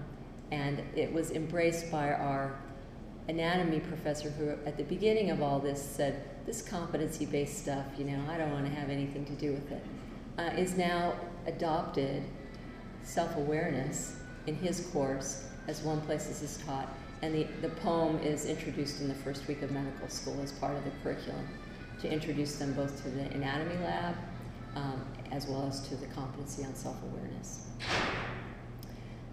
and 0.50 0.82
it 0.96 1.12
was 1.12 1.32
embraced 1.32 1.90
by 1.90 2.12
our 2.12 2.58
anatomy 3.28 3.80
professor, 3.80 4.30
who 4.30 4.50
at 4.64 4.76
the 4.78 4.84
beginning 4.84 5.30
of 5.30 5.42
all 5.42 5.58
this 5.58 5.82
said, 5.82 6.22
This 6.46 6.62
competency 6.62 7.26
based 7.26 7.58
stuff, 7.58 7.84
you 7.98 8.04
know, 8.04 8.22
I 8.30 8.38
don't 8.38 8.52
want 8.52 8.64
to 8.64 8.72
have 8.72 8.88
anything 8.88 9.26
to 9.26 9.32
do 9.32 9.52
with 9.52 9.70
it, 9.70 9.84
uh, 10.38 10.50
is 10.56 10.76
now 10.76 11.14
adopted 11.46 12.22
self 13.02 13.36
awareness 13.36 14.16
in 14.46 14.54
his 14.54 14.86
course 14.92 15.44
as 15.66 15.82
one 15.82 16.00
place 16.02 16.26
this 16.26 16.42
is 16.42 16.56
taught. 16.64 16.88
And 17.22 17.34
the, 17.34 17.46
the 17.62 17.68
poem 17.68 18.18
is 18.18 18.46
introduced 18.46 19.00
in 19.00 19.08
the 19.08 19.14
first 19.14 19.48
week 19.48 19.62
of 19.62 19.70
medical 19.70 20.08
school 20.08 20.40
as 20.42 20.52
part 20.52 20.76
of 20.76 20.84
the 20.84 20.90
curriculum 21.02 21.48
to 22.00 22.10
introduce 22.10 22.56
them 22.56 22.74
both 22.74 23.02
to 23.02 23.10
the 23.10 23.22
anatomy 23.34 23.76
lab 23.82 24.14
um, 24.76 25.04
as 25.32 25.46
well 25.46 25.66
as 25.66 25.80
to 25.88 25.96
the 25.96 26.06
competency 26.06 26.64
on 26.64 26.74
self 26.74 26.96
awareness. 27.02 27.66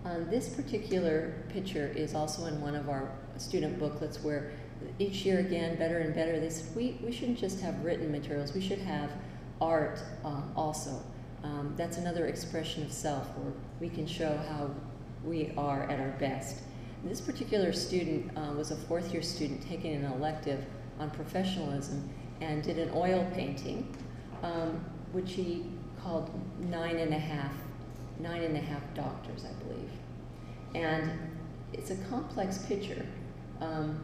Um, 0.04 0.30
this 0.30 0.50
particular 0.50 1.34
picture 1.50 1.92
is 1.96 2.14
also 2.14 2.46
in 2.46 2.62
one 2.62 2.76
of 2.76 2.90
our 2.90 3.12
student 3.38 3.80
booklets 3.80 4.24
where 4.24 4.52
each 5.00 5.26
year 5.26 5.40
again, 5.40 5.78
better 5.78 6.00
and 6.00 6.14
better, 6.14 6.40
they 6.40 6.50
said 6.50 6.76
we, 6.76 6.98
we 7.04 7.12
shouldn't 7.12 7.40
just 7.40 7.60
have 7.62 7.84
written 7.84 8.12
materials, 8.12 8.54
we 8.54 8.62
should 8.62 8.80
have 8.80 9.12
art 9.62 10.00
um, 10.24 10.52
also. 10.56 11.02
Um, 11.44 11.74
that's 11.78 11.98
another 11.98 12.26
expression 12.26 12.84
of 12.84 12.92
self 12.92 13.28
where 13.38 13.54
we 13.80 13.90
can 13.90 14.06
show 14.08 14.38
how 14.50 14.70
we 15.24 15.52
are 15.58 15.84
at 15.90 16.00
our 16.00 16.16
best. 16.20 16.62
This 17.06 17.22
particular 17.22 17.72
student 17.72 18.36
uh, 18.36 18.52
was 18.54 18.72
a 18.72 18.76
fourth 18.76 19.14
year 19.14 19.22
student 19.22 19.62
taking 19.62 19.94
an 19.94 20.12
elective 20.12 20.66
on 21.00 21.12
professionalism 21.12 22.10
and 22.42 22.64
did 22.64 22.80
an 22.80 22.90
oil 22.96 23.30
painting, 23.36 23.96
um, 24.42 24.84
which 25.12 25.34
he 25.34 25.68
called 26.02 26.32
nine 26.68 26.98
and 26.98 27.14
a 27.14 27.20
half, 27.20 27.54
nine 28.18 28.42
and 28.42 28.58
a 28.58 28.60
half 28.60 28.82
doctors, 28.96 29.46
I 29.46 29.54
believe. 29.64 29.92
And 30.74 31.12
it's 31.74 31.92
a 31.92 31.96
complex 32.10 32.58
picture. 32.66 33.06
Um, 33.62 34.04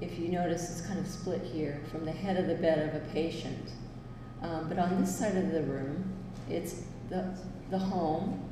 if 0.00 0.18
you 0.18 0.28
notice, 0.28 0.70
it's 0.70 0.86
kind 0.86 0.98
of 0.98 1.06
split 1.06 1.42
here 1.42 1.82
from 1.90 2.06
the 2.06 2.12
head 2.12 2.38
of 2.38 2.46
the 2.46 2.54
bed 2.54 2.88
of 2.88 2.94
a 2.94 3.04
patient. 3.12 3.72
Um, 4.40 4.70
but 4.70 4.78
on 4.78 4.98
this 4.98 5.14
side 5.14 5.36
of 5.36 5.52
the 5.52 5.64
room, 5.64 6.10
it's 6.48 6.80
the, 7.10 7.36
the 7.70 7.78
home. 7.78 8.42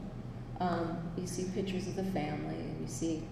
Um, 0.61 0.99
you 1.17 1.27
see 1.27 1.47
pictures 1.55 1.87
of 1.87 1.97
the 1.97 2.05
family, 2.05 2.57
and 2.57 2.79
you 2.79 2.87
see 2.87 3.23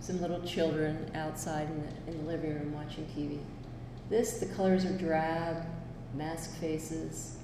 some 0.00 0.20
little 0.20 0.40
children 0.42 1.10
outside 1.14 1.68
in 1.68 1.82
the, 1.82 2.12
in 2.12 2.24
the 2.24 2.32
living 2.32 2.54
room 2.54 2.72
watching 2.74 3.04
TV. 3.16 3.38
This, 4.08 4.38
the 4.38 4.46
colors 4.46 4.84
are 4.84 4.96
drab, 4.96 5.66
mask 6.14 6.58
faces, 6.58 7.36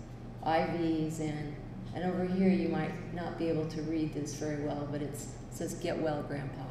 IVs, 0.44 1.20
and, 1.20 1.54
and 1.94 2.04
over 2.04 2.24
here 2.24 2.48
you 2.48 2.68
might 2.68 2.92
not 3.14 3.38
be 3.38 3.48
able 3.48 3.66
to 3.68 3.82
read 3.82 4.14
this 4.14 4.34
very 4.34 4.64
well, 4.64 4.88
but 4.90 5.02
it 5.02 5.18
says, 5.50 5.74
Get 5.74 6.00
well, 6.00 6.22
Grandpa. 6.22 6.64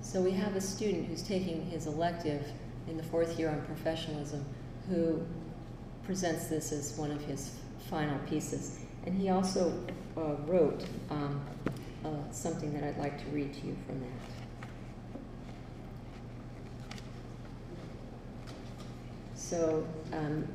So 0.00 0.22
we 0.22 0.30
have 0.32 0.56
a 0.56 0.60
student 0.60 1.06
who's 1.06 1.22
taking 1.22 1.66
his 1.66 1.86
elective 1.86 2.46
in 2.88 2.96
the 2.96 3.02
fourth 3.02 3.38
year 3.38 3.50
on 3.50 3.60
professionalism 3.66 4.44
who 4.88 5.20
presents 6.04 6.46
this 6.46 6.72
as 6.72 6.96
one 6.96 7.10
of 7.10 7.20
his 7.20 7.52
final 7.90 8.18
pieces. 8.20 8.80
And 9.04 9.20
he 9.20 9.28
also 9.28 9.72
uh, 10.16 10.36
wrote 10.46 10.84
um, 11.10 11.42
uh, 12.04 12.30
something 12.30 12.72
that 12.74 12.84
I'd 12.84 12.98
like 12.98 13.18
to 13.24 13.30
read 13.30 13.52
to 13.54 13.66
you 13.66 13.76
from 13.86 14.00
that. 14.00 14.38
So 19.34 19.86
um, 20.12 20.46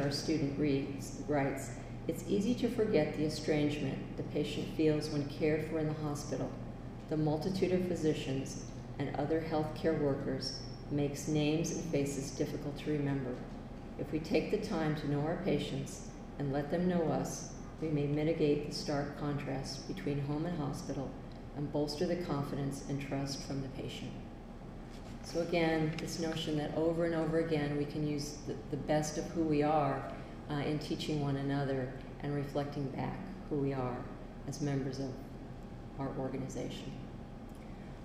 our 0.00 0.10
student, 0.10 0.58
reads, 0.58 1.22
writes, 1.28 1.70
It's 2.08 2.24
easy 2.26 2.54
to 2.56 2.68
forget 2.68 3.16
the 3.16 3.24
estrangement 3.24 4.16
the 4.16 4.24
patient 4.24 4.66
feels 4.76 5.10
when 5.10 5.28
cared 5.28 5.70
for 5.70 5.78
in 5.78 5.86
the 5.86 6.02
hospital. 6.02 6.50
The 7.08 7.16
multitude 7.16 7.72
of 7.72 7.86
physicians 7.86 8.64
and 8.98 9.14
other 9.16 9.40
healthcare 9.40 10.00
workers 10.00 10.58
makes 10.90 11.28
names 11.28 11.70
and 11.70 11.84
faces 11.84 12.32
difficult 12.32 12.76
to 12.78 12.90
remember. 12.90 13.34
If 13.98 14.10
we 14.10 14.18
take 14.18 14.50
the 14.50 14.66
time 14.66 14.96
to 14.96 15.10
know 15.10 15.20
our 15.20 15.38
patients 15.44 16.08
and 16.40 16.52
let 16.52 16.70
them 16.70 16.88
know 16.88 17.02
us, 17.04 17.51
we 17.82 17.88
may 17.88 18.06
mitigate 18.06 18.68
the 18.68 18.74
stark 18.74 19.18
contrast 19.18 19.88
between 19.88 20.20
home 20.22 20.46
and 20.46 20.56
hospital 20.56 21.10
and 21.56 21.70
bolster 21.72 22.06
the 22.06 22.16
confidence 22.16 22.84
and 22.88 23.00
trust 23.00 23.42
from 23.42 23.60
the 23.60 23.68
patient. 23.70 24.10
So, 25.24 25.40
again, 25.40 25.92
this 25.98 26.20
notion 26.20 26.56
that 26.58 26.74
over 26.76 27.04
and 27.04 27.14
over 27.14 27.40
again 27.40 27.76
we 27.76 27.84
can 27.84 28.06
use 28.06 28.38
the, 28.46 28.54
the 28.70 28.76
best 28.76 29.18
of 29.18 29.24
who 29.30 29.42
we 29.42 29.62
are 29.62 30.10
uh, 30.50 30.54
in 30.54 30.78
teaching 30.78 31.20
one 31.20 31.36
another 31.36 31.92
and 32.22 32.34
reflecting 32.34 32.86
back 32.90 33.18
who 33.50 33.56
we 33.56 33.72
are 33.72 33.96
as 34.48 34.60
members 34.60 35.00
of 35.00 35.10
our 35.98 36.10
organization. 36.18 36.92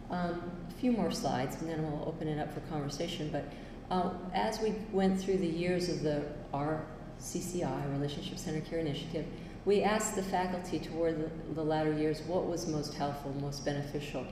Um, 0.10 0.52
a 0.70 0.74
few 0.80 0.92
more 0.92 1.12
slides 1.12 1.62
and 1.62 1.70
then 1.70 1.84
we'll 1.84 2.08
open 2.08 2.28
it 2.28 2.40
up 2.40 2.54
for 2.54 2.62
conversation. 2.62 3.30
But 3.32 3.46
uh, 3.92 4.12
as 4.34 4.60
we 4.60 4.76
went 4.92 5.20
through 5.20 5.38
the 5.38 5.48
years 5.48 5.90
of 5.90 6.02
the 6.02 6.24
RCCI, 6.54 7.92
Relationship 7.92 8.38
Center 8.38 8.62
Care 8.62 8.80
Initiative, 8.80 9.26
we 9.68 9.84
asked 9.84 10.15
the 10.15 10.24
faculty 10.24 10.80
toward 10.80 11.20
the, 11.22 11.53
the 11.53 11.61
latter 11.61 11.91
years 11.91 12.22
what 12.22 12.47
was 12.47 12.68
most 12.68 12.93
helpful, 12.93 13.36
most 13.41 13.65
beneficial. 13.65 14.26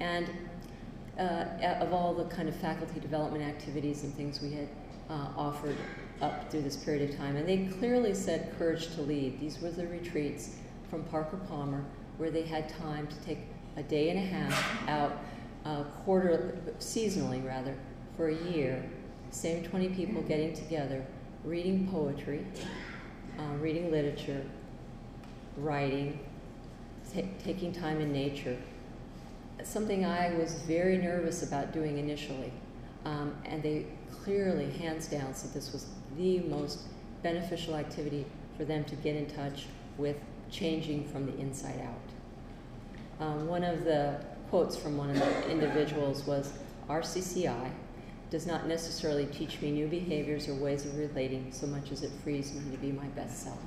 And 0.00 0.26
uh, 1.18 1.44
of 1.80 1.92
all 1.92 2.14
the 2.14 2.24
kind 2.34 2.48
of 2.48 2.56
faculty 2.56 2.98
development 2.98 3.44
activities 3.44 4.04
and 4.04 4.14
things 4.14 4.40
we 4.40 4.52
had 4.52 4.68
uh, 5.10 5.28
offered 5.36 5.76
up 6.22 6.50
through 6.50 6.62
this 6.62 6.76
period 6.76 7.10
of 7.10 7.16
time. 7.18 7.36
And 7.36 7.46
they 7.46 7.66
clearly 7.78 8.14
said 8.14 8.54
courage 8.58 8.94
to 8.94 9.02
lead. 9.02 9.38
These 9.38 9.60
were 9.60 9.70
the 9.70 9.86
retreats 9.86 10.56
from 10.88 11.04
Parker 11.04 11.36
Palmer 11.46 11.84
where 12.16 12.30
they 12.30 12.42
had 12.42 12.66
time 12.70 13.06
to 13.06 13.16
take 13.20 13.40
a 13.76 13.82
day 13.82 14.08
and 14.08 14.18
a 14.18 14.22
half 14.22 14.88
out 14.88 15.12
uh, 15.66 15.84
quarter 16.04 16.56
seasonally 16.78 17.46
rather 17.46 17.74
for 18.16 18.28
a 18.28 18.36
year 18.50 18.82
same 19.30 19.62
20 19.62 19.90
people 19.90 20.22
getting 20.22 20.54
together 20.54 21.04
reading 21.44 21.86
poetry 21.88 22.44
uh, 23.38 23.54
reading 23.60 23.90
literature 23.90 24.42
writing 25.56 26.18
taking 27.42 27.72
time 27.72 28.00
in 28.00 28.12
nature 28.12 28.56
something 29.64 30.04
i 30.04 30.32
was 30.34 30.54
very 30.62 30.96
nervous 30.96 31.42
about 31.42 31.72
doing 31.72 31.98
initially 31.98 32.52
um, 33.04 33.34
and 33.44 33.62
they 33.62 33.86
clearly 34.22 34.70
hands 34.70 35.08
down 35.08 35.34
said 35.34 35.52
this 35.52 35.72
was 35.72 35.86
the 36.16 36.40
most 36.40 36.80
beneficial 37.22 37.74
activity 37.74 38.24
for 38.56 38.64
them 38.64 38.84
to 38.84 38.94
get 38.96 39.16
in 39.16 39.26
touch 39.26 39.66
with 39.98 40.16
changing 40.50 41.06
from 41.08 41.26
the 41.26 41.36
inside 41.38 41.80
out 41.80 43.26
um, 43.26 43.46
one 43.46 43.64
of 43.64 43.84
the 43.84 44.20
quotes 44.50 44.76
from 44.76 44.96
one 44.96 45.10
of 45.10 45.16
the 45.16 45.50
individuals 45.50 46.26
was 46.26 46.52
RCCI 46.88 47.70
does 48.30 48.46
not 48.46 48.66
necessarily 48.66 49.26
teach 49.26 49.60
me 49.60 49.70
new 49.70 49.86
behaviors 49.86 50.48
or 50.48 50.54
ways 50.54 50.84
of 50.84 50.96
relating 50.96 51.52
so 51.52 51.66
much 51.66 51.92
as 51.92 52.02
it 52.02 52.10
frees 52.24 52.52
me 52.52 52.70
to 52.72 52.76
be 52.78 52.90
my 52.92 53.06
best 53.08 53.44
self. 53.44 53.58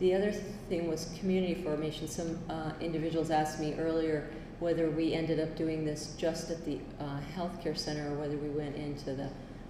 The 0.00 0.14
other 0.14 0.32
thing 0.32 0.88
was 0.88 1.14
community 1.20 1.62
formation. 1.62 2.08
Some 2.08 2.38
uh, 2.48 2.72
individuals 2.80 3.30
asked 3.30 3.60
me 3.60 3.74
earlier 3.74 4.30
whether 4.58 4.90
we 4.90 5.12
ended 5.12 5.40
up 5.40 5.54
doing 5.56 5.84
this 5.84 6.14
just 6.18 6.50
at 6.50 6.64
the 6.64 6.78
uh, 6.98 7.20
healthcare 7.36 7.76
center 7.76 8.10
or 8.10 8.14
whether 8.16 8.36
we 8.36 8.48
went 8.48 8.76
into 8.76 9.14
the, 9.14 9.28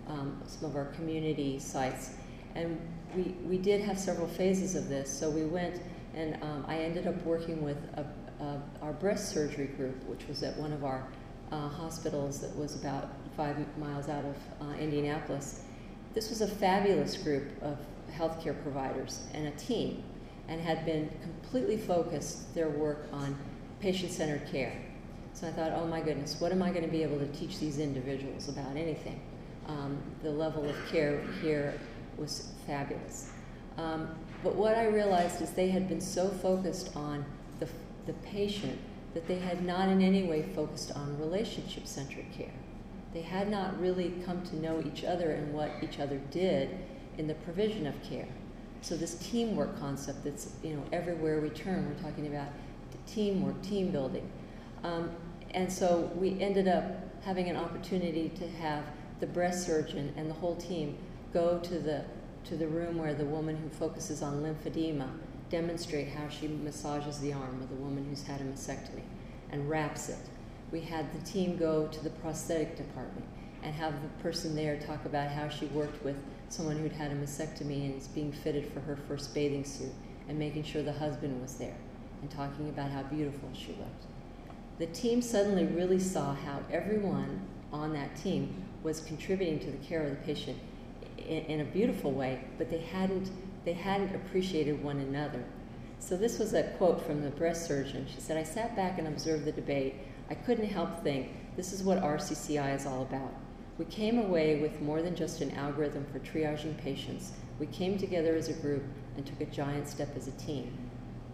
um, 0.08 0.40
some 0.46 0.70
of 0.70 0.76
our 0.76 0.86
community 0.86 1.58
sites. 1.58 2.14
And 2.54 2.80
we, 3.14 3.34
we 3.44 3.58
did 3.58 3.80
have 3.80 3.98
several 3.98 4.28
phases 4.28 4.76
of 4.76 4.88
this. 4.88 5.10
So 5.10 5.28
we 5.28 5.44
went 5.44 5.80
and 6.14 6.40
um, 6.42 6.64
I 6.66 6.78
ended 6.78 7.06
up 7.06 7.20
working 7.24 7.62
with 7.62 7.78
a, 7.94 8.06
a, 8.42 8.62
our 8.82 8.92
breast 8.92 9.32
surgery 9.32 9.66
group, 9.66 10.04
which 10.08 10.26
was 10.28 10.42
at 10.42 10.56
one 10.56 10.72
of 10.72 10.84
our 10.84 11.06
uh, 11.50 11.68
hospitals 11.68 12.40
that 12.40 12.54
was 12.56 12.76
about 12.76 13.10
five 13.36 13.56
miles 13.78 14.08
out 14.08 14.24
of 14.24 14.36
uh, 14.60 14.74
Indianapolis. 14.74 15.62
This 16.14 16.30
was 16.30 16.40
a 16.40 16.46
fabulous 16.48 17.16
group 17.16 17.50
of 17.62 17.78
healthcare 18.16 18.60
providers 18.62 19.20
and 19.34 19.46
a 19.46 19.52
team, 19.52 20.02
and 20.50 20.60
had 20.60 20.84
been 20.84 21.08
completely 21.22 21.78
focused 21.78 22.52
their 22.54 22.68
work 22.68 23.06
on 23.12 23.38
patient 23.80 24.10
centered 24.12 24.46
care. 24.50 24.74
So 25.32 25.46
I 25.46 25.52
thought, 25.52 25.72
oh 25.72 25.86
my 25.86 26.00
goodness, 26.00 26.40
what 26.40 26.52
am 26.52 26.60
I 26.60 26.70
going 26.70 26.84
to 26.84 26.90
be 26.90 27.02
able 27.02 27.18
to 27.20 27.28
teach 27.28 27.58
these 27.58 27.78
individuals 27.78 28.48
about 28.48 28.76
anything? 28.76 29.20
Um, 29.68 29.96
the 30.22 30.30
level 30.30 30.68
of 30.68 30.76
care 30.90 31.22
here 31.40 31.80
was 32.18 32.48
fabulous. 32.66 33.30
Um, 33.78 34.08
but 34.42 34.56
what 34.56 34.76
I 34.76 34.86
realized 34.86 35.40
is 35.40 35.50
they 35.52 35.68
had 35.68 35.88
been 35.88 36.00
so 36.00 36.28
focused 36.28 36.96
on 36.96 37.24
the, 37.60 37.68
the 38.06 38.12
patient 38.14 38.78
that 39.14 39.28
they 39.28 39.38
had 39.38 39.64
not 39.64 39.88
in 39.88 40.02
any 40.02 40.24
way 40.24 40.42
focused 40.42 40.92
on 40.92 41.18
relationship 41.18 41.86
centered 41.86 42.26
care. 42.36 42.52
They 43.14 43.22
had 43.22 43.48
not 43.48 43.80
really 43.80 44.14
come 44.24 44.42
to 44.42 44.56
know 44.56 44.82
each 44.84 45.04
other 45.04 45.30
and 45.30 45.52
what 45.52 45.70
each 45.82 46.00
other 46.00 46.18
did 46.30 46.70
in 47.18 47.28
the 47.28 47.34
provision 47.34 47.86
of 47.86 47.94
care. 48.02 48.28
So 48.82 48.96
this 48.96 49.14
teamwork 49.16 49.78
concept 49.78 50.24
that's 50.24 50.52
you 50.62 50.74
know 50.74 50.82
everywhere 50.92 51.40
we 51.40 51.50
turn, 51.50 51.86
we're 51.88 52.02
talking 52.02 52.26
about 52.26 52.48
teamwork, 53.06 53.60
team 53.62 53.90
building. 53.90 54.30
Um, 54.82 55.10
and 55.52 55.70
so 55.70 56.10
we 56.14 56.40
ended 56.40 56.68
up 56.68 56.84
having 57.22 57.48
an 57.48 57.56
opportunity 57.56 58.30
to 58.30 58.48
have 58.48 58.84
the 59.18 59.26
breast 59.26 59.66
surgeon 59.66 60.12
and 60.16 60.30
the 60.30 60.34
whole 60.34 60.56
team 60.56 60.96
go 61.32 61.58
to 61.58 61.78
the 61.78 62.04
to 62.44 62.56
the 62.56 62.66
room 62.66 62.96
where 62.96 63.12
the 63.12 63.24
woman 63.24 63.56
who 63.56 63.68
focuses 63.68 64.22
on 64.22 64.42
lymphedema 64.42 65.08
demonstrate 65.50 66.08
how 66.08 66.28
she 66.28 66.48
massages 66.48 67.18
the 67.18 67.32
arm 67.32 67.60
of 67.60 67.68
the 67.68 67.74
woman 67.74 68.04
who's 68.08 68.22
had 68.22 68.40
a 68.40 68.44
mastectomy 68.44 69.02
and 69.50 69.68
wraps 69.68 70.08
it. 70.08 70.18
We 70.72 70.80
had 70.80 71.12
the 71.12 71.26
team 71.26 71.56
go 71.56 71.88
to 71.88 72.04
the 72.04 72.10
prosthetic 72.10 72.76
department 72.76 73.26
and 73.62 73.74
have 73.74 73.94
the 74.00 74.08
person 74.22 74.54
there 74.54 74.78
talk 74.78 75.04
about 75.04 75.28
how 75.28 75.48
she 75.48 75.66
worked 75.66 76.02
with 76.04 76.16
someone 76.52 76.76
who'd 76.76 76.92
had 76.92 77.12
a 77.12 77.14
mastectomy 77.14 77.86
and 77.86 77.96
is 77.96 78.08
being 78.08 78.32
fitted 78.32 78.66
for 78.72 78.80
her 78.80 78.96
first 78.96 79.32
bathing 79.32 79.64
suit 79.64 79.92
and 80.28 80.38
making 80.38 80.64
sure 80.64 80.82
the 80.82 80.92
husband 80.92 81.40
was 81.40 81.54
there 81.54 81.76
and 82.20 82.30
talking 82.30 82.68
about 82.68 82.90
how 82.90 83.02
beautiful 83.04 83.48
she 83.52 83.68
looked. 83.68 84.06
The 84.78 84.86
team 84.86 85.22
suddenly 85.22 85.64
really 85.66 85.98
saw 85.98 86.34
how 86.34 86.60
everyone 86.72 87.40
on 87.72 87.92
that 87.92 88.16
team 88.16 88.64
was 88.82 89.00
contributing 89.00 89.58
to 89.60 89.70
the 89.70 89.76
care 89.78 90.02
of 90.02 90.10
the 90.10 90.16
patient 90.16 90.58
in, 91.18 91.44
in 91.44 91.60
a 91.60 91.64
beautiful 91.64 92.12
way, 92.12 92.44
but 92.58 92.70
they 92.70 92.80
hadn't, 92.80 93.30
they 93.64 93.72
hadn't 93.72 94.14
appreciated 94.14 94.82
one 94.82 94.98
another. 94.98 95.44
So 95.98 96.16
this 96.16 96.38
was 96.38 96.54
a 96.54 96.62
quote 96.78 97.04
from 97.04 97.22
the 97.22 97.30
breast 97.30 97.66
surgeon. 97.66 98.06
She 98.12 98.20
said, 98.20 98.36
I 98.36 98.42
sat 98.42 98.74
back 98.74 98.98
and 98.98 99.06
observed 99.06 99.44
the 99.44 99.52
debate. 99.52 99.96
I 100.30 100.34
couldn't 100.34 100.68
help 100.68 101.02
think, 101.04 101.28
this 101.56 101.72
is 101.72 101.82
what 101.82 102.02
RCCI 102.02 102.74
is 102.74 102.86
all 102.86 103.02
about. 103.02 103.34
We 103.80 103.86
came 103.86 104.18
away 104.18 104.60
with 104.60 104.82
more 104.82 105.00
than 105.00 105.16
just 105.16 105.40
an 105.40 105.52
algorithm 105.52 106.04
for 106.12 106.18
triaging 106.18 106.76
patients. 106.76 107.32
We 107.58 107.64
came 107.64 107.96
together 107.96 108.36
as 108.36 108.50
a 108.50 108.52
group 108.52 108.82
and 109.16 109.24
took 109.24 109.40
a 109.40 109.46
giant 109.46 109.88
step 109.88 110.14
as 110.18 110.28
a 110.28 110.32
team. 110.32 110.76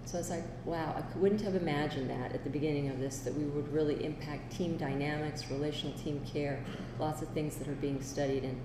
So 0.05 0.17
I 0.17 0.21
was 0.21 0.31
like, 0.31 0.45
wow, 0.65 0.95
I 0.97 1.19
wouldn't 1.19 1.41
have 1.41 1.57
imagined 1.57 2.09
that 2.09 2.33
at 2.33 2.45
the 2.45 2.51
beginning 2.51 2.89
of 2.89 3.01
this, 3.01 3.19
that 3.19 3.35
we 3.35 3.47
would 3.47 3.67
really 3.73 4.05
impact 4.05 4.57
team 4.57 4.77
dynamics, 4.77 5.51
relational 5.51 5.99
team 5.99 6.25
care, 6.25 6.63
lots 7.01 7.21
of 7.21 7.27
things 7.31 7.57
that 7.57 7.67
are 7.67 7.75
being 7.75 8.01
studied, 8.01 8.45
and 8.45 8.61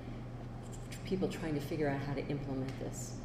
people 1.04 1.28
trying 1.28 1.56
to 1.56 1.62
figure 1.62 1.90
out 1.90 2.00
how 2.02 2.14
to 2.14 2.22
implement 2.28 2.80
this. 2.82 3.16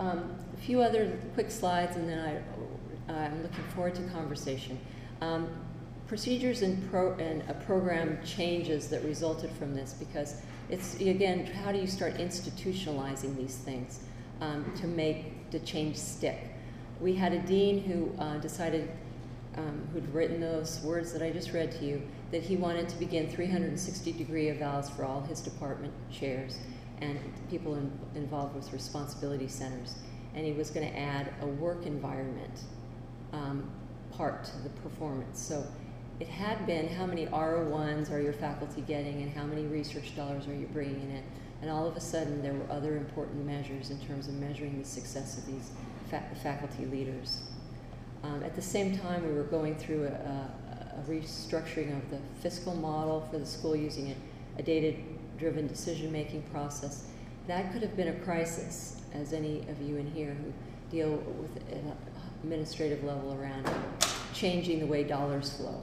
Um, 0.00 0.34
a 0.52 0.60
few 0.60 0.82
other 0.82 1.16
quick 1.34 1.52
slides, 1.52 1.94
and 1.94 2.08
then 2.08 2.42
I, 3.08 3.12
I'm 3.12 3.40
looking 3.44 3.64
forward 3.76 3.94
to 3.94 4.02
conversation. 4.08 4.80
Um, 5.20 5.48
procedures 6.10 6.60
and, 6.60 6.90
pro, 6.90 7.12
and 7.14 7.42
a 7.48 7.54
program 7.54 8.18
changes 8.24 8.88
that 8.88 9.02
resulted 9.04 9.50
from 9.52 9.74
this 9.74 9.94
because 9.94 10.42
it's, 10.68 10.96
again, 10.96 11.46
how 11.46 11.72
do 11.72 11.78
you 11.78 11.86
start 11.86 12.14
institutionalizing 12.18 13.34
these 13.36 13.56
things 13.56 14.00
um, 14.42 14.70
to 14.76 14.86
make 14.86 15.50
the 15.50 15.60
change 15.60 15.96
stick? 15.96 16.50
we 17.00 17.14
had 17.14 17.32
a 17.32 17.38
dean 17.40 17.82
who 17.82 18.12
uh, 18.22 18.36
decided, 18.38 18.90
um, 19.56 19.88
who'd 19.92 20.12
written 20.14 20.40
those 20.40 20.80
words 20.84 21.12
that 21.12 21.22
I 21.22 21.30
just 21.30 21.52
read 21.52 21.72
to 21.72 21.84
you, 21.84 22.02
that 22.30 22.42
he 22.42 22.56
wanted 22.56 22.88
to 22.90 22.96
begin 22.98 23.28
360 23.28 24.12
degree 24.12 24.46
evals 24.46 24.94
for 24.94 25.04
all 25.04 25.22
his 25.22 25.40
department 25.40 25.92
chairs 26.12 26.58
and 27.00 27.18
people 27.48 27.74
in, 27.74 27.90
involved 28.14 28.54
with 28.54 28.72
responsibility 28.72 29.48
centers. 29.48 29.94
And 30.34 30.44
he 30.44 30.52
was 30.52 30.70
going 30.70 30.88
to 30.88 30.98
add 30.98 31.32
a 31.40 31.46
work 31.46 31.86
environment 31.86 32.64
um, 33.32 33.68
part 34.12 34.44
to 34.44 34.58
the 34.58 34.68
performance. 34.80 35.40
So 35.40 35.64
it 36.20 36.28
had 36.28 36.66
been 36.66 36.86
how 36.86 37.06
many 37.06 37.26
R01s 37.26 38.12
are 38.12 38.20
your 38.20 38.34
faculty 38.34 38.82
getting 38.82 39.22
and 39.22 39.32
how 39.32 39.44
many 39.44 39.62
research 39.64 40.14
dollars 40.14 40.46
are 40.46 40.54
you 40.54 40.66
bringing 40.66 41.10
in. 41.10 41.22
And 41.62 41.70
all 41.70 41.86
of 41.86 41.96
a 41.96 42.00
sudden, 42.00 42.42
there 42.42 42.52
were 42.52 42.70
other 42.70 42.96
important 42.98 43.44
measures 43.44 43.90
in 43.90 43.98
terms 44.00 44.28
of 44.28 44.34
measuring 44.34 44.78
the 44.78 44.84
success 44.86 45.38
of 45.38 45.46
these 45.46 45.70
fa 46.10 46.22
faculty 46.42 46.84
leaders. 46.86 47.40
Um, 48.22 48.42
at 48.42 48.54
the 48.54 48.62
same 48.62 48.98
time, 48.98 49.26
we 49.26 49.32
were 49.32 49.44
going 49.44 49.76
through 49.76 50.04
a, 50.04 50.08
a, 50.08 50.50
a, 50.98 51.02
restructuring 51.08 51.96
of 51.96 52.10
the 52.10 52.18
fiscal 52.42 52.74
model 52.74 53.26
for 53.30 53.38
the 53.38 53.46
school 53.46 53.74
using 53.74 54.10
a, 54.10 54.60
a 54.60 54.62
data-driven 54.62 55.66
decision-making 55.66 56.42
process. 56.52 57.06
That 57.46 57.72
could 57.72 57.82
have 57.82 57.96
been 57.96 58.08
a 58.08 58.20
crisis, 58.20 59.00
as 59.14 59.32
any 59.32 59.60
of 59.70 59.80
you 59.80 59.96
in 59.96 60.10
here 60.10 60.34
who 60.34 60.52
deal 60.90 61.12
with 61.40 61.56
an 61.72 61.92
administrative 62.42 63.04
level 63.04 63.38
around 63.40 63.68
changing 64.34 64.80
the 64.80 64.86
way 64.86 65.02
dollars 65.02 65.56
flow. 65.56 65.80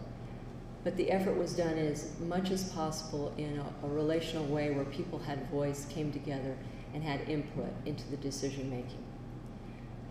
But 0.84 0.96
the 0.96 1.12
effort 1.12 1.38
was 1.38 1.54
done 1.54 1.78
as 1.78 2.18
much 2.20 2.52
as 2.52 2.72
possible 2.72 3.34
in 3.38 3.60
a, 3.60 3.86
a 3.86 3.90
relational 3.90 4.46
way 4.46 4.72
where 4.72 4.86
people 4.86 5.20
had 5.20 5.50
voice, 5.50 5.86
came 5.90 6.12
together, 6.12 6.56
and 6.94 7.04
had 7.04 7.28
input 7.28 7.72
into 7.86 8.10
the 8.10 8.18
decision 8.18 8.70
making 8.70 9.04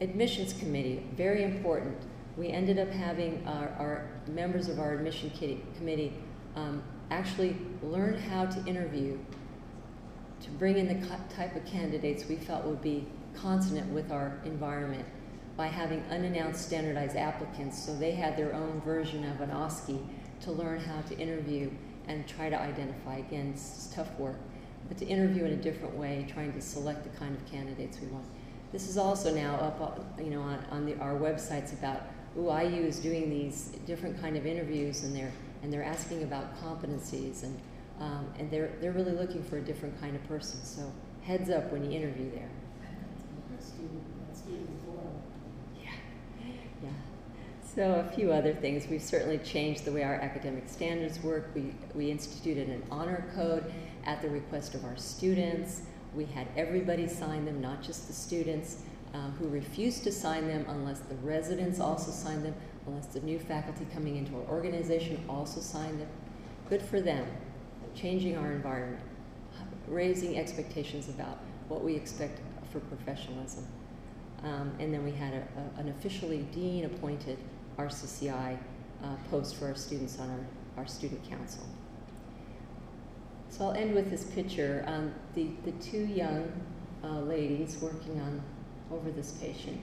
admissions 0.01 0.53
committee, 0.53 1.03
very 1.17 1.43
important. 1.43 1.97
We 2.37 2.49
ended 2.49 2.79
up 2.79 2.91
having 2.91 3.47
our, 3.47 3.69
our 3.79 4.11
members 4.29 4.69
of 4.69 4.79
our 4.79 4.95
admission 4.95 5.31
committee 5.77 6.13
um, 6.55 6.83
actually 7.11 7.57
learn 7.83 8.19
how 8.19 8.47
to 8.47 8.67
interview 8.67 9.19
to 10.43 10.51
bring 10.51 10.77
in 10.77 10.87
the 10.87 11.07
type 11.35 11.57
of 11.57 11.65
candidates 11.65 12.27
we 12.29 12.37
felt 12.37 12.65
would 12.65 12.83
be 12.83 13.07
consonant 13.35 13.91
with 13.93 14.11
our 14.13 14.39
environment 14.45 15.05
by 15.57 15.67
having 15.67 16.03
unannounced 16.11 16.67
standardized 16.67 17.17
applicants 17.17 17.83
so 17.83 17.95
they 17.97 18.11
had 18.11 18.37
their 18.37 18.53
own 18.53 18.81
version 18.83 19.25
of 19.25 19.41
an 19.41 19.51
OSCE 19.51 19.99
to 20.47 20.53
learn 20.53 20.79
how 20.79 21.01
to 21.03 21.19
interview 21.19 21.69
and 22.07 22.27
try 22.29 22.49
to 22.49 22.59
identify. 22.59 23.17
Again, 23.17 23.51
it's 23.53 23.91
tough 23.93 24.09
work, 24.19 24.39
but 24.89 24.97
to 24.99 25.05
interview 25.05 25.45
in 25.45 25.53
a 25.53 25.57
different 25.57 25.97
way, 25.97 26.25
trying 26.33 26.53
to 26.53 26.61
select 26.61 27.03
the 27.03 27.19
kind 27.19 27.37
of 27.37 27.45
candidates 27.51 27.99
we 28.01 28.07
want. 28.09 28.25
This 28.73 28.89
is 28.89 28.97
also 28.97 29.35
now 29.35 29.57
up, 29.57 30.05
you 30.19 30.31
know, 30.31 30.41
on, 30.43 30.65
on 30.71 30.87
the, 30.87 30.97
our 30.99 31.15
websites 31.15 31.73
about, 31.73 32.03
ooh, 32.39 32.47
IU 32.47 32.85
is 32.85 33.01
doing 33.01 33.29
these 33.29 33.73
different 33.87 34.21
kind 34.21 34.37
of 34.37 34.47
interviews, 34.47 35.03
and 35.03 35.15
they're 35.15 35.33
and 35.63 35.73
they're 35.73 35.85
asking 35.85 36.23
about 36.23 36.55
competencies, 36.63 37.43
and 37.43 37.59
um, 38.01 38.27
and 38.39 38.51
they're 38.51 38.73
they're 38.81 38.93
really 38.93 39.13
looking 39.13 39.43
for 39.43 39.57
a 39.57 39.61
different 39.61 39.99
kind 40.01 40.15
of 40.15 40.23
person. 40.29 40.63
So 40.63 40.93
heads 41.23 41.51
up 41.51 41.73
when 41.73 41.91
you 41.91 41.97
interview 41.97 42.31
there. 42.31 42.51
Yeah, 45.83 45.91
yeah. 46.85 46.91
So 47.77 48.03
a 48.09 48.11
few 48.17 48.33
other 48.33 48.55
things. 48.55 48.87
We've 48.89 49.03
certainly 49.03 49.37
changed 49.37 49.85
the 49.85 49.93
way 49.93 50.03
our 50.03 50.15
academic 50.15 50.67
standards 50.67 51.23
work. 51.23 51.51
We 51.55 51.75
we 51.95 52.11
instituted 52.11 52.71
an 52.71 52.83
honor 52.91 53.31
code 53.35 53.71
at 54.07 54.23
the 54.23 54.31
request 54.31 54.75
of 54.75 54.83
our 54.87 54.97
students. 54.97 55.83
We 56.15 56.25
had 56.25 56.49
everybody 56.57 57.07
sign 57.07 57.45
them, 57.45 57.61
not 57.61 57.83
just 57.83 58.07
the 58.07 58.15
students 58.15 58.79
uh, 59.13 59.29
who 59.33 59.49
refused 59.49 60.05
to 60.05 60.13
sign 60.13 60.49
them 60.49 60.65
unless 60.69 61.01
the 61.01 61.17
residents 61.17 61.79
also 61.79 62.11
signed 62.11 62.47
them, 62.47 62.55
unless 62.87 63.09
the 63.09 63.21
new 63.21 63.39
faculty 63.39 63.87
coming 63.93 64.17
into 64.17 64.35
our 64.37 64.47
organization 64.49 65.23
also 65.29 65.61
signed 65.61 66.01
them. 66.01 66.09
Good 66.71 66.81
for 66.81 67.03
them, 67.03 67.27
changing 67.95 68.39
our 68.39 68.53
environment, 68.53 69.03
raising 69.87 70.39
expectations 70.39 71.11
about 71.11 71.41
what 71.69 71.85
we 71.85 71.95
expect 71.95 72.41
for 72.73 72.81
professionalism. 72.81 73.67
Um, 74.45 74.73
and 74.79 74.95
then 74.95 75.05
we 75.05 75.13
had 75.13 75.35
a, 75.35 75.47
a, 75.77 75.81
an 75.81 75.89
officially 75.91 76.47
dean 76.55 76.87
appointed 76.87 77.39
RCCI 77.79 78.59
uh, 79.03 79.07
post 79.31 79.57
for 79.57 79.67
our 79.67 79.75
students 79.75 80.19
on 80.19 80.31
our, 80.31 80.83
our 80.83 80.87
student 80.87 81.29
council. 81.29 81.65
So 83.51 83.67
I'll 83.67 83.73
end 83.73 83.95
with 83.95 84.11
this 84.11 84.25
picture. 84.25 84.85
Um, 84.87 85.15
the, 85.35 85.49
the 85.65 85.73
two 85.73 86.05
young 86.05 86.51
uh, 87.05 87.21
ladies 87.21 87.79
working 87.81 88.21
on 88.21 88.43
over 88.91 89.11
this 89.11 89.33
patient, 89.33 89.83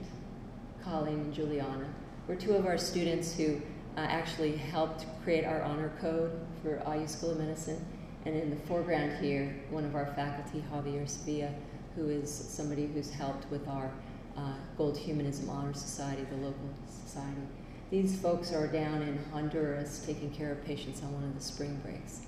Colleen 0.82 1.14
and 1.14 1.34
Juliana, 1.34 1.86
were 2.28 2.36
two 2.36 2.54
of 2.54 2.66
our 2.66 2.78
students 2.78 3.34
who 3.34 3.60
uh, 3.96 4.00
actually 4.00 4.56
helped 4.56 5.06
create 5.22 5.44
our 5.44 5.62
honor 5.62 5.92
code 6.00 6.32
for 6.62 6.82
IU 6.92 7.06
School 7.06 7.32
of 7.32 7.38
Medicine. 7.38 7.84
And 8.26 8.34
in 8.34 8.50
the 8.50 8.56
foreground 8.66 9.22
here, 9.22 9.62
one 9.70 9.84
of 9.84 9.94
our 9.94 10.06
faculty, 10.14 10.64
Javier 10.72 11.08
Sevilla, 11.08 11.50
who 11.94 12.08
is 12.08 12.32
somebody 12.32 12.86
who's 12.86 13.10
helped 13.10 13.50
with 13.50 13.66
our 13.68 13.90
uh, 14.36 14.54
Gold 14.76 14.96
Humanism 14.96 15.48
Honor 15.50 15.74
Society, 15.74 16.24
the 16.30 16.36
local 16.36 16.70
society. 16.88 17.42
These 17.90 18.16
folks 18.16 18.52
are 18.52 18.66
down 18.66 19.02
in 19.02 19.18
Honduras 19.30 20.02
taking 20.06 20.30
care 20.30 20.50
of 20.50 20.64
patients 20.64 21.02
on 21.02 21.12
one 21.12 21.24
of 21.24 21.34
the 21.34 21.42
spring 21.42 21.80
breaks. 21.84 22.20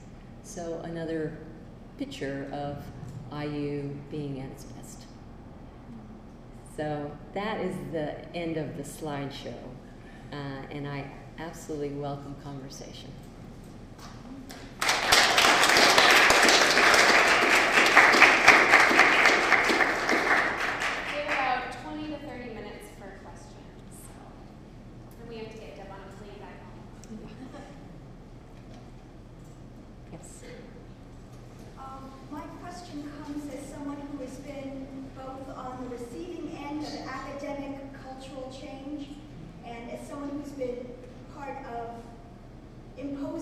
So 0.42 0.80
another 0.84 1.38
picture 1.98 2.48
of 2.52 2.84
IU 3.32 3.96
being 4.10 4.40
at 4.40 4.50
its 4.50 4.64
best. 4.64 5.00
So 6.76 7.10
that 7.32 7.60
is 7.60 7.74
the 7.90 8.36
end 8.36 8.58
of 8.58 8.76
the 8.76 8.82
slideshow, 8.82 9.54
uh, 10.30 10.36
and 10.70 10.86
I 10.86 11.10
absolutely 11.38 11.90
welcome 11.90 12.36
conversation. 12.44 13.10
imposed 42.98 43.36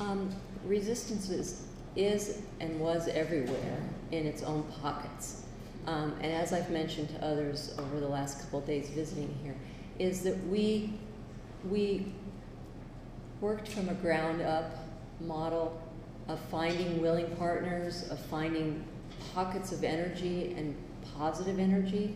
Um, 0.00 0.34
resistance 0.66 1.30
is, 1.30 1.62
is 1.96 2.42
and 2.60 2.80
was 2.80 3.08
everywhere 3.08 3.78
in 4.10 4.26
its 4.26 4.42
own 4.42 4.64
pockets. 4.84 5.44
Um, 5.86 6.14
and 6.20 6.30
as 6.30 6.52
I've 6.52 6.68
mentioned 6.68 7.08
to 7.08 7.24
others 7.24 7.74
over 7.78 8.00
the 8.00 8.08
last 8.08 8.38
couple 8.40 8.58
of 8.58 8.66
days 8.66 8.90
visiting 8.90 9.34
here, 9.42 9.56
is 9.98 10.22
that 10.24 10.36
we, 10.46 10.92
we 11.70 12.12
worked 13.40 13.68
from 13.68 13.88
a 13.88 13.94
ground 13.94 14.42
up 14.42 14.76
model 15.20 15.80
of 16.28 16.38
finding 16.50 17.00
willing 17.00 17.34
partners, 17.36 18.08
of 18.10 18.18
finding 18.26 18.84
pockets 19.34 19.72
of 19.72 19.84
energy 19.84 20.54
and 20.58 20.76
positive 21.16 21.58
energy. 21.58 22.14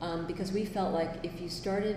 Um, 0.00 0.26
because 0.26 0.52
we 0.52 0.64
felt 0.64 0.94
like 0.94 1.10
if 1.24 1.40
you 1.40 1.48
started 1.48 1.96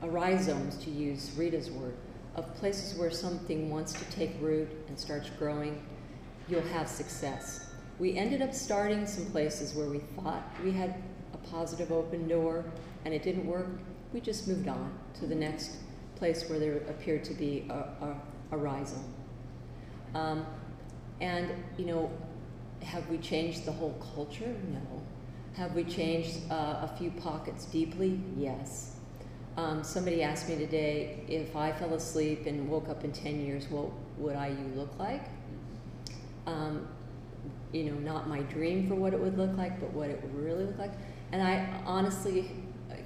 a 0.00 0.08
rhizomes, 0.08 0.76
to 0.84 0.90
use 0.90 1.32
Rita's 1.36 1.70
word, 1.70 1.94
of 2.36 2.54
places 2.54 2.98
where 2.98 3.10
something 3.10 3.70
wants 3.70 3.92
to 3.92 4.04
take 4.06 4.32
root 4.40 4.68
and 4.88 4.98
starts 4.98 5.28
growing, 5.38 5.84
you'll 6.48 6.62
have 6.62 6.88
success. 6.88 7.73
We 7.98 8.16
ended 8.16 8.42
up 8.42 8.52
starting 8.52 9.06
some 9.06 9.26
places 9.26 9.74
where 9.74 9.86
we 9.86 9.98
thought 9.98 10.42
we 10.64 10.72
had 10.72 10.94
a 11.32 11.36
positive 11.48 11.92
open 11.92 12.26
door 12.26 12.64
and 13.04 13.14
it 13.14 13.22
didn't 13.22 13.46
work. 13.46 13.68
We 14.12 14.20
just 14.20 14.48
moved 14.48 14.68
on 14.68 14.92
to 15.20 15.26
the 15.26 15.34
next 15.34 15.76
place 16.16 16.48
where 16.48 16.58
there 16.58 16.78
appeared 16.88 17.24
to 17.24 17.34
be 17.34 17.66
a, 17.70 17.74
a, 17.74 18.16
a 18.52 18.56
rhizome. 18.56 19.04
Um, 20.14 20.46
and, 21.20 21.50
you 21.76 21.86
know, 21.86 22.10
have 22.82 23.08
we 23.08 23.18
changed 23.18 23.64
the 23.64 23.72
whole 23.72 23.94
culture? 24.14 24.54
No. 24.72 25.02
Have 25.54 25.74
we 25.74 25.84
changed 25.84 26.50
uh, 26.50 26.80
a 26.82 26.94
few 26.98 27.10
pockets 27.12 27.64
deeply? 27.66 28.20
Yes. 28.36 28.96
Um, 29.56 29.84
somebody 29.84 30.22
asked 30.22 30.48
me 30.48 30.56
today 30.56 31.20
if 31.28 31.54
I 31.54 31.70
fell 31.70 31.94
asleep 31.94 32.46
and 32.46 32.68
woke 32.68 32.88
up 32.88 33.04
in 33.04 33.12
10 33.12 33.40
years, 33.40 33.68
what 33.68 33.90
would 34.18 34.34
I 34.34 34.50
look 34.74 34.98
like? 34.98 35.22
Um, 36.46 36.88
you 37.72 37.84
know, 37.84 37.98
not 37.98 38.28
my 38.28 38.40
dream 38.40 38.88
for 38.88 38.94
what 38.94 39.12
it 39.12 39.20
would 39.20 39.36
look 39.36 39.56
like, 39.56 39.80
but 39.80 39.92
what 39.92 40.10
it 40.10 40.22
would 40.22 40.34
really 40.34 40.64
look 40.64 40.78
like. 40.78 40.92
And 41.32 41.42
I 41.42 41.82
honestly 41.84 42.50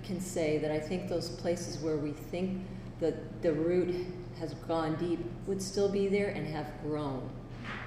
can 0.05 0.20
say 0.20 0.59
that 0.59 0.70
I 0.70 0.78
think 0.78 1.09
those 1.09 1.28
places 1.28 1.78
where 1.82 1.97
we 1.97 2.12
think 2.12 2.62
that 3.01 3.43
the 3.43 3.53
root 3.53 4.07
has 4.39 4.55
gone 4.55 4.97
deep 4.97 5.20
would 5.47 5.62
still 5.62 5.89
be 5.89 6.09
there 6.09 6.28
and 6.28 6.47
have 6.47 6.66
grown. 6.82 7.28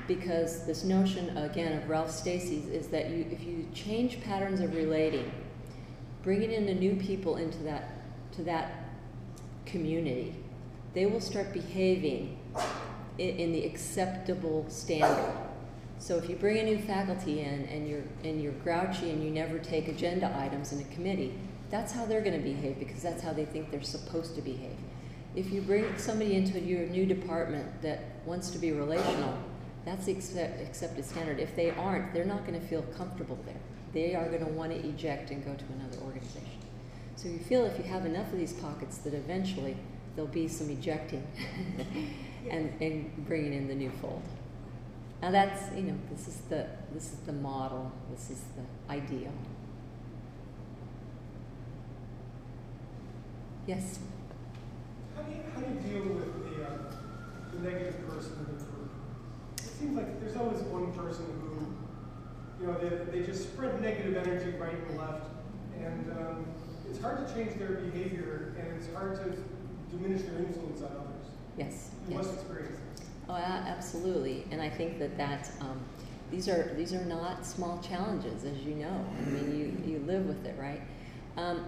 Because 0.07 0.65
this 0.65 0.83
notion, 0.83 1.35
again, 1.37 1.77
of 1.77 1.89
Ralph 1.89 2.11
Stacey's 2.11 2.67
is 2.67 2.87
that 2.87 3.09
you, 3.09 3.25
if 3.31 3.43
you 3.43 3.67
change 3.73 4.21
patterns 4.21 4.59
of 4.59 4.75
relating, 4.75 5.31
bringing 6.23 6.51
in 6.51 6.65
the 6.65 6.73
new 6.73 6.95
people 6.95 7.37
into 7.37 7.59
that, 7.59 7.89
to 8.33 8.43
that 8.43 8.89
community, 9.65 10.35
they 10.93 11.05
will 11.05 11.21
start 11.21 11.53
behaving 11.53 12.37
in, 13.17 13.29
in 13.29 13.51
the 13.51 13.63
acceptable 13.65 14.65
standard. 14.69 15.50
So 16.01 16.17
if 16.17 16.27
you 16.27 16.35
bring 16.35 16.57
a 16.57 16.63
new 16.63 16.79
faculty 16.79 17.41
in 17.41 17.65
and 17.65 17.87
you're, 17.87 18.01
and 18.23 18.41
you're 18.41 18.53
grouchy 18.53 19.11
and 19.11 19.23
you 19.23 19.29
never 19.29 19.59
take 19.59 19.87
agenda 19.87 20.35
items 20.35 20.73
in 20.73 20.81
a 20.81 20.95
committee, 20.95 21.31
that's 21.69 21.93
how 21.93 22.07
they're 22.07 22.21
going 22.21 22.35
to 22.35 22.43
behave 22.43 22.79
because 22.79 23.03
that's 23.03 23.21
how 23.21 23.33
they 23.33 23.45
think 23.45 23.69
they're 23.69 23.83
supposed 23.83 24.33
to 24.33 24.41
behave. 24.41 24.75
If 25.35 25.51
you 25.53 25.61
bring 25.61 25.95
somebody 25.99 26.35
into 26.35 26.59
your 26.59 26.87
new 26.87 27.05
department 27.05 27.83
that 27.83 27.99
wants 28.25 28.49
to 28.49 28.57
be 28.57 28.71
relational, 28.71 29.37
that's 29.85 30.07
the 30.07 30.13
accepted 30.13 31.05
standard. 31.05 31.39
If 31.39 31.55
they 31.55 31.69
aren't, 31.69 32.15
they're 32.15 32.25
not 32.25 32.47
going 32.47 32.59
to 32.59 32.67
feel 32.67 32.81
comfortable 32.97 33.37
there. 33.45 33.61
They 33.93 34.15
are 34.15 34.27
going 34.27 34.43
to 34.43 34.51
want 34.51 34.71
to 34.71 34.79
eject 34.79 35.29
and 35.29 35.45
go 35.45 35.53
to 35.53 35.65
another 35.79 35.99
organization. 36.03 36.49
So 37.15 37.29
you 37.29 37.37
feel 37.37 37.63
if 37.65 37.77
you 37.77 37.83
have 37.83 38.07
enough 38.07 38.33
of 38.33 38.39
these 38.39 38.53
pockets 38.53 38.97
that 38.99 39.13
eventually 39.13 39.77
there'll 40.15 40.31
be 40.31 40.47
some 40.47 40.71
ejecting 40.71 41.27
and, 42.49 42.73
and 42.81 43.27
bringing 43.27 43.53
in 43.53 43.67
the 43.67 43.75
new 43.75 43.91
fold. 44.01 44.23
Now 45.21 45.29
that's, 45.29 45.75
you 45.75 45.83
know, 45.83 45.97
this 46.09 46.27
is 46.27 46.37
the, 46.49 46.65
this 46.93 47.13
is 47.13 47.19
the 47.19 47.33
model, 47.33 47.91
this 48.09 48.31
is 48.31 48.41
the 48.55 48.91
ideal. 48.91 49.31
Yes? 53.67 53.99
How 55.15 55.21
do 55.21 55.31
you, 55.31 55.41
how 55.53 55.61
do 55.61 55.67
you 55.67 55.79
deal 55.79 56.13
with 56.15 56.57
the, 56.57 56.65
uh, 56.65 56.77
the 57.53 57.69
negative 57.69 58.07
person 58.07 58.33
in 58.49 58.57
the 58.57 58.63
group? 58.63 58.91
It 59.57 59.63
seems 59.63 59.95
like 59.95 60.19
there's 60.19 60.35
always 60.35 60.61
one 60.63 60.91
person 60.93 61.25
who, 61.39 61.77
you 62.59 62.71
know, 62.71 62.79
they, 62.79 63.19
they 63.19 63.25
just 63.25 63.43
spread 63.43 63.79
negative 63.79 64.17
energy 64.17 64.57
right 64.57 64.73
and 64.89 64.97
left, 64.97 65.27
and 65.77 66.11
um, 66.13 66.45
it's 66.89 66.99
hard 66.99 67.27
to 67.27 67.33
change 67.33 67.59
their 67.59 67.75
behavior, 67.75 68.55
and 68.57 68.75
it's 68.75 68.91
hard 68.93 69.15
to 69.17 69.95
diminish 69.95 70.23
their 70.23 70.39
influence 70.39 70.81
on 70.81 70.87
others. 70.87 71.27
Yes. 71.57 71.91
You 72.09 72.15
yes. 72.15 72.25
must 72.25 72.33
experience 72.39 72.79
this. 72.95 73.05
Oh, 73.29 73.35
absolutely, 73.35 74.45
and 74.51 74.61
I 74.61 74.69
think 74.69 74.99
that 74.99 75.17
that 75.17 75.49
um, 75.61 75.79
these 76.31 76.47
are 76.49 76.73
these 76.75 76.93
are 76.93 77.05
not 77.05 77.45
small 77.45 77.79
challenges, 77.79 78.43
as 78.43 78.57
you 78.63 78.75
know. 78.75 79.05
I 79.19 79.29
mean, 79.29 79.83
you 79.85 79.93
you 79.93 79.99
live 79.99 80.25
with 80.25 80.45
it, 80.45 80.55
right? 80.59 80.81
Um, 81.37 81.65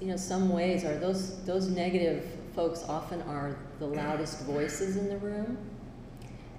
you 0.00 0.08
know, 0.08 0.16
some 0.16 0.48
ways 0.48 0.84
are 0.84 0.96
those 0.98 1.42
those 1.44 1.68
negative 1.68 2.24
folks 2.54 2.84
often 2.88 3.22
are 3.22 3.56
the 3.78 3.86
loudest 3.86 4.42
voices 4.42 4.96
in 4.96 5.08
the 5.08 5.18
room, 5.18 5.56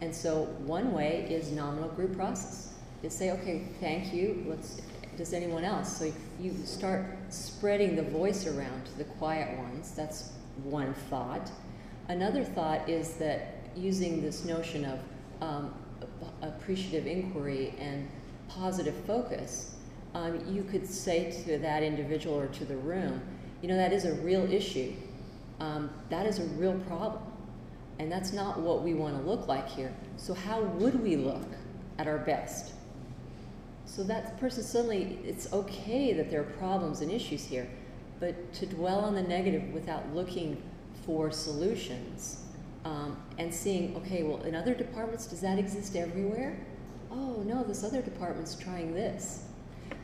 and 0.01 0.13
so 0.13 0.45
one 0.65 0.93
way 0.93 1.27
is 1.29 1.51
nominal 1.51 1.89
group 1.89 2.15
process. 2.15 2.73
Is 3.03 3.13
say, 3.13 3.31
okay, 3.31 3.67
thank 3.79 4.13
you. 4.13 4.45
Let's. 4.47 4.81
Does 5.17 5.33
anyone 5.33 5.63
else? 5.63 5.97
So 5.97 6.13
you 6.39 6.53
start 6.63 7.05
spreading 7.29 7.95
the 7.95 8.03
voice 8.03 8.45
around 8.45 8.85
to 8.85 8.97
the 8.99 9.03
quiet 9.03 9.57
ones. 9.57 9.91
That's 9.95 10.31
one 10.63 10.93
thought. 11.09 11.49
Another 12.07 12.43
thought 12.43 12.87
is 12.87 13.13
that 13.13 13.56
using 13.77 14.21
this 14.21 14.43
notion 14.43 14.85
of 14.85 14.99
um, 15.41 15.73
appreciative 16.41 17.07
inquiry 17.07 17.73
and 17.79 18.09
positive 18.49 18.95
focus, 19.05 19.75
um, 20.13 20.41
you 20.47 20.63
could 20.63 20.87
say 20.87 21.31
to 21.45 21.57
that 21.59 21.83
individual 21.83 22.35
or 22.35 22.47
to 22.47 22.65
the 22.65 22.77
room, 22.77 23.21
you 23.61 23.67
know, 23.67 23.75
that 23.75 23.93
is 23.93 24.05
a 24.05 24.13
real 24.15 24.51
issue. 24.51 24.93
Um, 25.59 25.89
that 26.09 26.25
is 26.25 26.39
a 26.39 26.43
real 26.43 26.77
problem. 26.87 27.21
And 27.99 28.11
that's 28.11 28.31
not 28.31 28.59
what 28.59 28.83
we 28.83 28.93
want 28.93 29.17
to 29.17 29.27
look 29.27 29.47
like 29.47 29.67
here. 29.67 29.93
So, 30.17 30.33
how 30.33 30.61
would 30.61 31.01
we 31.01 31.15
look 31.15 31.47
at 31.97 32.07
our 32.07 32.19
best? 32.19 32.73
So, 33.85 34.03
that 34.03 34.39
person 34.39 34.63
suddenly, 34.63 35.19
it's 35.23 35.51
okay 35.51 36.13
that 36.13 36.29
there 36.29 36.41
are 36.41 36.51
problems 36.59 37.01
and 37.01 37.11
issues 37.11 37.43
here, 37.43 37.67
but 38.19 38.53
to 38.53 38.67
dwell 38.67 38.99
on 38.99 39.15
the 39.15 39.23
negative 39.23 39.63
without 39.73 40.13
looking 40.13 40.61
for 41.05 41.31
solutions 41.31 42.43
um, 42.87 43.17
and 43.37 43.53
seeing, 43.53 43.95
okay, 43.97 44.23
well, 44.23 44.41
in 44.43 44.55
other 44.55 44.73
departments, 44.73 45.27
does 45.27 45.41
that 45.41 45.59
exist 45.59 45.95
everywhere? 45.97 46.57
Oh, 47.11 47.43
no, 47.45 47.63
this 47.63 47.83
other 47.83 48.01
department's 48.01 48.55
trying 48.55 48.93
this. 48.93 49.43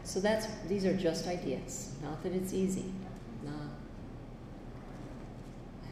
So 0.03 0.19
that's, 0.19 0.47
these 0.67 0.85
are 0.85 0.95
just 0.95 1.27
ideas, 1.27 1.93
not 2.03 2.21
that 2.23 2.33
it's 2.33 2.53
easy. 2.53 2.91
No. 3.45 3.53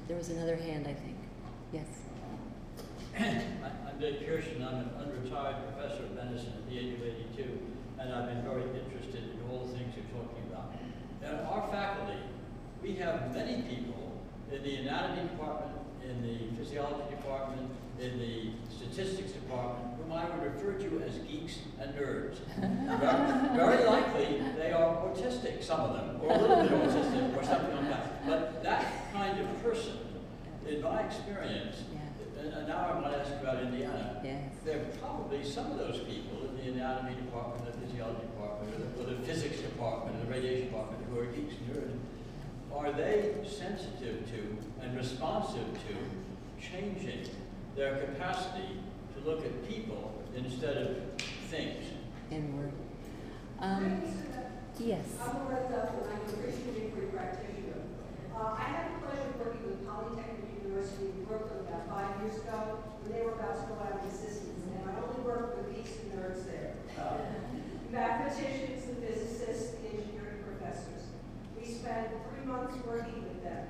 There 0.09 0.17
was 0.17 0.29
another 0.29 0.57
hand, 0.57 0.85
I 0.85 0.93
think. 0.93 1.15
Yes. 1.71 1.85
I'm 3.17 3.99
Dick 3.99 4.25
Pearson. 4.25 4.61
I'm 4.61 4.75
an 4.75 4.89
unretired 4.99 5.73
professor 5.73 6.03
of 6.03 6.11
medicine 6.11 6.53
at 6.57 6.69
the 6.69 6.77
age 6.77 6.95
of 6.95 7.03
82, 7.03 7.59
and 7.99 8.13
I've 8.13 8.27
been 8.27 8.43
very 8.43 8.63
interested 8.63 9.23
in 9.31 9.39
all 9.49 9.65
the 9.65 9.77
things 9.77 9.93
you're 9.95 10.21
talking 10.21 10.43
about. 10.51 10.73
In 11.23 11.45
our 11.45 11.71
faculty, 11.71 12.19
we 12.83 12.95
have 12.95 13.33
many 13.33 13.61
people 13.61 14.11
in 14.51 14.61
the 14.63 14.75
anatomy 14.77 15.29
department, 15.29 15.80
in 16.11 16.21
the 16.21 16.57
physiology 16.57 17.09
department, 17.09 17.71
in 17.99 18.19
the 18.19 18.51
statistics 18.73 19.31
department, 19.31 19.95
whom 19.97 20.11
I 20.11 20.25
would 20.25 20.43
refer 20.43 20.73
to 20.73 21.03
as 21.07 21.17
geeks 21.19 21.59
and 21.79 21.93
nerds. 21.95 22.37
very, 22.57 23.55
very 23.55 23.85
likely 23.85 24.41
they 24.57 24.71
are 24.71 24.95
autistic, 25.07 25.63
some 25.63 25.81
of 25.81 25.93
them, 25.93 26.19
or 26.21 26.33
a 26.33 26.37
little 26.37 26.63
bit 26.63 26.71
autistic, 26.71 27.37
or 27.37 27.43
something 27.43 27.75
like 27.75 27.89
that. 27.89 28.25
But 28.25 28.63
that 28.63 29.13
kind 29.13 29.39
of 29.39 29.63
person, 29.63 29.99
in 30.67 30.81
my 30.81 31.01
experience, 31.01 31.83
yeah. 31.93 32.57
and 32.57 32.67
now 32.67 32.89
I 32.89 32.99
want 32.99 33.13
to 33.13 33.19
ask 33.19 33.31
about 33.41 33.63
Indiana, 33.63 34.19
yes. 34.23 34.53
there 34.65 34.79
are 34.79 34.97
probably 34.99 35.43
some 35.43 35.71
of 35.71 35.77
those 35.77 35.99
people 35.99 36.49
in 36.49 36.55
the 36.55 36.73
anatomy 36.73 37.15
department, 37.15 37.65
the 37.65 37.87
physiology 37.87 38.21
department, 38.21 38.73
or 38.75 38.79
the, 38.79 39.13
or 39.13 39.15
the 39.15 39.25
physics 39.25 39.61
department, 39.61 40.17
or 40.17 40.25
the 40.25 40.31
radiation 40.31 40.67
department, 40.67 41.03
who 41.09 41.19
are 41.19 41.25
geeks 41.27 41.53
and 41.55 41.75
nerds. 41.75 41.97
Are 42.73 42.91
they 42.91 43.35
sensitive 43.45 44.25
to 44.31 44.57
and 44.81 44.95
responsive 44.97 45.65
to 45.87 45.95
changing 46.61 47.29
their 47.75 47.97
capacity 48.05 48.79
to 49.15 49.29
look 49.29 49.45
at 49.45 49.67
people 49.67 50.21
instead 50.35 50.77
of 50.77 50.97
things. 51.49 51.85
Inward. 52.31 52.71
Um, 53.59 54.01
yes. 54.79 55.05
I'm 55.21 55.45
Loretta 55.45 55.69
Duff, 55.69 55.89
and 56.01 56.09
I'm 56.13 56.21
a 56.29 56.41
Christian 56.41 56.75
inquiry 56.81 57.07
practitioner. 57.13 57.83
Uh, 58.35 58.55
I 58.57 58.63
had 58.63 58.85
the 58.95 59.05
pleasure 59.05 59.29
of 59.29 59.39
working 59.45 59.65
with 59.67 59.87
Polytechnic 59.87 60.63
University 60.63 61.05
in 61.17 61.25
Brooklyn 61.25 61.59
about 61.67 61.87
five 61.89 62.21
years 62.23 62.41
ago 62.41 62.79
when 63.03 63.13
they 63.13 63.25
were 63.25 63.33
about 63.33 63.55
to 63.61 63.67
go 63.69 63.77
out 63.85 63.99
of 64.01 64.05
existence, 64.07 64.65
and 64.65 64.89
I 64.89 64.97
only 65.03 65.21
worked 65.21 65.57
with 65.61 65.75
geeks 65.75 65.91
and 66.01 66.17
nerds 66.17 66.45
there. 66.45 66.73
Mathematicians, 67.91 68.85
the 68.87 68.95
physicists, 69.03 69.75
the 69.83 69.87
engineering 69.91 70.41
professors. 70.47 71.11
We 71.59 71.67
spent 71.67 72.07
three 72.31 72.47
months 72.47 72.79
working 72.87 73.21
with 73.27 73.43
them. 73.43 73.67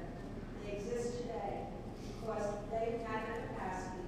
They 0.64 0.78
exist 0.78 1.18
today 1.26 1.66
because 2.22 2.45
they 2.70 3.01
had 3.03 3.26
the 3.26 3.49
capacity 3.49 4.01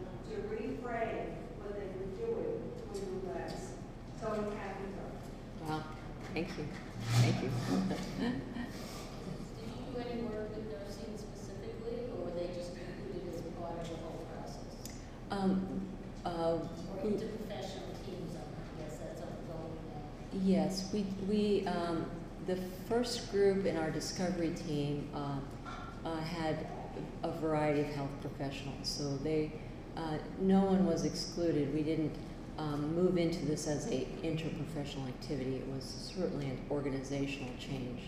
Um, 15.32 15.82
uh, 16.26 16.30
Or 16.30 16.70
we- 17.04 17.10
interprofessional 17.12 17.92
teams, 18.06 18.36
I 18.36 18.82
guess 18.82 18.98
that's 18.98 19.22
ongoing 19.22 19.76
now. 19.90 20.40
Yes, 20.44 20.90
we, 20.94 21.06
we, 21.28 21.68
um, 21.68 22.06
the 22.46 22.58
first 23.04 23.32
group 23.34 23.66
in 23.66 23.76
our 23.76 23.92
discovery 23.92 24.52
team, 24.52 25.10
uh, 25.14 25.36
uh, 26.08 26.22
had 26.22 26.66
a 27.24 27.32
variety 27.32 27.82
of 27.82 27.88
health 27.88 28.10
professionals, 28.22 28.88
so 28.88 29.18
they, 29.18 29.52
uh, 29.98 30.18
no 30.40 30.62
one 30.62 30.86
was 30.86 31.04
excluded. 31.04 31.74
We 31.74 31.84
didn't, 31.84 32.16
um, 32.58 32.96
move 32.96 33.18
into 33.18 33.46
this 33.46 33.68
as 33.68 33.88
a 33.88 34.08
interprofessional 34.24 35.06
activity. 35.10 35.58
It 35.58 35.68
was 35.68 35.84
certainly 35.84 36.46
an 36.46 36.58
organizational 36.72 37.50
change. 37.60 38.04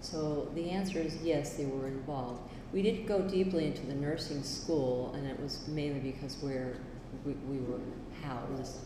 So 0.00 0.50
the 0.56 0.70
answer 0.70 0.98
is 0.98 1.16
yes, 1.22 1.56
they 1.56 1.66
were 1.66 1.86
involved. 1.86 2.40
We 2.72 2.82
did 2.82 3.06
go 3.06 3.20
deeply 3.20 3.66
into 3.66 3.86
the 3.86 3.94
nursing 3.94 4.42
school, 4.42 5.12
and 5.14 5.28
it 5.28 5.38
was 5.38 5.68
mainly 5.68 6.00
because 6.00 6.36
we're, 6.42 6.76
we, 7.24 7.34
we 7.48 7.58
were 7.58 7.78
housed. 8.24 8.78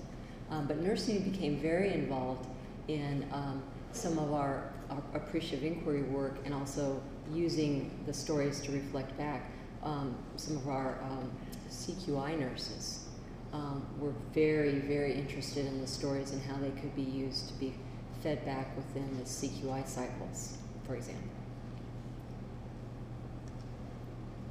Um, 0.51 0.67
but 0.67 0.83
nursing 0.83 1.23
became 1.31 1.57
very 1.57 1.95
involved 1.95 2.47
in 2.89 3.27
um, 3.33 3.63
some 3.93 4.19
of 4.19 4.35
our 4.35 4.74
appreciative 5.15 5.65
inquiry 5.65 6.03
work 6.03 6.37
and 6.45 6.55
also 6.55 7.01
using 7.33 7.91
the 8.07 8.13
stories 8.13 8.61
to 8.61 8.73
reflect 8.73 9.17
back. 9.17 9.51
Um, 9.83 10.15
some 10.37 10.57
of 10.57 10.69
our 10.69 10.99
um, 11.03 11.31
CQI 11.69 12.39
nurses 12.39 13.05
um, 13.53 13.87
were 13.99 14.15
very, 14.33 14.79
very 14.81 15.15
interested 15.15 15.67
in 15.67 15.81
the 15.81 15.87
stories 15.87 16.33
and 16.33 16.43
how 16.43 16.57
they 16.59 16.71
could 16.81 16.95
be 16.97 17.03
used 17.03 17.49
to 17.49 17.55
be 17.55 17.75
fed 18.23 18.45
back 18.45 18.75
within 18.77 19.17
the 19.19 19.25
CQI 19.25 19.87
cycles, 19.87 20.57
for 20.87 20.95
example. 20.97 21.29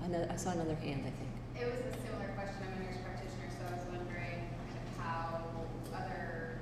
Ano- 0.03 0.27
I 0.29 0.35
saw 0.35 0.51
another 0.51 0.75
hand, 0.75 1.01
I 1.07 1.13
think. 1.15 1.31
It 1.55 1.65
was 1.65 1.79
a 1.79 1.93
similar 2.05 2.29
question. 2.35 2.59
I'm 2.67 2.81
a 2.81 2.85
nurse 2.85 2.99
practitioner, 3.01 3.47
so 3.49 3.63
I 3.71 3.77
was 3.79 3.85
wondering 3.87 4.51
kind 4.67 4.83
of 4.83 4.89
how 4.99 5.39
other 5.95 6.59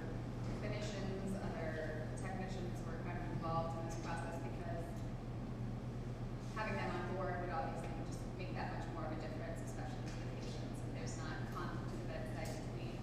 clinicians, 0.61 1.35
other 1.41 2.05
technicians 2.21 2.77
were 2.85 3.01
kind 3.01 3.17
of 3.17 3.25
involved 3.33 3.81
in 3.81 3.89
this 3.89 3.97
process 4.05 4.37
because 4.45 4.85
having 6.53 6.77
them 6.77 6.91
on 6.93 7.03
board 7.17 7.41
would 7.41 7.49
obviously 7.49 7.89
just 8.05 8.21
make 8.37 8.53
that 8.53 8.77
much 8.77 8.85
more 8.93 9.09
of 9.09 9.17
a 9.17 9.19
difference, 9.25 9.57
especially 9.65 10.05
for 10.05 10.21
the 10.21 10.29
patients. 10.37 10.77
If 10.85 10.91
there's 11.01 11.15
not 11.17 11.41
conflict 11.57 11.89
to 11.89 11.95
the 11.97 12.07
bedside 12.13 12.51
between 12.61 12.93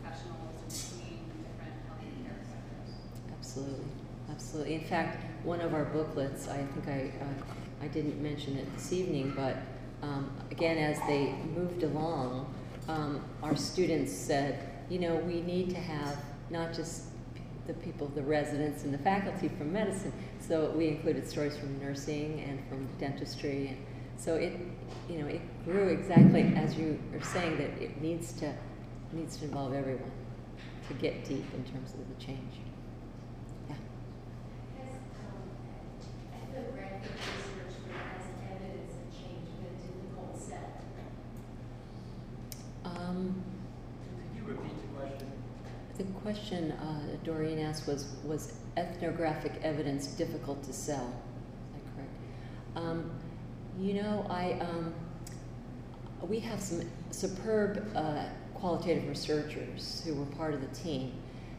professionals 0.00 0.54
or 0.64 0.64
between 0.64 1.20
different 1.44 1.76
healthcare 1.92 2.40
sectors. 2.40 2.90
Absolutely, 3.36 3.92
absolutely. 4.32 4.63
In 4.74 4.84
fact, 4.84 5.24
one 5.44 5.60
of 5.60 5.74
our 5.74 5.84
booklets, 5.86 6.48
I 6.48 6.64
think 6.64 6.88
I, 6.88 7.12
uh, 7.22 7.84
I 7.84 7.88
didn't 7.88 8.22
mention 8.22 8.56
it 8.56 8.72
this 8.74 8.92
evening, 8.92 9.32
but 9.36 9.56
um, 10.02 10.30
again, 10.50 10.78
as 10.78 10.98
they 11.06 11.32
moved 11.56 11.82
along, 11.82 12.52
um, 12.88 13.24
our 13.42 13.56
students 13.56 14.12
said, 14.12 14.68
you 14.90 14.98
know, 14.98 15.16
we 15.16 15.40
need 15.40 15.70
to 15.70 15.76
have 15.76 16.18
not 16.50 16.72
just 16.72 17.04
the 17.66 17.74
people, 17.74 18.08
the 18.14 18.22
residents 18.22 18.84
and 18.84 18.92
the 18.92 18.98
faculty 18.98 19.48
from 19.48 19.72
medicine. 19.72 20.12
So 20.40 20.70
we 20.70 20.88
included 20.88 21.28
stories 21.28 21.56
from 21.56 21.78
nursing 21.80 22.44
and 22.46 22.60
from 22.68 22.86
dentistry, 22.98 23.68
and 23.68 23.78
so 24.16 24.34
it, 24.34 24.52
you 25.08 25.18
know, 25.18 25.26
it 25.26 25.40
grew 25.64 25.88
exactly 25.88 26.42
as 26.56 26.76
you 26.76 26.98
are 27.14 27.22
saying 27.22 27.56
that 27.58 27.82
it 27.82 28.00
needs 28.00 28.32
to 28.34 28.54
needs 29.12 29.36
to 29.38 29.44
involve 29.44 29.72
everyone 29.72 30.10
to 30.88 30.94
get 30.94 31.24
deep 31.24 31.46
in 31.54 31.64
terms 31.64 31.94
of 31.94 32.00
the 32.08 32.24
change. 32.24 32.54
Yeah. 33.68 33.76
Has 34.76 34.96
um, 35.20 35.48
ethnographic 36.34 37.10
research 37.12 37.74
that 37.88 38.04
has 38.12 38.26
evidence 38.52 38.92
of 38.92 39.06
change 39.16 39.48
been 39.56 39.70
a 39.70 39.76
difficult 39.80 40.34
sell? 40.42 40.70
Um, 42.84 43.42
Could 44.34 44.36
you 44.36 44.48
repeat 44.48 44.76
the 44.82 44.98
question? 44.98 45.32
the 45.96 46.04
question 46.34 46.72
uh, 46.72 47.16
Doreen 47.22 47.60
asked 47.60 47.86
was 47.86 48.06
Was 48.24 48.54
ethnographic 48.76 49.52
evidence 49.62 50.08
difficult 50.08 50.62
to 50.64 50.72
sell? 50.72 51.06
Is 51.06 51.84
that 51.84 51.94
correct? 51.94 52.10
Um, 52.74 53.10
you 53.78 53.94
know, 53.94 54.26
I, 54.28 54.58
um, 54.60 54.92
we 56.22 56.40
have 56.40 56.60
some 56.60 56.82
superb 57.12 57.88
uh, 57.94 58.24
qualitative 58.54 59.08
researchers 59.08 60.02
who 60.04 60.14
were 60.14 60.26
part 60.26 60.54
of 60.54 60.60
the 60.60 60.74
team. 60.74 61.12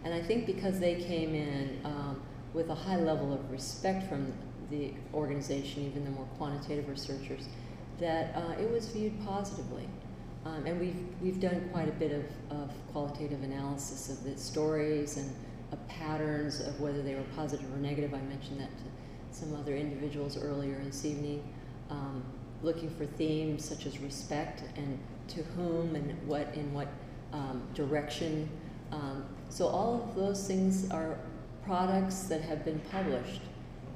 And 0.03 0.13
I 0.13 0.21
think 0.21 0.45
because 0.45 0.77
they 0.77 0.95
came 0.95 1.33
in 1.33 1.79
um, 1.85 2.21
with 2.53 2.69
a 2.69 2.75
high 2.75 2.99
level 2.99 3.33
of 3.33 3.49
respect 3.49 4.09
from 4.09 4.33
the 4.69 4.91
organization, 5.13 5.85
even 5.85 6.03
the 6.03 6.11
more 6.11 6.27
quantitative 6.37 6.89
researchers, 6.89 7.45
that 7.99 8.35
uh, 8.35 8.61
it 8.61 8.69
was 8.69 8.87
viewed 8.89 9.13
positively. 9.25 9.87
Um, 10.45 10.65
and 10.65 10.79
we've, 10.79 11.03
we've 11.21 11.39
done 11.39 11.67
quite 11.71 11.89
a 11.89 11.93
bit 11.93 12.11
of, 12.11 12.25
of 12.61 12.71
qualitative 12.91 13.41
analysis 13.41 14.09
of 14.09 14.23
the 14.23 14.37
stories 14.37 15.17
and 15.17 15.33
of 15.71 15.87
patterns 15.87 16.61
of 16.61 16.79
whether 16.79 17.01
they 17.01 17.15
were 17.15 17.25
positive 17.35 17.65
or 17.73 17.77
negative. 17.77 18.13
I 18.13 18.21
mentioned 18.21 18.59
that 18.59 18.69
to 18.77 18.83
some 19.31 19.55
other 19.55 19.75
individuals 19.75 20.37
earlier 20.37 20.79
this 20.83 21.03
evening. 21.03 21.43
Um, 21.89 22.23
looking 22.61 22.89
for 22.89 23.05
themes 23.05 23.63
such 23.65 23.85
as 23.85 23.99
respect 23.99 24.63
and 24.75 24.97
to 25.27 25.43
whom 25.43 25.95
and 25.95 26.27
what 26.27 26.53
in 26.55 26.73
what 26.73 26.87
um, 27.33 27.61
direction. 27.73 28.49
Um, 28.91 29.25
so 29.49 29.67
all 29.67 30.03
of 30.03 30.15
those 30.15 30.47
things 30.47 30.89
are 30.91 31.17
products 31.63 32.23
that 32.23 32.41
have 32.41 32.63
been 32.63 32.79
published. 32.91 33.41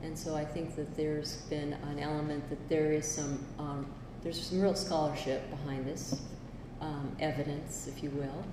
And 0.01 0.17
so 0.17 0.35
I 0.35 0.45
think 0.45 0.75
that 0.75 0.95
there's 0.95 1.37
been 1.49 1.73
an 1.73 1.99
element 1.99 2.49
that 2.49 2.69
there 2.69 2.91
is 2.91 3.05
some, 3.05 3.45
um, 3.59 3.85
there's 4.23 4.41
some 4.47 4.61
real 4.61 4.75
scholarship 4.75 5.49
behind 5.49 5.85
this, 5.85 6.21
um, 6.81 7.15
evidence, 7.19 7.87
if 7.87 8.03
you 8.03 8.09
will, 8.11 8.43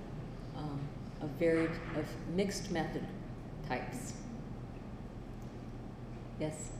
um, 0.57 0.79
of 1.21 1.29
varied, 1.39 1.71
of 1.97 2.05
mixed 2.35 2.71
method 2.71 3.05
types. 3.67 4.13
Yes? 6.39 6.71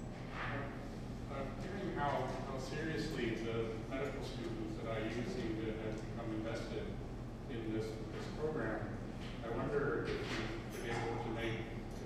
I'm 1.32 1.48
hearing 1.62 1.96
how, 1.98 2.28
how 2.52 2.60
seriously 2.60 3.38
the 3.44 3.74
medical 3.90 4.24
students 4.24 4.78
at 4.86 5.02
IU 5.02 5.24
seem 5.26 5.58
to 5.62 5.74
have 5.86 5.96
become 5.98 6.30
invested 6.38 6.84
in 7.50 7.74
this, 7.74 7.86
this 7.86 8.28
program. 8.40 8.80
I 9.46 9.58
wonder 9.58 10.08
if 10.08 10.14
you've 10.14 10.84
been 10.84 10.92
able 10.92 11.24
to 11.24 11.30
make, 11.32 11.60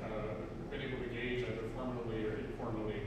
uh, 0.03 0.35
been 0.69 0.81
able 0.81 1.03
to 1.03 1.09
gauge 1.09 1.43
either 1.43 1.67
formally 1.75 2.25
or 2.25 2.37
informally 2.39 3.01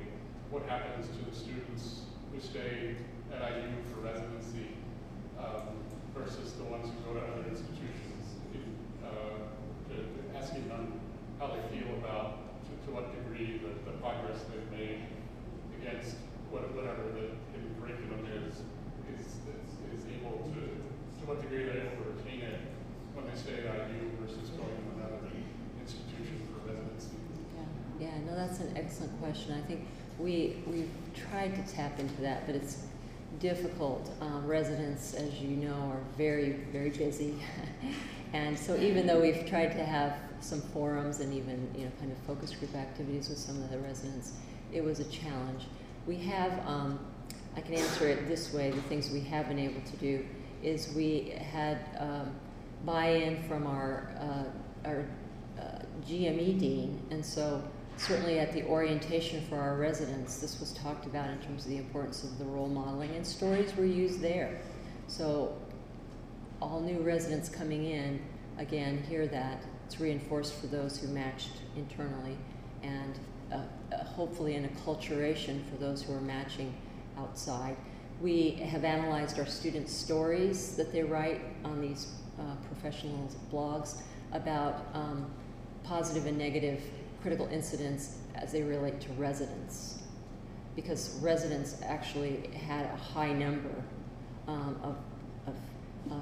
what 0.50 0.64
happens 0.68 1.06
to 1.16 1.24
the 1.24 1.34
students 1.34 2.02
who 2.32 2.40
stay 2.40 2.96
at 3.32 3.40
IU 3.40 3.72
for 3.90 4.00
residency 4.00 4.76
um, 5.38 5.78
versus 6.14 6.53
the 6.64 6.70
ones 6.72 6.88
who 6.88 6.96
go 7.04 7.20
to 7.20 7.22
other 7.28 7.44
institutions. 7.44 8.40
In, 8.56 8.64
uh, 9.04 9.52
to- 9.92 10.36
asking 10.36 10.68
them 10.68 11.00
how 11.38 11.52
they 11.52 11.60
feel 11.68 11.92
about, 12.00 12.64
to, 12.64 12.72
to 12.86 12.88
what 12.96 13.12
degree 13.12 13.60
the, 13.60 13.70
the 13.84 13.96
progress 14.00 14.40
they've 14.48 14.70
made 14.72 15.04
against 15.80 16.16
what- 16.50 16.72
whatever 16.74 17.04
the 17.12 17.36
hidden 17.52 17.70
curriculum 17.80 18.24
is, 18.32 18.64
is, 19.12 19.26
is, 19.44 19.68
is 19.92 20.02
able 20.08 20.40
to, 20.56 20.60
to 20.64 21.22
what 21.28 21.40
degree 21.44 21.64
they're 21.68 21.84
able 21.92 22.00
to 22.00 22.06
retain 22.16 22.40
it 22.40 22.60
when 23.12 23.28
they 23.28 23.36
stay 23.36 23.60
at 23.68 23.90
IU 23.92 24.08
versus 24.24 24.48
going 24.56 24.72
to 24.72 24.84
another 24.96 25.28
institution 25.80 26.48
for 26.48 26.64
residency. 26.72 27.16
Yeah, 28.00 28.08
yeah, 28.08 28.16
no, 28.24 28.34
that's 28.34 28.60
an 28.60 28.72
excellent 28.76 29.12
question. 29.20 29.52
I 29.52 29.62
think 29.66 29.84
we, 30.18 30.62
we've 30.66 30.90
tried 31.14 31.54
to 31.56 31.62
tap 31.72 31.98
into 32.00 32.20
that, 32.22 32.46
but 32.46 32.54
it's 32.56 32.86
difficult. 33.38 34.10
Um, 34.20 34.46
residents, 34.46 35.14
as 35.14 35.40
you 35.40 35.56
know, 35.56 35.74
are 35.74 36.00
very, 36.16 36.52
very 36.72 36.90
busy. 36.90 37.34
and 38.32 38.58
so 38.58 38.76
even 38.76 39.06
though 39.06 39.20
we've 39.20 39.46
tried 39.46 39.72
to 39.72 39.84
have 39.84 40.16
some 40.40 40.60
forums 40.60 41.20
and 41.20 41.32
even, 41.32 41.70
you 41.76 41.84
know, 41.84 41.90
kind 41.98 42.12
of 42.12 42.18
focus 42.18 42.54
group 42.54 42.74
activities 42.74 43.28
with 43.28 43.38
some 43.38 43.62
of 43.62 43.70
the 43.70 43.78
residents, 43.78 44.32
it 44.72 44.82
was 44.82 45.00
a 45.00 45.04
challenge. 45.04 45.64
We 46.06 46.16
have, 46.16 46.52
um, 46.66 46.98
I 47.56 47.60
can 47.60 47.74
answer 47.74 48.08
it 48.08 48.28
this 48.28 48.52
way, 48.52 48.70
the 48.70 48.82
things 48.82 49.10
we 49.10 49.20
have 49.20 49.48
been 49.48 49.58
able 49.58 49.80
to 49.80 49.96
do 49.96 50.24
is 50.62 50.92
we 50.94 51.34
had 51.52 51.78
um, 51.98 52.34
buy-in 52.84 53.42
from 53.44 53.66
our, 53.66 54.10
uh, 54.18 54.88
our 54.88 55.06
uh, 55.58 55.78
GME 56.06 56.58
dean, 56.58 57.00
and 57.10 57.24
so 57.24 57.62
certainly 57.96 58.38
at 58.38 58.52
the 58.52 58.64
orientation 58.64 59.44
for 59.48 59.56
our 59.56 59.76
residents, 59.76 60.38
this 60.38 60.60
was 60.60 60.72
talked 60.72 61.06
about 61.06 61.30
in 61.30 61.38
terms 61.38 61.64
of 61.64 61.70
the 61.70 61.78
importance 61.78 62.24
of 62.24 62.38
the 62.38 62.44
role 62.44 62.68
modeling, 62.68 63.14
and 63.14 63.26
stories 63.26 63.74
were 63.76 63.84
used 63.84 64.20
there. 64.20 64.60
So 65.06 65.56
all 66.60 66.80
new 66.80 67.00
residents 67.00 67.48
coming 67.48 67.84
in, 67.86 68.20
again, 68.58 69.02
hear 69.02 69.26
that. 69.28 69.62
It's 69.86 70.00
reinforced 70.00 70.54
for 70.54 70.66
those 70.66 70.98
who 70.98 71.08
matched 71.08 71.50
internally, 71.76 72.36
and 72.82 73.18
uh, 73.52 73.58
uh, 73.92 74.04
hopefully 74.04 74.56
an 74.56 74.68
acculturation 74.68 75.62
for 75.70 75.76
those 75.76 76.02
who 76.02 76.14
are 76.14 76.20
matching 76.20 76.74
outside. 77.18 77.76
We 78.20 78.52
have 78.52 78.84
analyzed 78.84 79.38
our 79.38 79.46
students' 79.46 79.92
stories 79.92 80.76
that 80.76 80.92
they 80.92 81.02
write 81.02 81.42
on 81.64 81.80
these 81.80 82.12
uh, 82.38 82.54
professional 82.66 83.30
blogs 83.52 84.00
about 84.32 84.86
um, 84.94 85.26
positive 85.84 86.26
and 86.26 86.38
negative 86.38 86.80
critical 87.24 87.48
incidents 87.50 88.18
as 88.34 88.52
they 88.52 88.62
relate 88.62 89.00
to 89.00 89.10
residents. 89.14 90.02
Because 90.76 91.18
residents 91.22 91.80
actually 91.82 92.50
had 92.66 92.84
a 92.84 92.96
high 92.96 93.32
number 93.32 93.70
um, 94.46 94.76
of, 94.82 94.96
of 95.46 95.54
uh, 96.12 96.20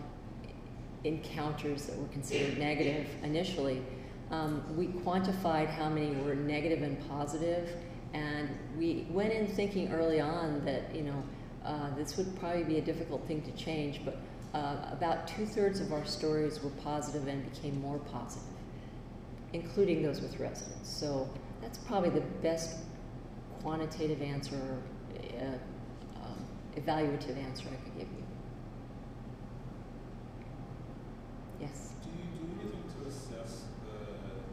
encounters 1.03 1.87
that 1.87 1.99
were 1.99 2.07
considered 2.09 2.57
negative 2.57 3.09
initially, 3.25 3.83
um, 4.31 4.63
we 4.77 4.87
quantified 4.87 5.69
how 5.69 5.89
many 5.89 6.15
were 6.23 6.37
negative 6.37 6.83
and 6.83 6.97
positive, 7.09 7.69
and 8.15 8.49
we 8.79 9.05
went 9.11 9.33
in 9.33 9.49
thinking 9.49 9.93
early 9.93 10.21
on 10.21 10.65
that 10.65 10.95
you 10.95 11.03
know 11.03 11.23
uh, 11.65 11.93
this 11.97 12.17
would 12.17 12.39
probably 12.39 12.63
be 12.63 12.79
a 12.79 12.81
difficult 12.81 13.27
thing 13.27 13.43
to 13.43 13.51
change, 13.53 14.03
but 14.05 14.19
uh, 14.55 14.77
about 14.93 15.27
two 15.27 15.47
thirds 15.47 15.81
of 15.81 15.93
our 15.93 16.05
stories 16.05 16.63
were 16.63 16.71
positive 16.83 17.27
and 17.27 17.53
became 17.53 17.81
more 17.81 17.99
positive, 17.99 18.47
including 19.53 20.03
those 20.03 20.21
with 20.21 20.39
residents. 20.39 20.93
So 20.93 21.29
that's 21.61 21.79
probably 21.79 22.11
the 22.11 22.27
best 22.43 22.79
quantitative 23.63 24.23
answer, 24.23 24.79
uh, 25.15 25.45
um, 26.23 26.45
evaluative 26.77 27.37
answer 27.39 27.69
I 27.71 27.77
could 27.85 27.99
give 27.99 28.09
you. 28.09 28.25
Yes. 31.61 31.93
Do 32.03 32.11
you 32.11 32.27
do 32.35 32.43
anything 32.59 32.83
to 32.99 33.07
assess 33.07 33.71
the, 33.87 33.95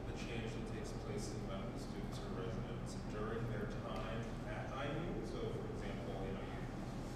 the 0.05 0.13
change 0.13 0.45
that 0.53 0.65
takes 0.77 0.93
place 1.09 1.33
in 1.33 1.41
medical 1.49 1.73
students 1.81 2.21
or 2.21 2.45
residents 2.45 3.01
during 3.09 3.41
their 3.49 3.73
time 3.81 4.21
at 4.45 4.69
IU? 4.77 5.09
So, 5.33 5.41
for 5.41 5.65
example, 5.73 6.21
you 6.21 6.37
know, 6.37 6.45
you, 6.53 6.61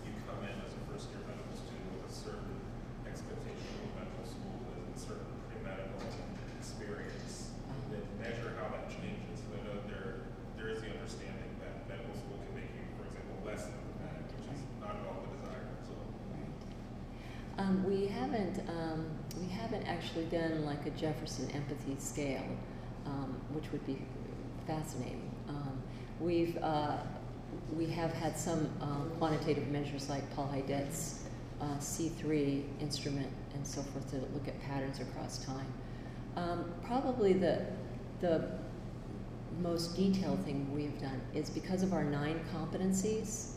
you 0.10 0.12
come 0.26 0.42
in 0.42 0.56
as 0.66 0.74
a 0.74 0.82
first 0.90 1.14
year 1.14 1.22
medical 1.30 1.54
student 1.54 1.94
with 1.94 2.10
a 2.10 2.14
certain 2.14 2.58
expectation 3.06 3.70
of 3.70 3.94
what 3.94 4.10
medical 4.10 4.26
school 4.26 4.58
is 4.74 4.82
and 4.82 4.98
certain 4.98 5.30
pre-medical 5.54 6.02
experience. 6.58 7.54
And 7.70 7.78
then 7.94 8.06
measure 8.18 8.58
how 8.58 8.74
that 8.74 8.90
changes. 8.90 9.46
I 9.54 9.62
know 9.62 9.78
there, 9.86 10.26
there 10.58 10.74
is 10.74 10.82
the 10.82 10.90
understanding 10.90 11.54
that 11.62 11.86
medical 11.86 12.18
school 12.18 12.42
can 12.42 12.58
make 12.58 12.74
you, 12.74 12.82
for 12.98 13.06
example, 13.14 13.38
less 13.46 13.70
empathetic, 13.70 14.26
which 14.42 14.58
is 14.58 14.66
not 14.82 14.98
at 14.98 15.06
all 15.06 15.22
the 15.22 15.38
desire, 15.38 15.70
so. 15.86 15.94
Um, 17.74 17.84
we 17.86 18.06
haven't 18.06 18.60
um, 18.70 19.06
we 19.40 19.48
haven't 19.48 19.84
actually 19.88 20.26
done 20.26 20.64
like 20.64 20.86
a 20.86 20.92
Jefferson 20.92 21.50
empathy 21.52 21.96
scale, 21.98 22.46
um, 23.06 23.36
which 23.52 23.72
would 23.72 23.86
be 23.88 24.00
fascinating. 24.68 25.32
Um, 25.50 25.82
we've 26.20 26.56
uh, 26.62 26.98
we 27.76 27.88
have 27.88 28.14
had 28.14 28.38
some 28.38 28.70
uh, 28.80 29.18
quantitative 29.18 29.68
measures 29.70 30.08
like 30.08 30.24
Paul 30.36 30.52
Haidet's 30.54 31.24
uh, 31.62 31.78
C3 31.80 32.64
instrument 32.80 33.30
and 33.56 33.66
so 33.66 33.82
forth 33.82 34.10
to 34.12 34.18
look 34.34 34.48
at 34.48 34.62
patterns 34.62 35.00
across 35.00 35.44
time. 35.44 35.74
Um, 36.36 36.72
probably 36.86 37.34
the 37.34 37.66
the 38.22 38.52
most 39.62 39.96
detailed 39.96 40.44
thing 40.46 40.72
we 40.74 40.84
have 40.84 41.00
done 41.00 41.22
is 41.34 41.50
because 41.50 41.82
of 41.82 41.94
our 41.94 42.04
nine 42.04 42.40
competencies 42.56 43.54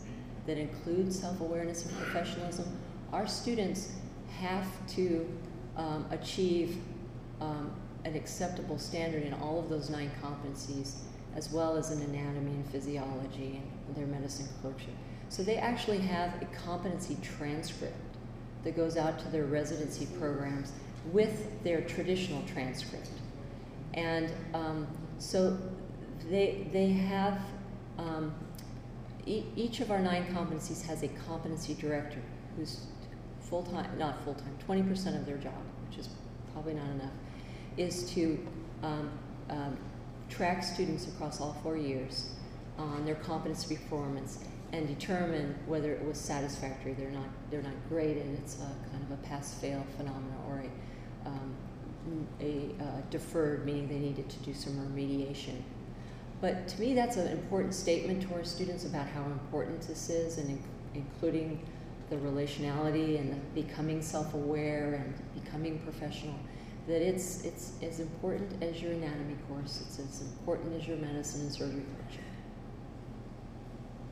that 0.47 0.57
include 0.57 1.13
self-awareness 1.13 1.85
and 1.85 1.97
professionalism 1.97 2.65
our 3.13 3.27
students 3.27 3.93
have 4.39 4.67
to 4.95 5.27
um, 5.75 6.05
achieve 6.11 6.77
um, 7.41 7.71
an 8.05 8.15
acceptable 8.15 8.79
standard 8.79 9.23
in 9.23 9.33
all 9.33 9.59
of 9.59 9.69
those 9.69 9.89
nine 9.89 10.11
competencies, 10.23 10.95
as 11.35 11.51
well 11.51 11.75
as 11.75 11.91
in 11.91 12.01
anatomy 12.01 12.51
and 12.51 12.65
physiology 12.69 13.61
and 13.87 13.95
their 13.95 14.07
medicine 14.07 14.47
clerkship. 14.61 14.93
So 15.29 15.43
they 15.43 15.57
actually 15.57 15.99
have 15.99 16.41
a 16.41 16.45
competency 16.45 17.17
transcript 17.21 17.95
that 18.63 18.75
goes 18.75 18.97
out 18.97 19.19
to 19.19 19.27
their 19.29 19.45
residency 19.45 20.07
programs 20.17 20.71
with 21.11 21.63
their 21.63 21.81
traditional 21.81 22.41
transcript. 22.43 23.09
And 23.93 24.31
um, 24.53 24.87
so 25.19 25.57
they, 26.29 26.67
they 26.71 26.89
have, 26.89 27.39
um, 27.97 28.33
e- 29.25 29.43
each 29.55 29.79
of 29.79 29.91
our 29.91 29.99
nine 29.99 30.25
competencies 30.33 30.85
has 30.85 31.03
a 31.03 31.07
competency 31.07 31.73
director 31.75 32.21
who's 32.55 32.87
full 33.49 33.63
time, 33.63 33.89
not 33.97 34.23
full 34.23 34.35
time, 34.35 34.57
20% 34.67 35.17
of 35.17 35.25
their 35.25 35.37
job, 35.37 35.53
which 35.87 35.99
is 35.99 36.09
probably 36.53 36.73
not 36.73 36.89
enough, 36.89 37.11
is 37.77 38.09
to 38.11 38.39
um, 38.83 39.09
um, 39.49 39.77
track 40.29 40.63
students 40.63 41.07
across 41.07 41.39
all 41.39 41.57
four 41.63 41.77
years 41.77 42.29
on 42.77 43.05
their 43.05 43.15
competency 43.15 43.75
performance 43.75 44.39
and 44.73 44.87
determine 44.87 45.55
whether 45.65 45.93
it 45.93 46.05
was 46.05 46.17
satisfactory. 46.17 46.93
They're 46.93 47.09
not, 47.09 47.29
they're 47.49 47.61
not 47.61 47.73
graded. 47.89 48.37
It's 48.39 48.55
a 48.55 48.89
kind 48.91 49.03
of 49.03 49.11
a 49.11 49.21
pass-fail 49.23 49.85
phenomena 49.95 50.35
or 50.47 50.63
a, 51.25 51.29
um, 51.29 51.55
a 52.41 52.69
uh, 52.81 53.01
deferred, 53.09 53.65
meaning 53.65 53.87
they 53.87 53.99
needed 53.99 54.29
to 54.29 54.37
do 54.39 54.53
some 54.53 54.73
remediation. 54.73 55.61
But 56.41 56.67
to 56.67 56.79
me, 56.81 56.93
that's 56.93 57.15
an 57.17 57.27
important 57.29 57.73
statement 57.73 58.21
to 58.23 58.33
our 58.35 58.43
students 58.43 58.85
about 58.85 59.07
how 59.07 59.23
important 59.23 59.81
this 59.81 60.09
is, 60.09 60.37
and 60.37 60.49
in, 60.49 60.63
including 60.93 61.65
the 62.09 62.15
relationality 62.17 63.19
and 63.19 63.33
the 63.33 63.61
becoming 63.61 64.01
self-aware 64.01 65.03
and 65.03 65.43
becoming 65.43 65.79
professional 65.79 66.35
that 66.87 67.01
it's 67.01 67.43
it's 67.43 67.73
as 67.83 67.99
important 67.99 68.63
as 68.63 68.81
your 68.81 68.93
anatomy 68.93 69.35
course. 69.49 69.83
It's 69.85 69.99
as 69.99 70.21
important 70.21 70.73
as 70.79 70.87
your 70.87 70.97
medicine 70.97 71.41
and 71.41 71.51
surgery 71.51 71.83
clerkship 71.95 72.23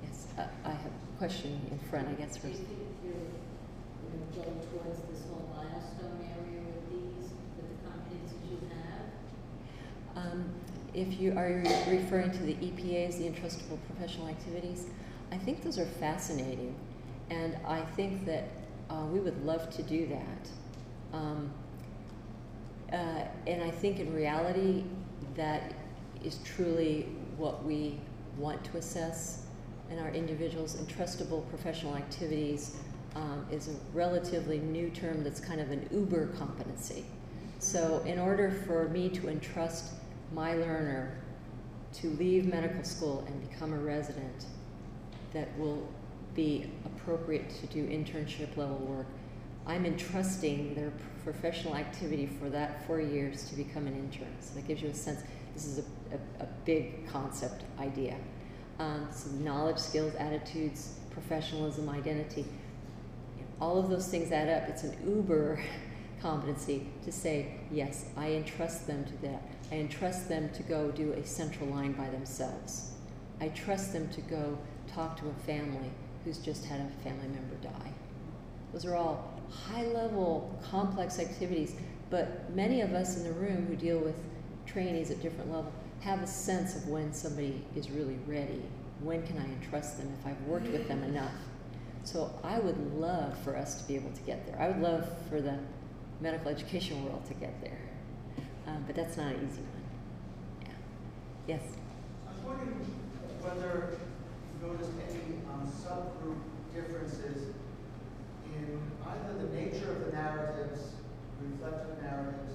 yes 0.04 0.28
uh, 0.38 0.48
i 0.66 0.72
have 0.72 0.92
a 0.92 1.18
question 1.18 1.60
in 1.72 1.80
front 1.90 2.08
i 2.08 2.14
guess 2.14 2.38
Do 2.38 2.48
you 2.48 2.54
first 2.54 2.68
you 3.04 3.12
know, 3.14 4.44
going 4.44 4.60
towards 4.68 5.00
this 5.10 5.24
whole 5.30 5.50
milestone 5.56 6.20
area 6.22 6.62
with 6.62 6.90
these, 6.90 7.32
with 7.56 7.68
the 7.72 7.78
competencies 7.88 8.52
you 8.52 8.60
have? 10.16 10.34
um, 10.34 10.46
if 10.94 11.20
you 11.20 11.32
are 11.38 11.50
you 11.50 11.98
referring 11.98 12.32
to 12.32 12.44
the 12.44 12.56
epas 12.56 13.18
the 13.18 13.30
entrustable 13.30 13.80
professional 13.88 14.28
activities 14.28 14.88
i 15.32 15.38
think 15.38 15.64
those 15.64 15.80
are 15.80 15.86
fascinating 15.86 16.76
and 17.30 17.58
I 17.68 17.82
think 17.82 18.26
that 18.26 18.48
uh, 18.90 19.06
we 19.12 19.20
would 19.20 19.44
love 19.46 19.70
to 19.76 19.84
do 19.84 20.08
that. 20.08 20.50
Um, 21.18 21.52
uh, 22.92 23.24
and 23.48 23.64
I 23.64 23.72
think 23.72 24.00
in 24.00 24.14
reality, 24.14 24.84
that 25.36 25.74
is 26.24 26.40
truly 26.44 27.08
what 27.38 27.64
we 27.64 28.00
want 28.38 28.64
to 28.66 28.78
assess 28.78 29.46
in 29.90 30.00
our 30.00 30.10
individuals. 30.10 30.76
Entrustable 30.76 31.48
professional 31.50 31.96
activities 31.96 32.78
um, 33.16 33.46
is 33.52 33.70
a 33.70 33.76
relatively 33.94 34.60
new 34.60 34.90
term 34.90 35.24
that's 35.24 35.40
kind 35.40 35.62
of 35.62 35.72
an 35.72 35.88
uber 35.92 36.28
competency. 36.38 37.06
So, 37.60 38.04
in 38.06 38.20
order 38.20 38.52
for 38.52 38.90
me 38.90 39.10
to 39.10 39.30
entrust 39.30 39.94
my 40.34 40.54
learner 40.56 41.18
to 41.94 42.10
leave 42.12 42.46
medical 42.46 42.84
school 42.84 43.24
and 43.28 43.50
become 43.50 43.72
a 43.72 43.78
resident 43.78 44.46
that 45.34 45.48
will 45.58 45.88
be 46.36 46.70
appropriate 47.06 47.50
to 47.62 47.68
do 47.68 47.86
internship 47.88 48.58
level 48.58 48.78
work. 48.78 49.06
I'm 49.68 49.86
entrusting 49.86 50.74
their 50.74 50.92
professional 51.24 51.76
activity 51.76 52.28
for 52.40 52.50
that 52.50 52.86
four 52.88 53.00
years 53.00 53.48
to 53.50 53.56
become 53.56 53.86
an 53.86 53.96
intern. 53.96 54.36
So 54.42 54.56
that 54.56 54.68
gives 54.68 54.82
you 54.82 54.90
a 54.90 54.94
sense. 54.94 55.22
This 55.54 55.66
is 55.66 55.80
a, 55.80 56.16
a, 56.16 56.44
a 56.44 56.48
big 56.66 57.08
concept 57.08 57.64
idea. 57.80 58.18
Um, 58.80 59.08
so 59.12 59.30
knowledge, 59.32 59.78
skills, 59.78 60.16
attitudes, 60.16 60.96
professionalism, 61.12 61.90
identity. 61.90 62.46
All 63.62 63.78
of 63.78 63.90
those 63.90 64.08
things 64.08 64.32
add 64.32 64.50
up. 64.50 64.68
It's 64.68 64.84
an 64.84 64.98
uber 65.06 65.64
competency 66.22 66.88
to 67.04 67.12
say, 67.12 67.60
yes, 67.72 68.06
I 68.18 68.32
entrust 68.32 68.88
them 68.88 69.06
to 69.06 69.18
that. 69.28 69.44
I 69.72 69.76
entrust 69.76 70.28
them 70.28 70.50
to 70.54 70.64
go 70.64 70.92
do 70.92 71.14
a 71.14 71.26
central 71.26 71.70
line 71.70 71.94
by 71.94 72.10
themselves. 72.10 72.92
I 73.40 73.50
trust 73.50 73.94
them 73.94 74.10
to 74.10 74.22
go 74.22 74.58
talk 74.88 75.20
to 75.20 75.28
a 75.28 75.34
family 75.46 75.92
who's 76.26 76.40
just 76.40 76.66
had 76.66 76.82
a 76.82 77.04
family 77.04 77.28
member 77.28 77.56
die. 77.62 77.94
Those 78.74 78.86
are 78.86 78.96
all 78.96 79.32
high 79.50 79.86
level, 79.86 80.60
complex 80.70 81.20
activities, 81.20 81.76
but 82.10 82.54
many 82.54 82.82
of 82.82 82.94
us 82.94 83.16
in 83.16 83.24
the 83.24 83.32
room 83.32 83.68
who 83.68 83.76
deal 83.76 84.00
with 84.00 84.16
trainees 84.66 85.12
at 85.12 85.22
different 85.22 85.52
levels 85.52 85.74
have 86.02 86.22
a 86.22 86.28
sense 86.28 86.76
of 86.76 86.88
when 86.88 87.14
somebody 87.14 87.64
is 87.76 87.90
really 87.90 88.18
ready. 88.28 88.62
When 89.02 89.26
can 89.26 89.38
I 89.38 89.46
entrust 89.46 89.98
them 89.98 90.14
if 90.20 90.26
I've 90.26 90.42
worked 90.42 90.68
with 90.68 90.88
them 90.88 91.04
enough? 91.04 91.34
So 92.04 92.32
I 92.44 92.60
would 92.60 93.00
love 93.00 93.38
for 93.40 93.56
us 93.56 93.82
to 93.82 93.88
be 93.88 93.96
able 93.96 94.12
to 94.12 94.22
get 94.22 94.46
there. 94.46 94.60
I 94.60 94.68
would 94.68 94.82
love 94.82 95.08
for 95.30 95.42
the 95.42 95.58
medical 96.22 96.50
education 96.50 97.04
world 97.04 97.26
to 97.28 97.34
get 97.34 97.60
there. 97.62 97.80
Um, 98.68 98.84
but 98.86 98.96
that's 98.96 99.18
not 99.18 99.28
an 99.28 99.48
easy 99.50 99.62
one. 99.62 99.84
Yeah. 100.62 100.68
Yes? 101.48 101.62
I 102.28 102.32
was 102.32 102.42
wondering 102.42 102.86
whether 103.42 103.98
noticed 104.66 104.92
any 105.10 105.38
um, 105.54 105.70
subgroup 105.70 106.42
differences 106.74 107.54
in 108.56 108.80
either 109.06 109.46
the 109.46 109.54
nature 109.54 109.92
of 109.92 110.06
the 110.06 110.12
narratives, 110.12 110.96
reflective 111.42 112.02
narratives, 112.02 112.54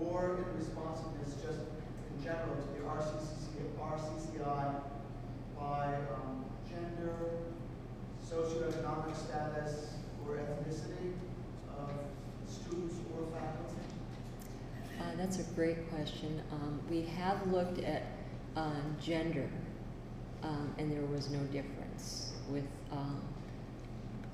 or 0.00 0.38
in 0.38 0.58
responsiveness 0.58 1.34
just 1.42 1.60
in 1.60 2.22
general 2.22 2.54
to 2.56 2.68
the 2.76 2.86
RCCI, 2.86 3.40
RCCI 3.80 4.74
by 5.58 5.94
um, 6.14 6.44
gender, 6.68 7.14
socioeconomic 8.26 9.16
status, 9.16 9.94
or 10.26 10.36
ethnicity 10.36 11.12
of 11.78 11.90
students 12.48 12.96
or 13.14 13.26
faculty? 13.32 13.80
Uh, 14.98 15.16
that's 15.16 15.38
a 15.38 15.42
great 15.54 15.90
question. 15.90 16.42
Um, 16.52 16.80
we 16.90 17.02
have 17.02 17.46
looked 17.50 17.80
at 17.80 18.02
uh, 18.56 18.72
gender, 19.02 19.48
um, 20.42 20.74
and 20.78 20.90
there 20.90 21.04
was 21.06 21.30
no 21.30 21.40
difference 21.52 22.32
with 22.50 22.66
um, 22.92 23.20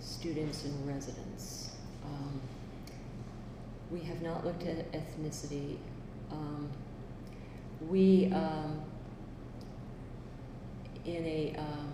students 0.00 0.64
and 0.64 0.88
residents. 0.88 1.70
Um, 2.04 2.40
we 3.90 4.00
have 4.00 4.22
not 4.22 4.44
looked 4.44 4.64
at 4.64 4.90
ethnicity. 4.92 5.76
Um, 6.30 6.68
we, 7.88 8.32
um, 8.32 8.80
in 11.04 11.24
a, 11.24 11.54
um, 11.58 11.92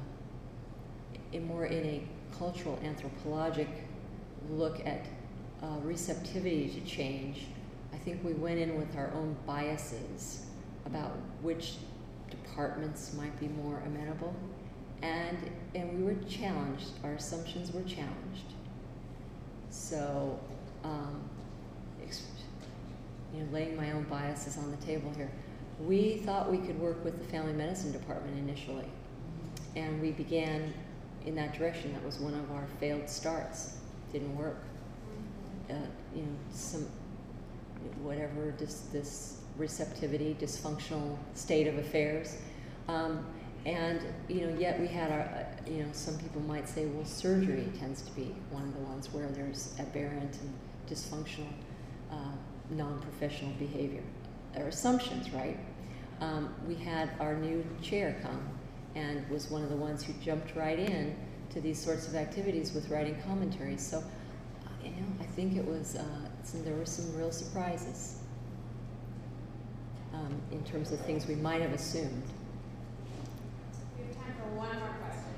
in 1.33 1.47
more 1.47 1.67
in 1.67 1.85
a 1.85 2.03
cultural 2.39 2.79
anthropologic 2.85 3.69
look 4.51 4.85
at 4.87 5.07
uh, 5.63 5.79
receptivity 5.83 6.69
to 6.69 6.81
change, 6.81 7.47
I 7.93 7.97
think 7.99 8.25
we 8.25 8.33
went 8.33 8.59
in 8.59 8.77
with 8.79 8.97
our 8.97 9.13
own 9.15 9.37
biases 9.47 10.47
about 10.87 11.13
which 11.43 11.75
departments 12.33 13.13
might 13.15 13.39
be 13.39 13.49
more 13.49 13.83
amenable, 13.87 14.35
and 15.03 15.39
and 15.75 15.99
we 15.99 16.05
were 16.05 16.21
challenged. 16.29 16.91
Our 17.05 17.13
assumptions 17.15 17.73
were 17.73 17.83
challenged. 17.83 18.53
So, 19.71 20.39
um, 20.85 21.23
you 23.33 23.41
know, 23.41 23.53
laying 23.53 23.77
my 23.77 23.93
own 23.93 24.05
biases 24.05 24.59
on 24.59 24.71
the 24.71 24.77
table 24.79 25.11
here, 25.17 25.31
we 25.81 26.19
thought 26.19 26.51
we 26.51 26.59
could 26.59 26.79
work 26.79 27.03
with 27.05 27.19
the 27.19 27.25
family 27.25 27.53
medicine 27.53 27.93
department 27.93 28.39
initially, 28.39 28.89
and 29.77 30.01
we 30.01 30.11
began 30.13 30.75
in 31.25 31.35
that 31.37 31.55
direction. 31.55 31.93
That 31.95 32.05
was 32.05 32.19
one 32.19 32.35
of 32.35 32.51
our 32.53 32.67
failed 32.81 33.09
starts. 33.09 33.79
Didn't 34.13 34.37
work. 34.37 34.59
Uh, 35.71 35.75
you 36.15 36.23
know, 36.23 36.37
some 36.53 36.87
whatever 38.03 38.55
this, 38.59 38.83
this 38.93 39.42
receptivity, 39.57 40.37
dysfunctional 40.41 41.17
state 41.35 41.67
of 41.67 41.79
affairs. 41.79 42.37
Um, 42.89 43.25
and 43.65 44.01
you 44.29 44.47
know, 44.47 44.59
yet 44.59 44.81
we 44.81 44.89
had 44.89 45.13
our, 45.13 45.21
uh, 45.21 45.71
you 45.71 45.85
know, 45.85 45.89
some 45.93 46.19
people 46.19 46.41
might 46.43 46.69
say, 46.69 46.87
well, 46.87 47.05
surgery 47.05 47.71
tends 47.79 48.03
to 48.03 48.11
be 48.13 48.35
one 48.51 48.65
of 48.65 48.75
the 48.75 48.81
ones 48.81 49.13
where 49.13 49.29
there's 49.29 49.75
aberrant 49.79 50.37
and 50.41 50.55
dysfunctional, 50.89 51.53
uh, 52.11 52.33
non-professional 52.71 53.53
behavior. 53.53 54.03
Or 54.57 54.67
assumptions, 54.67 55.31
right? 55.31 55.59
Um, 56.21 56.55
we 56.67 56.75
had 56.75 57.11
our 57.21 57.37
new 57.37 57.65
chair 57.81 58.17
come 58.23 58.49
and 58.95 59.29
was 59.31 59.51
one 59.51 59.63
of 59.63 59.71
the 59.71 59.77
ones 59.77 60.03
who 60.03 60.13
jumped 60.15 60.55
right 60.55 60.79
in 60.79 61.17
to 61.51 61.61
these 61.61 61.79
sorts 61.79 62.07
of 62.07 62.15
activities 62.15 62.73
with 62.73 62.91
writing 62.91 63.17
commentaries. 63.27 63.87
So, 63.87 64.03
you 64.85 64.91
know, 64.91 65.07
I 65.21 65.25
think 65.25 65.57
it 65.57 65.65
was, 65.65 65.97
uh, 65.97 66.05
some, 66.43 66.65
there 66.65 66.75
were 66.75 66.85
some 66.85 67.17
real 67.17 67.33
surprises 67.33 68.22
um, 70.15 70.41
in 70.51 70.63
terms 70.65 70.93
of 70.93 71.01
things 71.01 71.27
we 71.27 71.35
might 71.37 71.63
have 71.63 71.73
assumed. 71.73 72.23
We 73.99 74.07
have 74.07 74.17
time 74.17 74.35
for 74.39 74.57
one 74.57 74.79
more 74.79 74.97
question. 75.01 75.35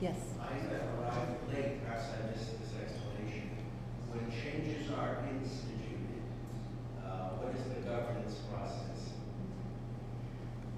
Yes. 0.00 0.16
I 0.40 0.54
arrived 1.00 1.54
late, 1.54 1.84
perhaps 1.84 2.04
I 2.12 2.30
missed 2.30 2.60
this 2.60 2.72
explanation. 2.82 3.50
When 4.12 4.30
changes 4.30 4.90
are 4.90 5.18
instituted, 5.32 6.22
uh, 7.04 7.30
what 7.38 7.54
is 7.54 7.62
the 7.74 7.88
governance 7.88 8.36
process? 8.52 9.12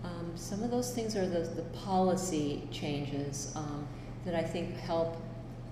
Um, 0.04 0.32
some 0.36 0.62
of 0.62 0.70
those 0.70 0.92
things 0.92 1.16
are 1.16 1.26
the, 1.26 1.40
the 1.40 1.62
policy 1.78 2.68
changes 2.70 3.52
um, 3.56 3.86
that 4.24 4.34
I 4.34 4.42
think 4.42 4.76
help 4.76 5.16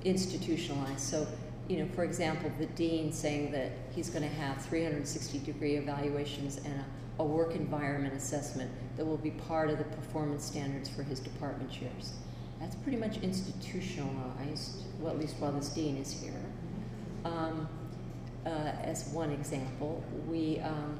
institutionalize. 0.04 1.00
So, 1.00 1.26
you 1.68 1.78
know, 1.78 1.88
for 1.94 2.04
example, 2.04 2.50
the 2.58 2.66
dean 2.66 3.12
saying 3.12 3.50
that 3.52 3.72
he's 3.94 4.08
going 4.08 4.22
to 4.22 4.34
have 4.36 4.64
360 4.66 5.38
degree 5.40 5.74
evaluations 5.76 6.58
and 6.58 6.74
a, 7.18 7.22
a 7.22 7.24
work 7.24 7.54
environment 7.54 8.14
assessment 8.14 8.70
that 8.96 9.04
will 9.04 9.16
be 9.16 9.30
part 9.30 9.70
of 9.70 9.78
the 9.78 9.84
performance 9.84 10.44
standards 10.44 10.88
for 10.88 11.02
his 11.02 11.18
department 11.18 11.70
chairs. 11.70 12.12
That's 12.60 12.76
pretty 12.76 12.98
much 12.98 13.18
institutionalized, 13.18 14.84
well, 15.00 15.12
at 15.12 15.18
least 15.18 15.36
while 15.38 15.52
this 15.52 15.68
dean 15.70 15.96
is 15.96 16.12
here. 16.12 16.32
Um, 17.24 17.68
uh, 18.46 18.48
as 18.48 19.08
one 19.08 19.30
example, 19.32 20.02
we, 20.28 20.60
um, 20.60 20.98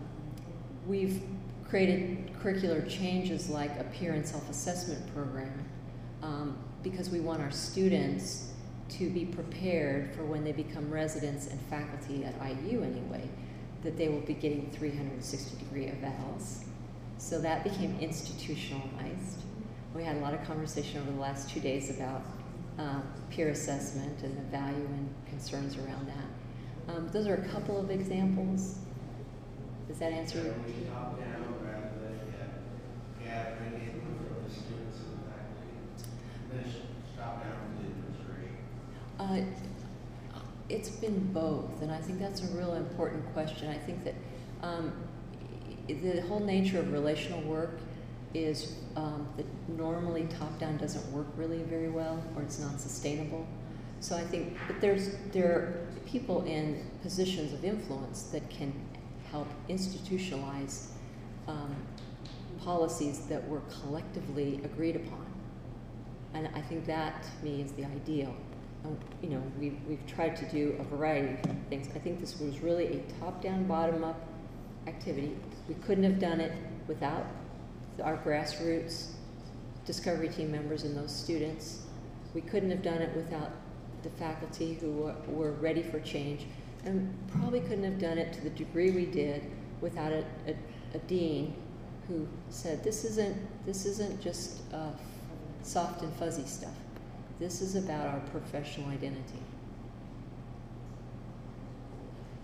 we've 0.86 1.22
created 1.68 2.32
curricular 2.42 2.88
changes 2.88 3.48
like 3.48 3.78
a 3.78 3.84
peer 3.84 4.12
and 4.12 4.26
self-assessment 4.26 5.14
program 5.14 5.64
um, 6.22 6.58
because 6.82 7.08
we 7.08 7.20
want 7.20 7.40
our 7.40 7.50
students 7.50 8.45
to 8.90 9.10
be 9.10 9.24
prepared 9.24 10.14
for 10.14 10.24
when 10.24 10.44
they 10.44 10.52
become 10.52 10.90
residents 10.90 11.48
and 11.48 11.60
faculty 11.62 12.24
at 12.24 12.34
IU 12.40 12.82
anyway, 12.82 13.28
that 13.82 13.96
they 13.96 14.08
will 14.08 14.20
be 14.20 14.34
getting 14.34 14.70
360 14.70 15.58
degree 15.58 15.86
evals. 15.86 16.64
So 17.18 17.40
that 17.40 17.64
became 17.64 17.98
institutionalized. 18.00 19.42
We 19.94 20.04
had 20.04 20.16
a 20.16 20.20
lot 20.20 20.34
of 20.34 20.44
conversation 20.46 21.00
over 21.00 21.10
the 21.10 21.20
last 21.20 21.50
two 21.50 21.60
days 21.60 21.90
about 21.90 22.22
um, 22.78 23.02
peer 23.30 23.48
assessment 23.48 24.22
and 24.22 24.36
the 24.36 24.42
value 24.42 24.74
and 24.76 25.08
concerns 25.28 25.76
around 25.76 26.08
that. 26.08 26.94
Um, 26.94 27.08
those 27.08 27.26
are 27.26 27.34
a 27.34 27.48
couple 27.48 27.80
of 27.80 27.90
examples. 27.90 28.78
Does 29.88 29.98
that 29.98 30.12
answer 30.12 30.38
your 30.38 30.52
Generally 30.52 30.86
top 30.92 31.18
down 31.18 31.54
rather 31.64 31.90
than 32.02 32.34
uh, 32.36 33.24
gathering 33.24 33.80
input 33.80 34.02
from 34.02 34.44
the 34.44 34.50
students 34.50 34.98
and 34.98 35.18
the 35.18 35.30
faculty? 35.30 35.72
This 36.52 36.74
top 37.16 37.42
down 37.42 37.56
from 37.56 37.82
the 37.82 37.90
administration? 37.90 38.56
Uh, 39.28 39.40
it's 40.68 40.88
been 40.88 41.32
both, 41.32 41.82
and 41.82 41.90
I 41.90 41.98
think 41.98 42.20
that's 42.20 42.42
a 42.42 42.46
real 42.56 42.74
important 42.74 43.24
question. 43.32 43.68
I 43.68 43.78
think 43.78 44.04
that 44.04 44.14
um, 44.62 44.92
the 45.88 46.20
whole 46.22 46.40
nature 46.40 46.78
of 46.78 46.92
relational 46.92 47.40
work 47.42 47.80
is 48.34 48.76
um, 48.96 49.26
that 49.36 49.46
normally 49.68 50.28
top 50.38 50.58
down 50.58 50.76
doesn't 50.76 51.10
work 51.12 51.26
really 51.36 51.62
very 51.62 51.88
well, 51.88 52.22
or 52.36 52.42
it's 52.42 52.58
not 52.60 52.80
sustainable. 52.80 53.46
So 54.00 54.16
I 54.16 54.22
think, 54.22 54.56
but 54.66 54.80
there's 54.80 55.16
there 55.32 55.50
are 55.50 55.86
people 56.06 56.44
in 56.44 56.88
positions 57.02 57.52
of 57.52 57.64
influence 57.64 58.24
that 58.24 58.48
can 58.50 58.72
help 59.30 59.48
institutionalize 59.68 60.88
um, 61.48 61.74
policies 62.60 63.20
that 63.26 63.46
were 63.48 63.62
collectively 63.82 64.60
agreed 64.64 64.96
upon. 64.96 65.26
And 66.34 66.48
I 66.54 66.60
think 66.60 66.86
that 66.86 67.22
to 67.22 67.44
me 67.44 67.62
is 67.62 67.72
the 67.72 67.84
ideal. 67.84 68.34
You 69.22 69.30
know, 69.30 69.42
we've, 69.58 69.78
we've 69.88 70.06
tried 70.06 70.36
to 70.36 70.44
do 70.46 70.76
a 70.78 70.84
variety 70.84 71.34
of 71.48 71.56
things. 71.68 71.88
I 71.94 71.98
think 71.98 72.20
this 72.20 72.38
was 72.40 72.60
really 72.60 72.86
a 72.98 73.20
top-down, 73.20 73.64
bottom-up 73.64 74.20
activity. 74.86 75.36
We 75.68 75.74
couldn't 75.74 76.04
have 76.04 76.18
done 76.18 76.40
it 76.40 76.52
without 76.86 77.26
our 78.02 78.16
grassroots 78.18 79.08
discovery 79.84 80.28
team 80.28 80.50
members 80.50 80.82
and 80.82 80.96
those 80.96 81.14
students. 81.14 81.82
We 82.34 82.40
couldn't 82.40 82.70
have 82.70 82.82
done 82.82 83.00
it 83.00 83.14
without 83.16 83.52
the 84.02 84.10
faculty 84.10 84.74
who 84.74 84.92
were, 84.92 85.14
were 85.28 85.52
ready 85.52 85.82
for 85.82 86.00
change, 86.00 86.46
and 86.84 87.12
probably 87.32 87.60
couldn't 87.60 87.84
have 87.84 87.98
done 87.98 88.18
it 88.18 88.32
to 88.34 88.40
the 88.42 88.50
degree 88.50 88.90
we 88.90 89.06
did 89.06 89.42
without 89.80 90.12
a, 90.12 90.24
a, 90.46 90.56
a 90.94 90.98
dean 91.06 91.54
who 92.08 92.26
said, 92.50 92.84
"This 92.84 93.04
isn't 93.04 93.36
this 93.66 93.86
isn't 93.86 94.20
just 94.20 94.60
uh, 94.72 94.90
soft 95.62 96.02
and 96.02 96.12
fuzzy 96.14 96.46
stuff. 96.46 96.74
This 97.38 97.60
is 97.60 97.74
about 97.76 98.06
our 98.06 98.20
professional 98.30 98.88
identity." 98.90 99.42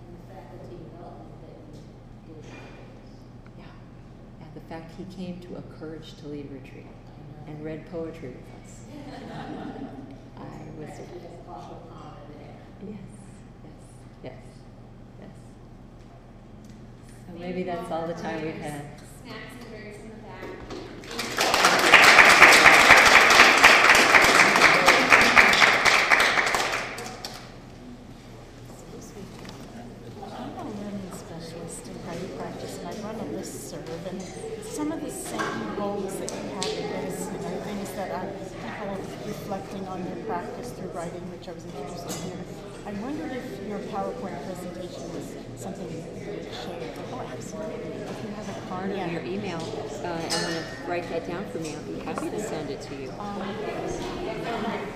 And 0.07 0.17
the 0.17 0.35
faculty 0.35 0.77
development 0.85 1.41
that 1.43 2.29
you 2.29 2.35
did. 2.35 2.45
Yeah, 3.59 3.65
yeah. 4.41 4.47
The 4.55 4.61
fact 4.63 4.93
he 4.99 5.05
came 5.17 5.41
to 5.41 5.57
a 5.57 5.63
Courage 5.79 6.15
to 6.21 6.29
Lead 6.29 6.51
retreat 6.53 6.87
and 7.47 7.65
read 7.65 7.91
poetry 7.91 8.31
with 8.31 8.49
us. 8.63 8.85
I 10.37 10.41
was. 10.79 10.89
Actually, 10.91 11.19
that's 11.21 11.43
partial 11.47 11.83
honor 11.91 12.17
there. 12.39 12.91
Yes, 12.91 12.99
yes, 13.65 13.73
yes, 14.25 14.43
yes. 15.21 15.31
So 17.27 17.39
maybe 17.39 17.63
that's 17.63 17.91
all 17.91 18.07
the 18.07 18.15
time 18.15 18.43
we've 18.45 18.55
had. 18.55 19.01
Snacks 19.25 19.55
and 19.61 19.71
berries 19.71 19.97
in 19.97 20.09
the 20.11 20.17
back. 20.17 21.53
I'm 30.35 30.57
a 30.57 30.65
learning 30.65 31.11
specialist 31.13 31.87
in 31.87 31.95
private 32.01 32.39
practice 32.39 32.79
and 32.79 32.89
I 32.89 32.93
run 33.03 33.15
a 33.17 33.25
listserv 33.39 34.11
and 34.11 34.21
some 34.65 34.91
of 34.93 35.01
the 35.03 35.11
same 35.11 35.77
goals 35.77 36.17
that 36.19 36.31
you 36.31 36.37
have 36.37 36.65
in 36.67 37.05
this, 37.05 37.27
you 37.27 37.39
know, 37.39 37.61
things 37.63 37.91
that 37.93 38.11
I'm 38.13 38.33
kind 38.79 38.91
of 38.99 39.27
reflecting 39.27 39.87
on 39.89 40.05
your 40.07 40.25
practice 40.25 40.71
through 40.73 40.89
writing, 40.91 41.21
which 41.31 41.49
I 41.49 41.53
was 41.53 41.65
introduced 41.65 42.09
to 42.09 42.23
here. 42.29 42.45
I 42.87 42.93
wondered 43.01 43.33
if 43.33 43.69
your 43.69 43.79
PowerPoint 43.93 44.43
presentation 44.47 45.03
was 45.13 45.37
something 45.55 45.87
you 45.87 46.01
share. 46.51 46.95
Oh, 47.13 47.29
absolutely. 47.31 47.93
If 47.93 48.25
you 48.25 48.31
have 48.31 48.49
a 48.49 48.67
card 48.67 48.91
Yeah. 48.91 49.07
or 49.07 49.13
your 49.13 49.23
email 49.23 49.59
uh, 49.59 50.07
and 50.07 50.33
want 50.33 50.55
to 50.55 50.91
write 50.91 51.07
that 51.11 51.29
down 51.29 51.45
for 51.51 51.59
me, 51.59 51.75
I'll 51.77 51.83
be 51.83 52.01
happy 52.01 52.31
to 52.31 52.41
send 52.41 52.71
it 52.71 52.81
to 52.81 52.95
you. 52.95 53.11
Um, 53.11 54.89